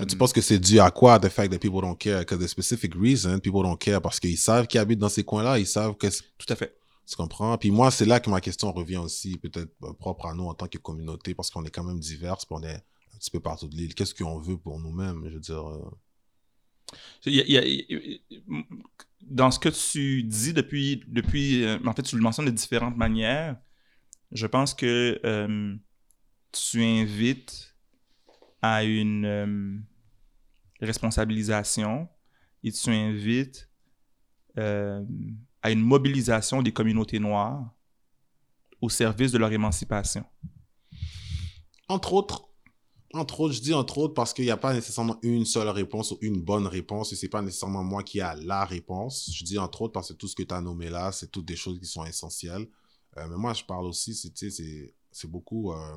[0.00, 2.20] Mais tu penses que c'est dû à quoi, the fact that people don't care?
[2.20, 5.58] Because the specific reason, people don't care parce qu'ils savent qu'ils habitent dans ces coins-là,
[5.58, 6.06] ils savent que
[6.38, 6.74] tout à fait.
[7.12, 7.56] Tu comprends?
[7.58, 10.54] Puis moi, c'est là que ma question revient aussi, peut-être euh, propre à nous en
[10.54, 12.74] tant que communauté, parce qu'on est quand même divers, puis on est
[13.14, 13.94] un petit peu partout de l'île.
[13.94, 15.22] Qu'est-ce qu'on veut pour nous-mêmes?
[15.28, 15.64] Je veux dire,
[19.22, 22.96] dans ce que tu dis depuis, depuis euh, en fait, tu le mentionnes de différentes
[22.96, 23.56] manières.
[24.30, 25.74] Je pense que euh,
[26.52, 27.74] tu invites
[28.60, 29.78] à une euh,
[30.80, 32.08] responsabilisation
[32.64, 33.68] et tu invites
[35.62, 37.72] à une mobilisation des communautés noires
[38.80, 40.24] au service de leur émancipation.
[41.88, 42.48] entre autres,
[43.14, 46.12] entre autres, je dis entre autres parce qu'il n'y a pas nécessairement une seule réponse
[46.12, 49.30] ou une bonne réponse, et c'est pas nécessairement moi qui a la réponse.
[49.34, 51.44] Je dis entre autres parce que tout ce que tu as nommé là, c'est toutes
[51.44, 52.66] des choses qui sont essentielles.
[53.18, 55.96] Euh, mais moi, je parle aussi, c'est, beaucoup euh,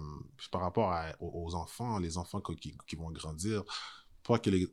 [0.51, 3.63] par rapport aux, enfants, les enfants qui, vont grandir.
[4.24, 4.68] Pas que les,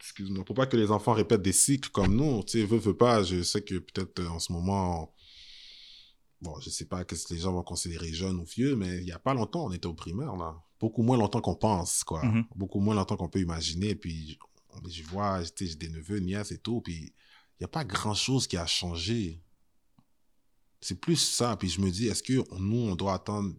[0.00, 2.96] excuse-moi, pour pas que les enfants répètent des cycles comme nous, tu sais, veux, veux
[2.96, 5.14] pas, je sais que peut-être euh, en ce moment,
[6.40, 9.12] bon, je sais pas que les gens vont considérer jeune ou vieux, mais il y
[9.12, 10.56] a pas longtemps, on était au primaire, là.
[10.80, 12.24] Beaucoup moins longtemps qu'on pense, quoi.
[12.24, 12.46] Mhm.
[12.56, 13.94] Beaucoup moins longtemps qu'on peut imaginer.
[13.94, 14.38] Puis,
[14.88, 18.56] je, vois, j'ai des neveux, nièces et tout, puis il n'y a pas grand-chose qui
[18.56, 19.42] a changé.
[20.80, 21.54] C'est plus ça.
[21.58, 23.54] Puis je me dis, est-ce que nous, on doit attendre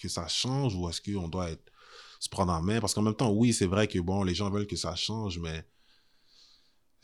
[0.00, 1.72] que ça change ou est-ce qu'on doit être,
[2.20, 2.78] se prendre en main?
[2.80, 5.40] Parce qu'en même temps, oui, c'est vrai que, bon, les gens veulent que ça change,
[5.40, 5.66] mais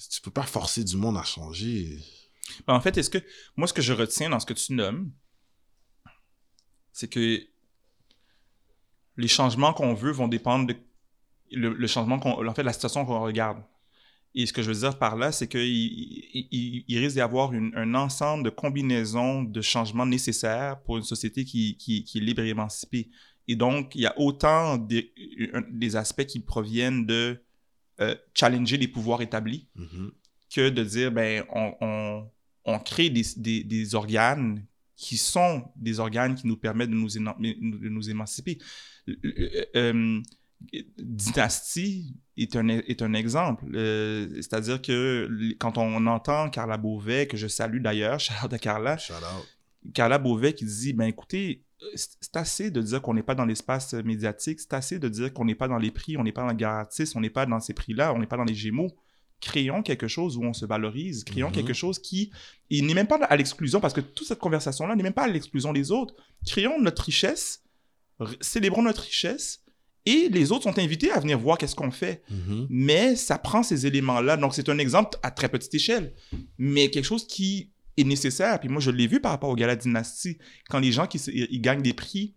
[0.08, 1.98] tu peux pas forcer du monde à changer.
[2.66, 3.18] Ben, en fait, est-ce que
[3.56, 5.12] moi, ce que je retiens dans ce que tu nommes,
[6.92, 7.40] c'est que
[9.16, 10.76] les changements qu'on veut vont dépendre de
[11.52, 13.62] le, changement qu'on, en fait, la situation qu'on regarde.
[14.34, 17.94] Et ce que je veux dire par là, c'est qu'il il, risque d'y avoir un
[17.94, 22.48] ensemble de combinaisons de changements nécessaires pour une société qui, qui, qui est libre et
[22.50, 23.10] émancipée.
[23.48, 27.42] Et donc, il y a autant un- des aspects qui proviennent de
[28.00, 30.10] euh, challenger les pouvoirs établis Mhm.
[30.54, 32.30] que de dire, ben, on, on,
[32.64, 34.64] on crée des, des, des organes
[34.96, 38.58] qui sont des organes qui nous permettent de nous, de nous émanciper.
[39.08, 40.20] Euh, euh,
[40.98, 43.64] Dynastie est un, est un exemple.
[43.74, 45.28] Euh, C'est-à-dire que
[45.58, 49.92] quand on entend Carla Beauvais, que je salue d'ailleurs, Charlotte de Carla, Shout out.
[49.94, 51.64] Carla Beauvais qui dit, ben écoutez,
[51.94, 55.44] c'est assez de dire qu'on n'est pas dans l'espace médiatique, c'est assez de dire qu'on
[55.44, 57.60] n'est pas dans les prix, on n'est pas dans le gratis, on n'est pas dans
[57.60, 58.90] ces prix-là, on n'est pas dans les Gémeaux.
[59.42, 61.54] créons quelque chose où on se valorise, créons Mhm.
[61.54, 62.30] quelque chose qui
[62.68, 65.28] il n'est même pas à l'exclusion, parce que toute cette conversation-là n'est même pas à
[65.28, 66.14] l'exclusion des autres.
[66.46, 67.62] Créons notre richesse,
[68.42, 69.62] célébrons notre richesse,
[70.04, 72.22] et les autres sont invités à venir voir qu'est-ce qu'on fait.
[72.30, 72.66] Mhm.
[72.68, 74.36] Mais ça prend ces éléments-là.
[74.36, 76.12] Donc, c'est un exemple à très petite échelle,
[76.58, 78.58] mais quelque chose qui est nécessaire.
[78.60, 80.38] Puis moi, je l'ai vu par rapport au Gala Dynastie,
[80.68, 82.34] quand les gens qui ils gagnent des prix,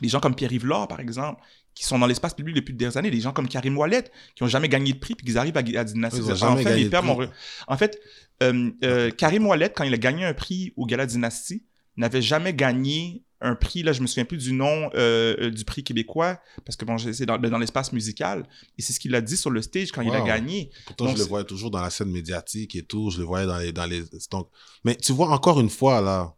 [0.00, 1.40] les gens comme Pierre-Yves Laure, par exemple,
[1.74, 4.04] qui sont dans l'espace public depuis des années, des gens comme Karim Ouellet,
[4.34, 6.20] qui n'ont jamais gagné de prix, puis qui arrivent à, à Dynastie.
[6.20, 7.28] Ils gagné ils mon
[7.68, 8.00] En fait,
[8.42, 11.64] euh, euh, Karim Ouellet, quand il a gagné un prix au Gala Dynastie,
[11.96, 15.64] n'avait jamais gagné un prix, là, je me souviens plus du nom euh, euh, du
[15.64, 18.46] prix québécois, parce que bon, c'est dans, dans l'espace musical,
[18.78, 20.70] et c'est ce qu'il a dit sur le stage quand il a gagné.
[20.86, 23.10] Pourtant, Donc, je le voyais toujours dans la scène médiatique et tout.
[23.10, 23.72] Je le voyais dans les.
[23.72, 24.48] Dans les donc...
[24.84, 26.34] Mais tu vois, encore une fois, là,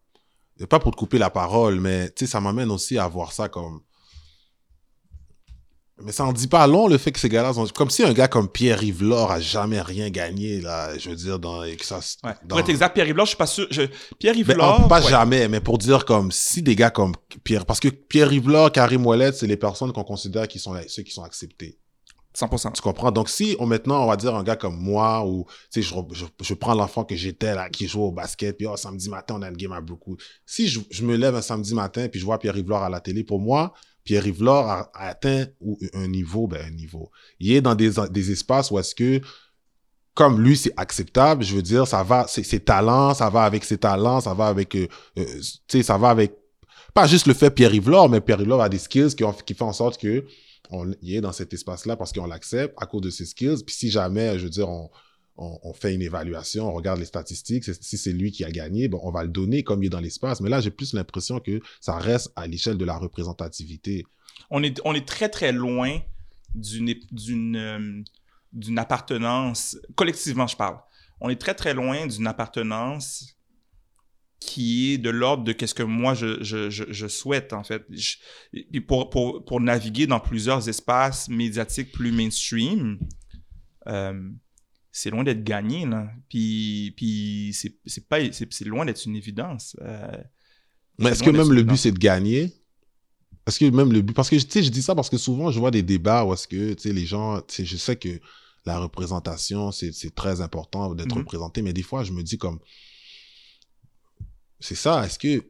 [0.69, 3.49] pas pour te couper la parole, mais tu sais, ça m'amène aussi à voir ça
[3.49, 3.81] comme.
[6.01, 7.67] Mais ça en dit pas long le fait que ces gars-là sont.
[7.67, 11.37] Comme si un gars comme Pierre-Yves Laure a jamais rien gagné, là, je veux dire,
[11.39, 11.63] dans.
[11.63, 12.31] et que ça, Ouais.
[12.43, 13.67] dans- Pour être exact, Pierre-Yves Laure, je suis pas sûr.
[13.69, 13.83] Je...
[14.17, 15.09] Pierre-Yves Mais Laure, en- pas ouais.
[15.09, 17.13] jamais, mais pour dire comme si des gars comme
[17.43, 17.65] Pierre.
[17.67, 21.11] Parce que Pierre-Yves Laure, Karim Ouellet, c'est les personnes qu'on considère qui sont ceux qui
[21.11, 21.77] sont acceptés.
[22.35, 22.71] 100%.
[22.73, 23.11] Tu comprends?
[23.11, 25.93] Donc, si on, maintenant, on va dire un gars comme moi, ou, tu sais, je,
[26.15, 29.35] je, je prends l'enfant que j'étais, là, qui joue au basket, puis, oh, samedi matin,
[29.37, 30.17] on a une game à beaucoup.
[30.43, 32.99] Si je, je me lève un samedi matin, puis je vois Pierre Rivlard à la
[33.01, 33.71] télé, pour moi,
[34.03, 35.45] Pierre Rivlard a, atteint
[35.93, 37.09] un niveau, ben, un niveau.
[37.39, 39.21] Il est dans des, des espaces où est-ce que,
[40.13, 43.77] comme lui, c'est acceptable, je veux dire, ça va, ses talents, ça va avec ses
[43.77, 45.25] talents, ça va avec, euh, euh,
[45.67, 46.33] tu sais, ça va avec,
[46.93, 49.53] pas juste le fait Pierre Rivlard, mais Pierre Rivlard a des skills qui, ont, qui
[49.53, 50.25] font en sorte que,
[50.69, 53.63] on il est dans cet espace-là parce qu'on l'accepte à cause de ses skills.
[53.65, 54.89] Puis si jamais, je veux dire, on,
[55.35, 58.99] on, fait une évaluation, on regarde les statistiques, si c'est lui qui a gagné, bon,
[59.03, 60.41] on va le donner comme il est dans l'espace.
[60.41, 64.05] Mais là, j'ai plus l'impression que ça reste à l'échelle de la représentativité.
[64.51, 65.99] On est, on est très, très loin
[66.53, 68.03] d'une euh,
[68.77, 70.77] appartenance, collectivement, je parle.
[71.19, 73.35] On est très, très loin d'une appartenance
[74.39, 77.87] qui est de l'ordre de qu'est-ce que moi je, je, je, souhaite, en fait.
[78.87, 82.99] Pour, pour, pour naviguer dans plusieurs espaces médiatiques plus mainstream,
[83.87, 84.29] euh,
[84.95, 86.07] c'est loin d'être gagné, là.
[86.29, 89.75] Puis, puis c'est pas c'est loin d'être une évidence.
[89.81, 90.17] Euh,
[90.99, 92.53] Mais est-ce que même le but, c'est de gagner?
[93.47, 94.13] Est-ce que même le but...
[94.13, 96.31] Parce que, tu sais, je dis ça parce que souvent, je vois des débats où
[96.33, 97.41] est-ce que, tu sais, les gens...
[97.41, 98.21] Tu sais, je sais que
[98.65, 101.23] la représentation, c'est c'est très important d'être Mhm.
[101.23, 102.59] représenté, mais des fois, je me dis comme...
[104.59, 105.43] C'est ça, est-ce que...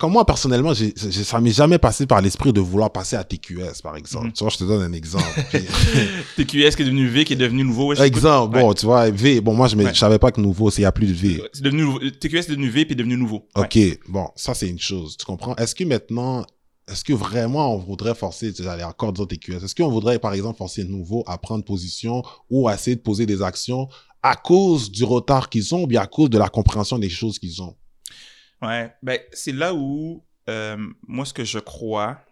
[0.00, 3.22] Comme moi, personnellement, j'ai- j'ai- ça m'est jamais passé par l'esprit de vouloir passer à
[3.22, 4.28] TQS, par exemple.
[4.28, 4.32] Mhm.
[4.32, 5.24] Tu vois, je te donne un exemple.
[5.52, 5.60] Puis-
[6.36, 7.88] TQS qui est devenu V, qui est devenu nouveau.
[7.94, 8.62] ouais, exemple, Ouais.
[8.62, 9.94] bon, tu vois, V, bon, moi, je ne Ouais.
[9.94, 11.42] savais pas que nouveau, c'est il n'y a plus de V.
[11.52, 11.98] C'est devenu nouveau.
[11.98, 13.46] TQS est devenu V puis est devenu nouveau.
[13.54, 13.78] Ok,
[14.08, 15.54] bon, ça c'est une chose, tu comprends?
[15.56, 16.46] Est-ce que maintenant,
[16.90, 20.18] est-ce que vraiment on voudrait forcer, tu sais, j'allais encore dire TQS, est-ce qu'on voudrait
[20.18, 23.86] par exemple forcer de nouveau à prendre position ou à essayer de poser des actions
[24.22, 27.38] à cause du retard qu'ils ont ou bien à cause de la compréhension des choses
[27.38, 27.74] qu'ils ont?
[28.62, 28.94] Ouais.
[29.02, 30.76] Ben, c'est là où, euh,
[31.06, 32.24] moi, ce que je crois,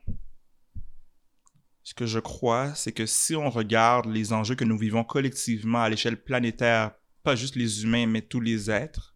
[1.83, 5.81] ce que je crois, c'est que si on regarde les enjeux que nous vivons collectivement
[5.81, 6.93] à l'échelle planétaire,
[7.23, 9.15] pas juste les humains, mais tous les êtres,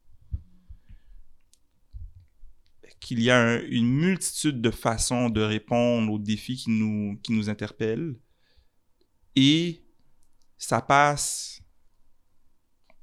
[3.00, 7.32] qu'il y a un- une multitude de façons de répondre aux défis qui nous, qui
[7.32, 8.14] nous interpellent.
[9.34, 9.84] Et
[10.56, 11.61] ça passe.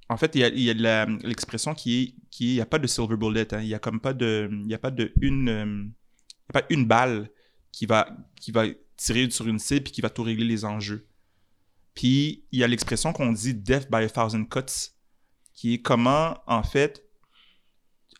[0.10, 2.88] En fait, il y a, l'expression qui est qui est, il n'y a pas de
[2.88, 3.53] silver bullet.
[3.53, 3.61] hein.
[3.61, 5.84] Il y a comme pas de, il y a pas de une, euh,
[6.52, 7.30] pas une balle
[7.72, 8.10] qui va,
[8.40, 8.65] qui va
[8.98, 11.07] tirer sur une cible et qui va tout régler les enjeux.
[11.94, 14.91] Puis il y a l'expression qu'on dit death by a thousand cuts,
[15.53, 17.06] qui est comment en fait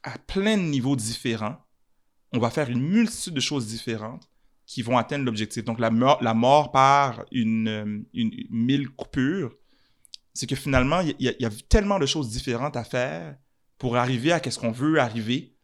[0.03, 1.57] à plein de niveaux différents,
[2.32, 4.30] on va faire une multitude de choses différentes
[4.66, 5.64] qui vont atteindre l'objectif.
[5.64, 7.84] Donc, la mort, la mort par une, euh,
[8.14, 9.56] une, une mille coupures,
[10.34, 13.35] c'est que finalement, il y, a- tellement de choses différentes à faire
[13.77, 15.56] pour arriver à ce qu'on veut arriver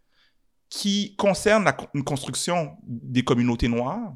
[0.70, 4.16] qui concernent la co- une construction des communautés noires,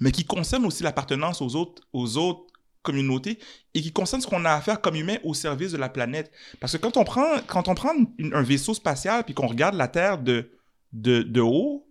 [0.00, 3.38] mais qui concerne aussi l'appartenance aux autres, aux autres communautés
[3.74, 6.32] et qui concerne ce qu'on a à faire comme humain au service de la planète.
[6.60, 7.92] Parce que quand on prend, quand on prend
[8.32, 10.50] un vaisseau spatial puis qu'on regarde la Terre de,
[10.92, 11.86] de, de haut,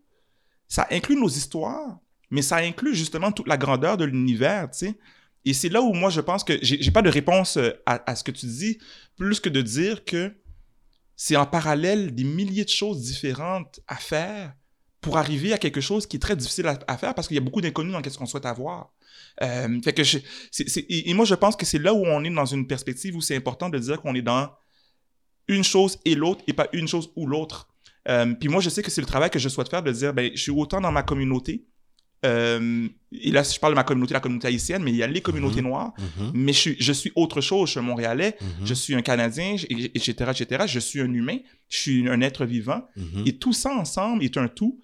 [0.68, 1.98] ça inclut nos histoires,
[2.30, 4.98] mais ça inclut justement toute la grandeur de l'univers, tu sais.
[5.46, 8.24] Et c'est là où moi je pense que j'ai pas de réponse euh, à, ce
[8.24, 8.78] que tu dis,
[9.18, 10.34] plus que de dire que
[11.16, 14.54] c'est en parallèle des milliers de choses différentes à faire
[15.02, 17.42] pour arriver à quelque chose qui est très difficile à, faire parce qu'il y a
[17.42, 18.94] beaucoup d'inconnus dans ce qu'on souhaite avoir.
[19.42, 19.80] Euh,
[20.90, 23.36] et moi, je pense que c'est là où on est dans une perspective où c'est
[23.36, 24.52] important de dire qu'on est dans
[25.48, 27.68] une chose et l'autre et pas une chose ou l'autre.
[28.08, 30.14] Euh, puis moi, je sais que c'est le travail que je souhaite faire de dire,
[30.14, 31.66] ben, je suis autant dans ma communauté
[32.26, 35.07] euh, et là, je parle de ma communauté, la communauté haïtienne, mais il y a
[35.07, 35.68] les communautés Mhm.
[35.68, 35.93] noires.
[36.19, 36.31] Mhm.
[36.34, 37.68] Mais je suis, je suis autre chose.
[37.68, 38.65] Je suis un Montréalais, Mhm.
[38.65, 40.64] je suis un Canadien, etc., etc.
[40.68, 41.38] Je suis un humain,
[41.68, 42.84] je suis un être vivant.
[43.26, 44.80] Et tout ça ensemble est un tout.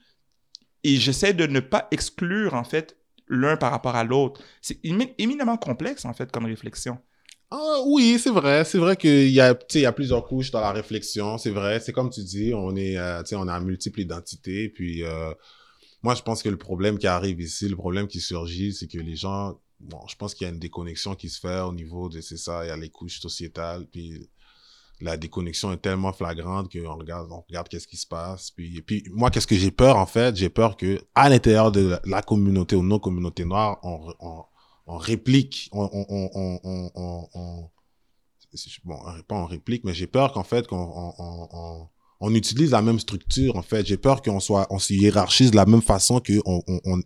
[0.84, 2.98] Et j'essaie de ne pas exclure, en fait,
[3.28, 4.42] l'un par rapport à l'autre.
[4.62, 6.98] C'est émi- éminemment complexe, en fait, comme réflexion.
[7.52, 8.64] Ah, oui, c'est vrai.
[8.66, 11.38] C'est vrai qu'il y a, tu sais, il y a plusieurs couches dans la réflexion.
[11.38, 11.80] C'est vrai.
[11.80, 14.70] C'est comme tu dis, on est, euh, tu sais, on a multiples identités.
[14.70, 15.32] Puis, euh,
[16.08, 18.98] moi, je pense que le problème qui arrive ici, le problème qui surgit, c'est que
[18.98, 22.08] les gens, bon, je pense qu'il y a une déconnexion qui se fait au niveau
[22.08, 23.86] de, c'est ça, il y a les couches sociétales.
[23.92, 24.30] Puis,
[25.02, 28.52] la déconnexion est tellement flagrante qu'on regarde, on regarde qu'est-ce qui se passe.
[28.52, 30.34] Puis, et puis moi, qu'est-ce que j'ai peur, en fait?
[30.38, 34.46] J'ai peur que, à l'intérieur de la, communauté ou non communauté noire, on,
[34.86, 37.70] on, réplique, on, on, on,
[38.86, 38.98] bon,
[39.28, 43.62] pas on réplique, mais j'ai peur qu'en fait, qu'on on, utilise la même structure, en
[43.62, 43.86] fait.
[43.86, 47.02] J'ai peur qu'on soit, on se hiérarchise de la même façon que on, on, on-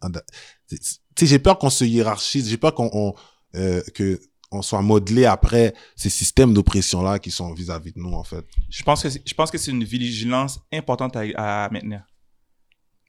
[0.69, 3.13] tu sais, j'ai peur qu'on se hiérarchise, j'ai peur qu'on, on,
[3.55, 4.19] euh, que
[4.53, 8.45] on soit modelé après ces systèmes d'oppression-là qui sont vis-à-vis de nous, en fait.
[8.69, 12.03] Je pense que c'est- je pense que c'est une vigilance importante à, à maintenir.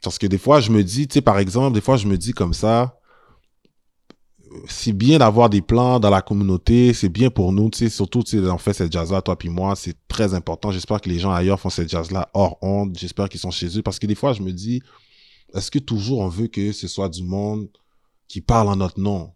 [0.02, 2.16] Parce que des fois, je me dis, tu sais, par exemple, des fois, je me
[2.18, 2.98] dis comme ça,
[4.68, 8.38] c'est bien d'avoir des plans dans la communauté, c'est bien pour nous, tu surtout, tu
[8.48, 10.70] on fait cette jazz-là, toi puis moi, c'est très important.
[10.70, 13.82] J'espère que les gens ailleurs font cette jazz-là hors honte, j'espère qu'ils sont chez eux,
[13.82, 14.82] parce que des fois, je me dis,
[15.54, 17.68] est-ce que toujours on veut que ce soit du monde
[18.28, 19.32] qui parle en notre nom?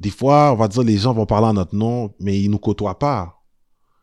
[0.00, 2.58] Des fois, on va dire, les gens vont parler en notre nom, mais ils nous
[2.58, 3.34] côtoient pas.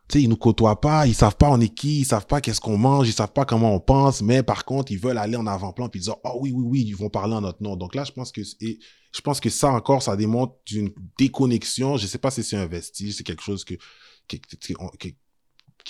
[0.08, 2.40] Tu sais, ils nous côtoient pas, ils savent pas on est qui, ils savent pas
[2.40, 5.36] qu'est-ce qu'on mange, ils savent pas comment on pense, mais par contre, ils veulent aller
[5.36, 7.74] en avant-plan puis dire, oh oui, oui, oui, ils vont parler en notre nom.
[7.74, 8.78] Donc là, je pense que, et
[9.16, 11.96] je pense que ça encore, ça démontre une déconnexion.
[11.96, 13.78] Je sais pas si c'est un vestige, c'est quelque chose qui,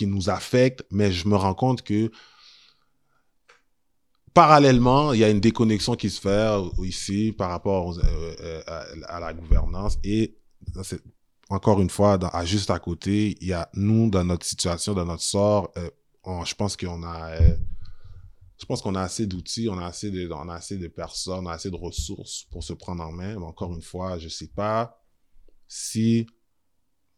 [0.03, 2.13] nous affecte, mais je me rends compte que,
[4.33, 8.63] parallèlement, il y a une déconnexion qui se fait ici par rapport euh, euh,
[9.09, 10.37] à, la gouvernance et
[11.49, 15.05] encore une fois, à juste à côté, il y a nous, dans notre situation, dans
[15.05, 15.91] notre sort, euh,
[16.45, 17.33] je pense qu'on a,
[18.59, 21.47] je pense qu'on a assez d'outils, on a assez de, on a assez de personnes,
[21.47, 23.39] on a assez de ressources pour se prendre en main.
[23.39, 25.03] Mais encore une fois, je sais pas
[25.69, 26.27] si,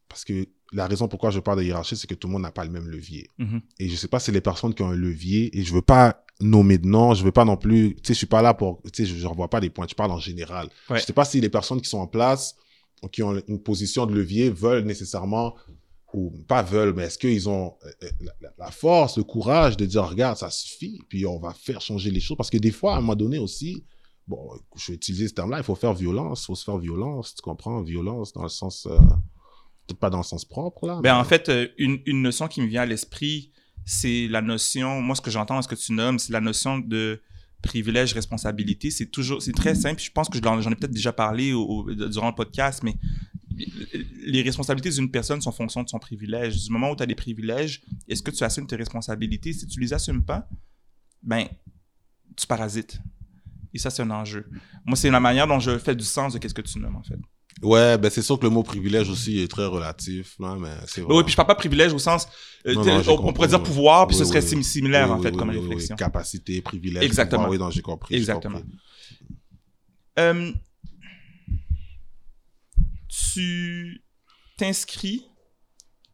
[0.09, 2.51] parce que la raison pourquoi je parle de hiérarchie, c'est que tout le monde n'a
[2.51, 3.29] pas le même levier.
[3.39, 3.61] Mhm.
[3.79, 6.25] Et je sais pas si les personnes qui ont un levier, et je veux pas
[6.41, 8.83] nommer de nom, je veux pas non plus, tu sais, je suis pas là pour,
[8.83, 10.69] tu sais, je, je revois pas des points, je parle en général.
[10.91, 10.99] Ouais.
[10.99, 12.57] Je sais pas si les personnes qui sont en place,
[13.13, 15.55] qui ont une position de levier, veulent nécessairement,
[16.27, 18.27] ou pas veulent, mais est-ce qu'ils ont euh, euh,
[18.59, 22.21] la, force, le courage de dire, regarde, ça suffit, puis on va faire changer les
[22.21, 22.37] choses.
[22.37, 23.85] Parce que des fois, à un moment donné aussi,
[24.27, 27.35] bon, je vais utiliser ce terme-là, il faut faire violence, il faut se faire violence,
[27.35, 27.83] tu comprends?
[27.83, 28.97] Violence dans le sens, euh,
[29.87, 30.95] peut-être pas dans le sens propre, là.
[30.97, 33.53] Ben, mais- en fait, une, une notion qui me vient à l'esprit,
[33.85, 37.21] c'est la notion, moi, ce que j'entends ce que tu nommes, c'est la notion de
[37.63, 38.91] privilège, responsabilité.
[38.91, 40.01] C'est toujours, c'est très simple.
[40.01, 42.95] Je pense que j'en ai peut-être déjà parlé au- au- durant le podcast, mais
[44.27, 46.65] les responsabilités d'une personne sont fonction de son privilège.
[46.65, 49.53] Du moment où tu as des privilèges, est-ce que tu assumes tes responsabilités?
[49.53, 50.49] Si tu les assumes pas,
[51.23, 51.47] ben,
[52.37, 53.01] tu parasites.
[53.75, 54.47] Et ça, c'est un enjeu.
[54.87, 57.03] Moi, c'est la manière dont je fais du sens de qu'est-ce que tu nommes, en
[57.03, 57.19] fait.
[57.61, 61.01] Ouais, ben c'est sûr que le mot privilège aussi est très relatif, là, mais c'est
[61.01, 61.13] vrai.
[61.17, 62.29] Oui, puis je parle pas privilège au sens.
[62.67, 65.15] euh, Non, non, on, compris, pourrait dire pouvoir, puis Oui, ce serait oui, similaire, Oui,
[65.19, 65.97] en fait, comme réflexion.
[65.97, 67.03] Capacité, privilège.
[67.03, 67.45] Exactement.
[67.45, 67.51] pouvoir.
[67.51, 68.15] Oui, non, j'ai compris.
[68.15, 68.61] Exactement.
[68.61, 68.77] compris.
[70.21, 70.53] Euh,
[73.09, 74.05] tu
[74.57, 75.27] t'inscris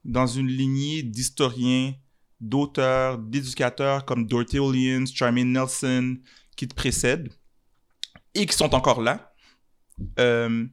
[0.04, 1.94] dans une lignée d'historiens,
[2.40, 6.18] d'auteurs, d'éducateurs comme Dorothy Williams, Charmaine Nelson,
[6.56, 7.32] qui te précèdent
[8.34, 9.34] et qui sont encore là.
[10.18, 10.66] Euh,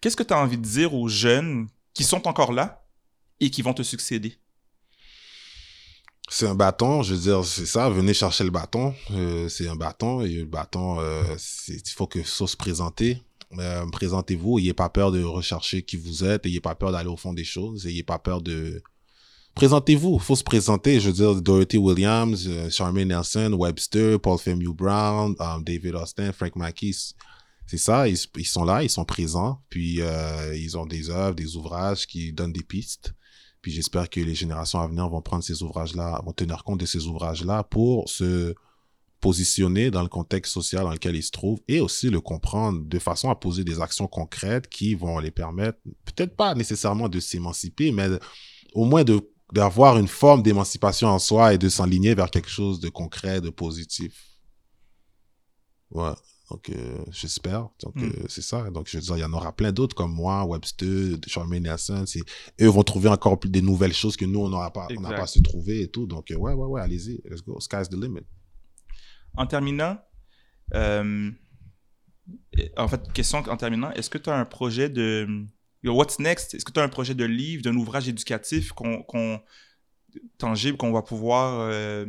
[0.00, 2.86] Qu'est-ce que tu as envie de dire aux jeunes qui sont encore là
[3.40, 4.38] et qui vont te succéder?
[6.28, 8.94] C'est un bâton, je veux dire, c'est ça, venez chercher le bâton.
[9.12, 11.22] Euh, c'est un bâton, et le bâton, euh,
[11.68, 13.02] il faut que ça se présente.
[13.58, 17.16] Euh, Présentez-vous, n'ayez pas peur de rechercher qui vous êtes, n'ayez pas peur d'aller au
[17.16, 18.82] fond des choses, n'ayez pas peur de...
[19.54, 21.00] Présentez-vous, il faut se présenter.
[21.00, 26.32] Je veux dire, Dorothy Williams, euh, Charmaine Nelson, Webster, Paul Femu Brown, um, David Austin,
[26.32, 26.92] Frank Mackey,
[27.66, 31.34] c'est ça, ils, ils sont là, ils sont présents, puis euh, ils ont des œuvres,
[31.34, 33.14] des ouvrages qui donnent des pistes.
[33.60, 36.86] Puis j'espère que les générations à venir vont prendre ces ouvrages-là, vont tenir compte de
[36.86, 38.54] ces ouvrages-là pour se
[39.20, 42.98] positionner dans le contexte social dans lequel ils se trouvent et aussi le comprendre de
[42.98, 47.92] façon à poser des actions concrètes qui vont les permettre, peut-être pas nécessairement de s'émanciper,
[47.92, 48.08] mais
[48.74, 49.20] au moins de
[49.52, 53.48] d'avoir une forme d'émancipation en soi et de s'enligner vers quelque chose de concret, de
[53.50, 54.12] positif.
[55.92, 56.12] Ouais.
[56.50, 57.68] Donc, euh, j'espère.
[57.82, 58.04] Donc, Mm.
[58.04, 58.68] euh, c'est ça.
[58.70, 62.04] Donc, je veux dire, il y en aura plein d'autres comme moi, Webster, Charmaine Nelson.
[62.60, 65.12] Eux vont trouver encore plus des nouvelles choses que nous, on n'aura pas, on n'a
[65.12, 66.06] pas su trouver et tout.
[66.06, 67.20] Donc, euh, ouais, ouais, ouais, allez-y.
[67.24, 67.58] Let's go.
[67.60, 68.24] Sky's the limit.
[69.36, 69.98] En terminant,
[70.74, 71.30] euh,
[72.76, 75.46] en fait, question en terminant, est-ce que tu as un projet de.
[75.84, 76.54] What's next?
[76.54, 78.72] Est-ce que tu as un projet de livre, d'un ouvrage éducatif
[80.38, 82.06] tangible qu'on va pouvoir, euh,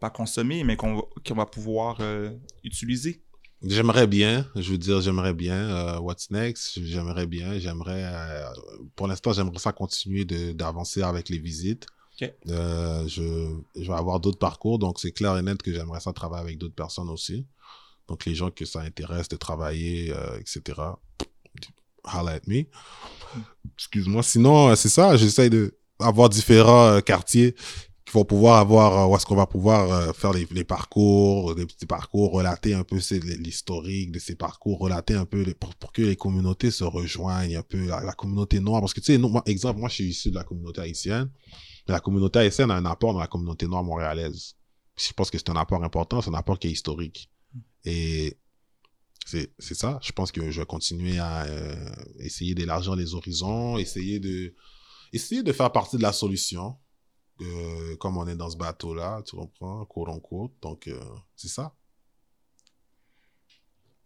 [0.00, 1.02] pas consommer, mais qu'on,
[1.34, 2.30] va- pouvoir euh,
[2.64, 3.22] utiliser?
[3.62, 5.98] J'aimerais bien, je veux dire, j'aimerais bien.
[6.00, 6.78] what's next?
[6.82, 7.58] J'aimerais bien.
[7.58, 8.04] J'aimerais.
[8.94, 11.86] pour l'instant, j'aimerais ça continuer d'avancer avec les visites.
[12.22, 13.22] Euh, je,
[13.74, 16.74] vais avoir d'autres parcours, donc c'est clair et net que j'aimerais ça travailler avec d'autres
[16.74, 17.46] personnes aussi.
[18.08, 20.80] Donc les gens que ça intéresse de travailler, euh, etc.
[22.04, 22.64] Holla at me.
[23.76, 24.22] Excuse-moi.
[24.22, 25.16] Sinon, euh, c'est ça.
[25.16, 27.54] J'essaie de avoir différents euh, quartiers
[28.04, 32.32] qui vont pouvoir avoir où est-ce qu'on va pouvoir faire les, parcours, des petits parcours,
[32.32, 32.98] relater un peu
[33.38, 37.86] l'historique de ces parcours, relater un peu pour, que les communautés se rejoignent un peu,
[37.86, 38.82] la, communauté noire.
[38.82, 41.30] Parce que tu sais, exemple, moi je suis issu de la communauté haïtienne,
[41.86, 44.54] la communauté haïtienne a un apport dans la communauté noire montréalaise.
[44.96, 47.30] Je pense que c'est un apport important, c'est un apport qui est historique.
[47.84, 48.38] Et
[49.26, 49.98] c'est ça.
[50.02, 54.54] Je pense que je vais continuer à euh, essayer d'élargir les horizons, essayer de
[55.12, 56.76] essayer de faire partie de la solution.
[57.40, 60.52] euh, comme on est dans ce bateau-là, tu comprends, quote on quote.
[60.62, 61.00] Donc, euh,
[61.34, 61.74] c'est ça.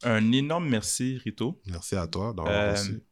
[0.02, 1.60] Un énorme merci, Rito.
[1.66, 3.02] Merci à toi d'avoir reçu.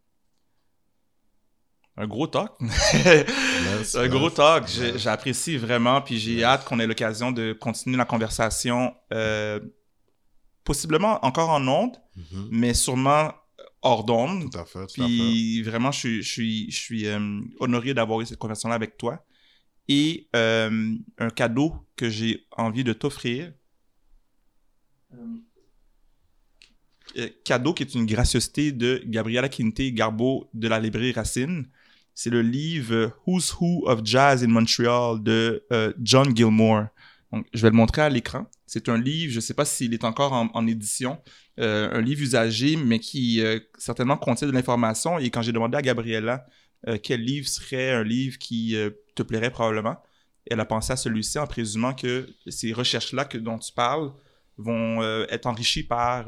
[1.98, 2.52] Un gros talk.
[2.60, 4.68] Yes, un yes, gros talk.
[4.97, 6.44] J'apprécie vraiment, puis j'ai Yes.
[6.44, 9.60] hâte qu'on ait l'occasion de continuer la conversation, euh,
[10.64, 12.48] possiblement encore en ondes, Mhm.
[12.51, 13.32] mais sûrement
[13.82, 14.51] hors d'onde.
[14.51, 14.93] Tout à fait, tout à fait.
[15.06, 18.98] Puis vraiment, je suis, je suis, je suis euh, honoré d'avoir eu cette conversation-là avec
[18.98, 19.24] toi.
[19.89, 23.52] Et euh, un cadeau que j'ai envie de t'offrir.
[27.16, 31.68] Euh, cadeau qui est une gracieuseté de Gabriela Quinte Garbo de la librairie Racine.
[32.18, 36.86] C'est le livre Who's Who of Jazz in Montreal de euh, John Gilmore.
[37.30, 38.47] Donc, je vais le montrer à l'écran.
[38.66, 41.18] C'est un livre, je ne sais pas s'il est encore en, édition,
[41.60, 45.18] euh, un livre usagé, mais qui euh, certainement contient de l'information.
[45.18, 46.47] Et quand j'ai demandé à Gabriella
[47.02, 48.76] quel livre serait un livre qui
[49.16, 49.97] te plairait probablement,
[50.48, 54.12] elle a pensé à celui-ci en présumant que ces recherches-là dont tu parles
[54.56, 56.26] vont être enrichies par,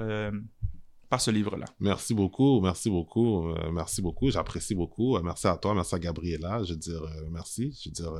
[1.08, 1.66] par ce livre-là.
[1.80, 5.16] Merci beaucoup, merci beaucoup, euh, merci beaucoup, j'apprécie beaucoup.
[5.16, 6.62] Euh, merci à toi, merci à Gabriella.
[6.64, 7.78] Je veux dire, euh, merci.
[7.82, 8.12] Je veux dire,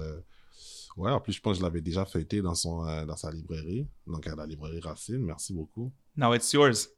[0.97, 3.87] ouais, en plus, je pense que je l'avais déjà feuilleté dans, son, dans sa librairie,
[4.07, 5.19] donc à la librairie Racine.
[5.19, 5.93] Merci beaucoup.
[6.17, 6.89] Now it's yours.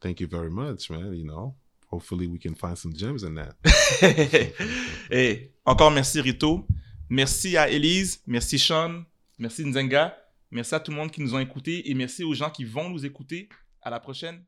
[0.00, 1.12] Thank you very much, man.
[1.14, 1.54] You know,
[1.90, 3.56] hopefully we can find some gems in that.
[5.10, 6.66] Et encore merci Rito.
[7.08, 8.22] Merci à Elise.
[8.26, 9.02] Merci Sean.
[9.38, 10.16] Merci Nzenga.
[10.52, 12.88] Merci à tout le monde qui nous ont écoutés et merci aux gens qui vont
[12.88, 13.48] nous écouter.
[13.82, 14.44] À la prochaine.